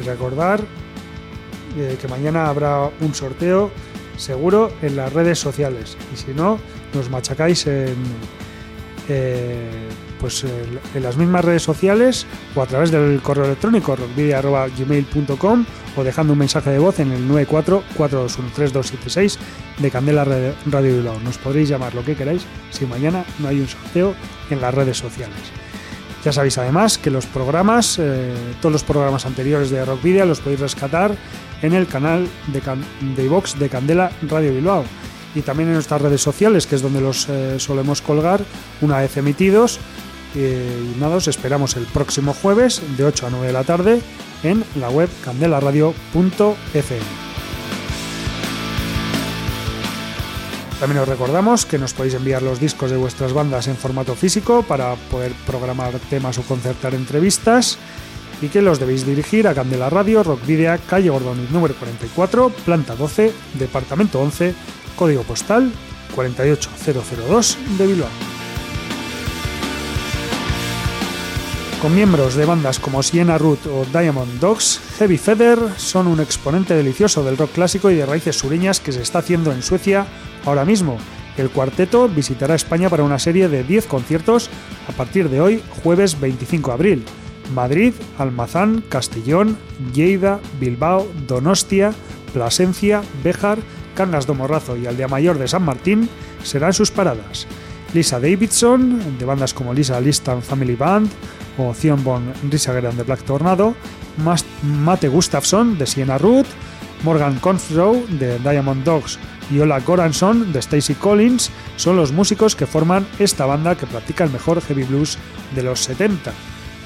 Y 0.00 0.02
recordar 0.02 0.62
eh, 1.76 1.96
que 2.00 2.08
mañana 2.08 2.48
habrá 2.48 2.90
un 3.00 3.14
sorteo 3.14 3.70
seguro 4.16 4.72
en 4.82 4.96
las 4.96 5.12
redes 5.12 5.38
sociales. 5.38 5.96
Y 6.12 6.16
si 6.16 6.34
no, 6.34 6.58
nos 6.92 7.08
machacáis 7.08 7.68
en, 7.68 7.94
eh, 9.08 9.70
pues 10.20 10.44
en, 10.44 10.78
en 10.94 11.02
las 11.02 11.16
mismas 11.16 11.44
redes 11.44 11.62
sociales 11.62 12.26
o 12.54 12.62
a 12.62 12.66
través 12.66 12.90
del 12.90 13.20
correo 13.22 13.44
electrónico 13.44 13.96
rockvidia.gmail.com 13.96 15.64
o 15.96 16.04
dejando 16.04 16.32
un 16.34 16.38
mensaje 16.38 16.70
de 16.70 16.78
voz 16.78 17.00
en 17.00 17.12
el 17.12 17.28
944213276 17.28 19.36
de 19.78 19.90
Candela 19.90 20.24
Radio 20.24 20.96
Bilbao. 20.96 21.20
Nos 21.20 21.38
podréis 21.38 21.68
llamar 21.68 21.94
lo 21.94 22.04
que 22.04 22.14
queráis 22.14 22.42
si 22.70 22.86
mañana 22.86 23.24
no 23.38 23.48
hay 23.48 23.60
un 23.60 23.68
sorteo 23.68 24.14
en 24.50 24.60
las 24.60 24.74
redes 24.74 24.98
sociales. 24.98 25.36
Ya 26.24 26.32
sabéis 26.32 26.58
además 26.58 26.98
que 26.98 27.10
los 27.10 27.26
programas, 27.26 27.96
eh, 28.00 28.32
todos 28.60 28.72
los 28.72 28.82
programas 28.82 29.24
anteriores 29.24 29.70
de 29.70 29.84
Rockvidia 29.84 30.24
los 30.24 30.40
podéis 30.40 30.60
rescatar 30.60 31.14
en 31.62 31.72
el 31.74 31.86
canal 31.86 32.26
de, 32.48 32.60
Can- 32.60 32.84
de 33.16 33.68
Candela 33.68 34.10
Radio 34.28 34.52
Bilbao 34.52 34.84
y 35.34 35.42
también 35.42 35.68
en 35.68 35.74
nuestras 35.74 36.02
redes 36.02 36.20
sociales, 36.20 36.66
que 36.66 36.74
es 36.74 36.82
donde 36.82 37.00
los 37.00 37.28
eh, 37.28 37.54
solemos 37.58 38.02
colgar 38.02 38.40
una 38.80 38.98
vez 38.98 39.16
emitidos. 39.16 39.78
Eh, 40.34 40.92
y 40.94 41.00
nada, 41.00 41.16
os 41.16 41.28
esperamos 41.28 41.76
el 41.76 41.86
próximo 41.86 42.34
jueves 42.34 42.82
de 42.96 43.04
8 43.04 43.26
a 43.26 43.30
9 43.30 43.46
de 43.46 43.52
la 43.52 43.64
tarde 43.64 44.02
en 44.42 44.64
la 44.76 44.90
web 44.90 45.08
candelaradio.fm. 45.24 47.28
También 50.80 51.02
os 51.02 51.08
recordamos 51.08 51.66
que 51.66 51.78
nos 51.78 51.92
podéis 51.92 52.14
enviar 52.14 52.42
los 52.42 52.60
discos 52.60 52.92
de 52.92 52.96
vuestras 52.96 53.32
bandas 53.32 53.66
en 53.66 53.76
formato 53.76 54.14
físico 54.14 54.62
para 54.62 54.94
poder 55.10 55.32
programar 55.44 55.98
temas 56.08 56.38
o 56.38 56.42
concertar 56.42 56.94
entrevistas 56.94 57.78
y 58.40 58.46
que 58.46 58.62
los 58.62 58.78
debéis 58.78 59.04
dirigir 59.04 59.48
a 59.48 59.54
Candela 59.54 59.90
Radio, 59.90 60.22
Rockvidia, 60.22 60.78
calle 60.78 61.10
Gordoniz 61.10 61.50
número 61.50 61.74
44, 61.74 62.50
planta 62.64 62.94
12, 62.94 63.32
departamento 63.54 64.20
11, 64.20 64.54
código 64.94 65.22
postal 65.22 65.72
48002 66.14 67.58
de 67.76 67.86
Bilbao. 67.86 68.37
Con 71.80 71.94
miembros 71.94 72.34
de 72.34 72.44
bandas 72.44 72.80
como 72.80 73.04
Siena 73.04 73.38
Root 73.38 73.66
o 73.66 73.84
Diamond 73.92 74.40
Dogs, 74.40 74.80
Heavy 74.98 75.16
Feather 75.16 75.60
son 75.76 76.08
un 76.08 76.18
exponente 76.18 76.74
delicioso 76.74 77.22
del 77.22 77.36
rock 77.36 77.52
clásico 77.52 77.88
y 77.88 77.94
de 77.94 78.04
raíces 78.04 78.36
sureñas 78.36 78.80
que 78.80 78.90
se 78.90 79.00
está 79.00 79.20
haciendo 79.20 79.52
en 79.52 79.62
Suecia 79.62 80.04
ahora 80.44 80.64
mismo. 80.64 80.98
El 81.36 81.50
cuarteto 81.50 82.08
visitará 82.08 82.56
España 82.56 82.90
para 82.90 83.04
una 83.04 83.20
serie 83.20 83.48
de 83.48 83.62
10 83.62 83.86
conciertos 83.86 84.50
a 84.88 84.92
partir 84.92 85.28
de 85.28 85.40
hoy, 85.40 85.62
jueves 85.84 86.18
25 86.18 86.70
de 86.70 86.74
abril. 86.74 87.04
Madrid, 87.54 87.94
Almazán, 88.18 88.82
Castellón, 88.88 89.56
Lleida, 89.94 90.40
Bilbao, 90.58 91.06
Donostia, 91.28 91.92
Plasencia, 92.32 93.02
Béjar, 93.22 93.58
Cangas 93.94 94.26
do 94.26 94.34
Morrazo 94.34 94.76
y 94.76 94.86
Aldea 94.86 95.06
Mayor 95.06 95.38
de 95.38 95.46
San 95.46 95.62
Martín 95.62 96.08
serán 96.42 96.72
sus 96.72 96.90
paradas. 96.90 97.46
Lisa 97.94 98.18
Davidson, 98.18 99.16
de 99.16 99.24
bandas 99.24 99.54
como 99.54 99.72
Lisa 99.72 100.00
Listan 100.00 100.42
Family 100.42 100.74
Band 100.74 101.08
o 101.58 101.74
Theon 101.74 102.02
Von 102.02 102.32
de 102.40 103.02
Black 103.02 103.22
Tornado, 103.24 103.74
Mate 104.62 105.08
Gustafsson 105.08 105.76
de 105.76 105.86
Siena 105.86 106.16
Root, 106.16 106.46
Morgan 107.02 107.38
Confrow 107.38 108.06
de 108.08 108.38
Diamond 108.38 108.84
Dogs 108.84 109.18
y 109.50 109.60
Ola 109.60 109.80
Goranson 109.80 110.52
de 110.52 110.58
Stacy 110.58 110.94
Collins 110.94 111.50
son 111.76 111.96
los 111.96 112.12
músicos 112.12 112.56
que 112.56 112.66
forman 112.66 113.06
esta 113.18 113.46
banda 113.46 113.76
que 113.76 113.86
practica 113.86 114.24
el 114.24 114.30
mejor 114.30 114.60
heavy 114.62 114.84
blues 114.84 115.18
de 115.54 115.62
los 115.62 115.80
70. 115.80 116.32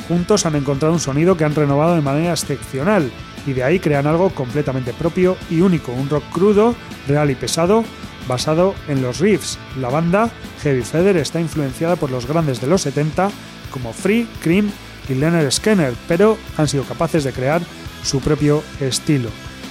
Juntos 0.08 0.46
han 0.46 0.56
encontrado 0.56 0.92
un 0.92 1.00
sonido 1.00 1.36
que 1.36 1.44
han 1.44 1.54
renovado 1.54 1.94
de 1.94 2.02
manera 2.02 2.32
excepcional 2.32 3.10
y 3.46 3.52
de 3.52 3.64
ahí 3.64 3.78
crean 3.78 4.06
algo 4.06 4.30
completamente 4.30 4.92
propio 4.92 5.36
y 5.50 5.60
único, 5.60 5.92
un 5.92 6.08
rock 6.08 6.24
crudo, 6.32 6.74
real 7.08 7.30
y 7.30 7.34
pesado, 7.34 7.84
basado 8.28 8.74
en 8.88 9.02
los 9.02 9.18
riffs. 9.18 9.58
La 9.80 9.88
banda 9.88 10.30
Heavy 10.62 10.82
Feather 10.82 11.16
está 11.16 11.40
influenciada 11.40 11.96
por 11.96 12.10
los 12.10 12.26
grandes 12.26 12.60
de 12.60 12.66
los 12.66 12.82
70 12.82 13.30
como 13.72 13.92
Free, 13.92 14.28
Cream 14.42 14.70
y 15.08 15.14
Leonard 15.14 15.50
Skinner, 15.50 15.94
pero 16.06 16.38
han 16.56 16.68
sido 16.68 16.84
capaces 16.84 17.24
de 17.24 17.32
crear 17.32 17.62
su 18.04 18.20
propio 18.20 18.62
estilo. 18.80 19.30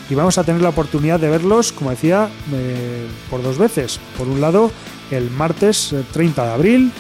Y 0.10 0.16
vamos 0.16 0.38
a 0.38 0.44
tener 0.44 0.62
la 0.62 0.70
oportunidad 0.70 1.20
de 1.20 1.30
verlos, 1.30 1.72
como 1.72 1.92
decía, 1.92 2.30
eh, 2.54 3.08
por 3.30 3.42
dos 3.42 3.58
veces. 3.58 4.00
Por 4.18 4.28
un 4.28 4.42
lado, 4.42 4.72
el 5.10 5.30
martes 5.30 5.94
eh, 5.94 6.04
30 6.12 6.44
de 6.44 6.52
abril 6.52 6.92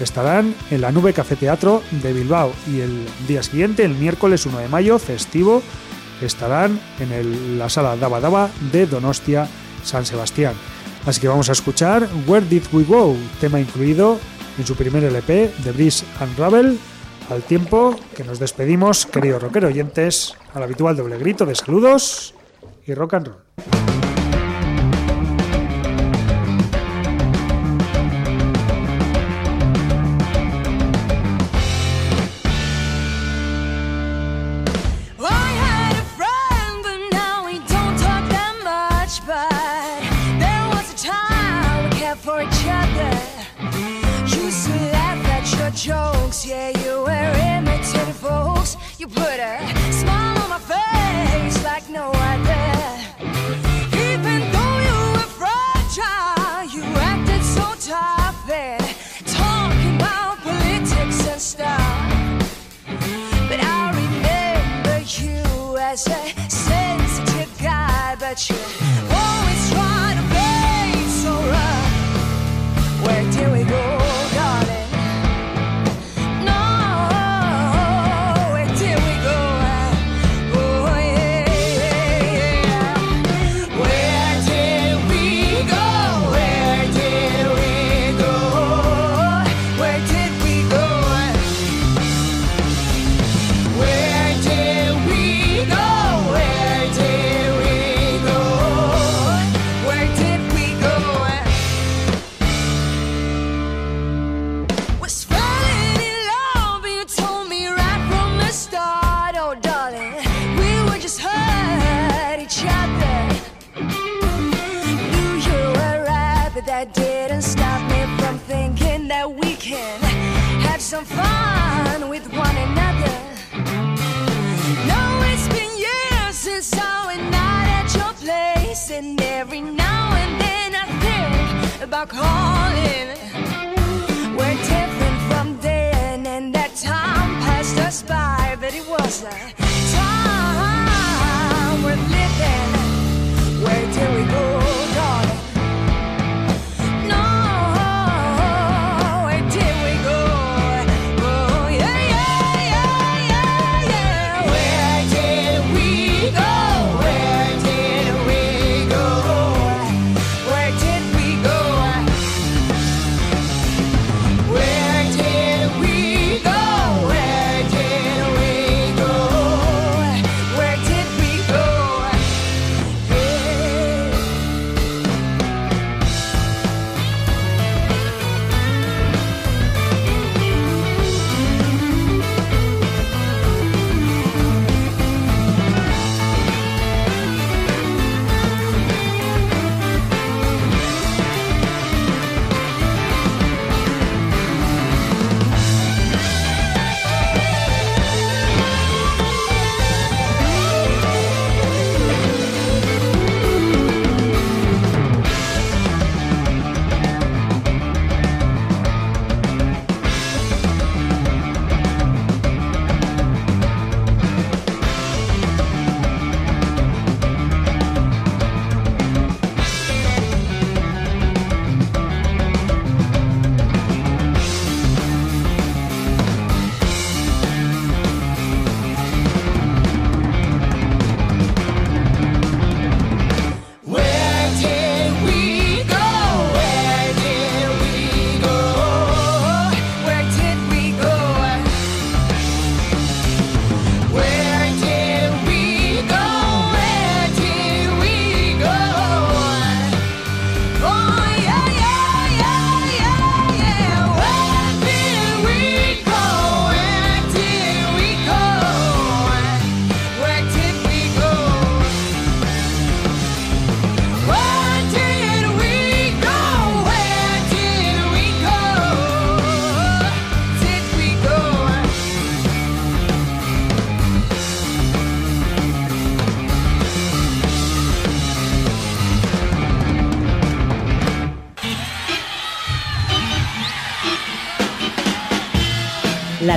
estarán 0.00 0.54
en 0.70 0.80
la 0.82 0.92
Nube 0.92 1.12
Café 1.12 1.36
Teatro 1.36 1.82
de 1.90 2.12
Bilbao 2.12 2.52
y 2.66 2.80
el 2.80 3.06
día 3.26 3.42
siguiente, 3.42 3.84
el 3.84 3.94
miércoles 3.94 4.44
1 4.46 4.58
de 4.58 4.68
mayo, 4.68 4.98
festivo, 4.98 5.62
estarán 6.20 6.78
en 7.00 7.58
la 7.58 7.68
sala 7.68 7.96
Daba 7.96 8.20
Daba 8.20 8.50
de 8.70 8.86
Donostia, 8.86 9.48
San 9.82 10.04
Sebastián. 10.04 10.54
Así 11.06 11.20
que 11.20 11.28
vamos 11.28 11.48
a 11.48 11.52
escuchar 11.52 12.08
Where 12.26 12.44
Did 12.46 12.64
We 12.72 12.84
Go, 12.84 13.16
tema 13.40 13.60
incluido 13.60 14.18
en 14.58 14.66
su 14.66 14.74
primer 14.74 15.04
LP, 15.04 15.50
The 15.62 15.72
Breeze 15.72 16.04
and 16.20 16.36
Ravel, 16.38 16.78
al 17.30 17.42
tiempo 17.42 17.98
que 18.16 18.24
nos 18.24 18.38
despedimos, 18.38 19.06
queridos 19.06 19.42
rockero 19.42 19.68
oyentes, 19.68 20.34
al 20.54 20.62
habitual 20.62 20.96
doble 20.96 21.18
grito 21.18 21.46
de 21.46 21.54
saludos 21.54 22.34
y 22.86 22.94
rock 22.94 23.14
and 23.14 23.26
roll. 23.28 23.47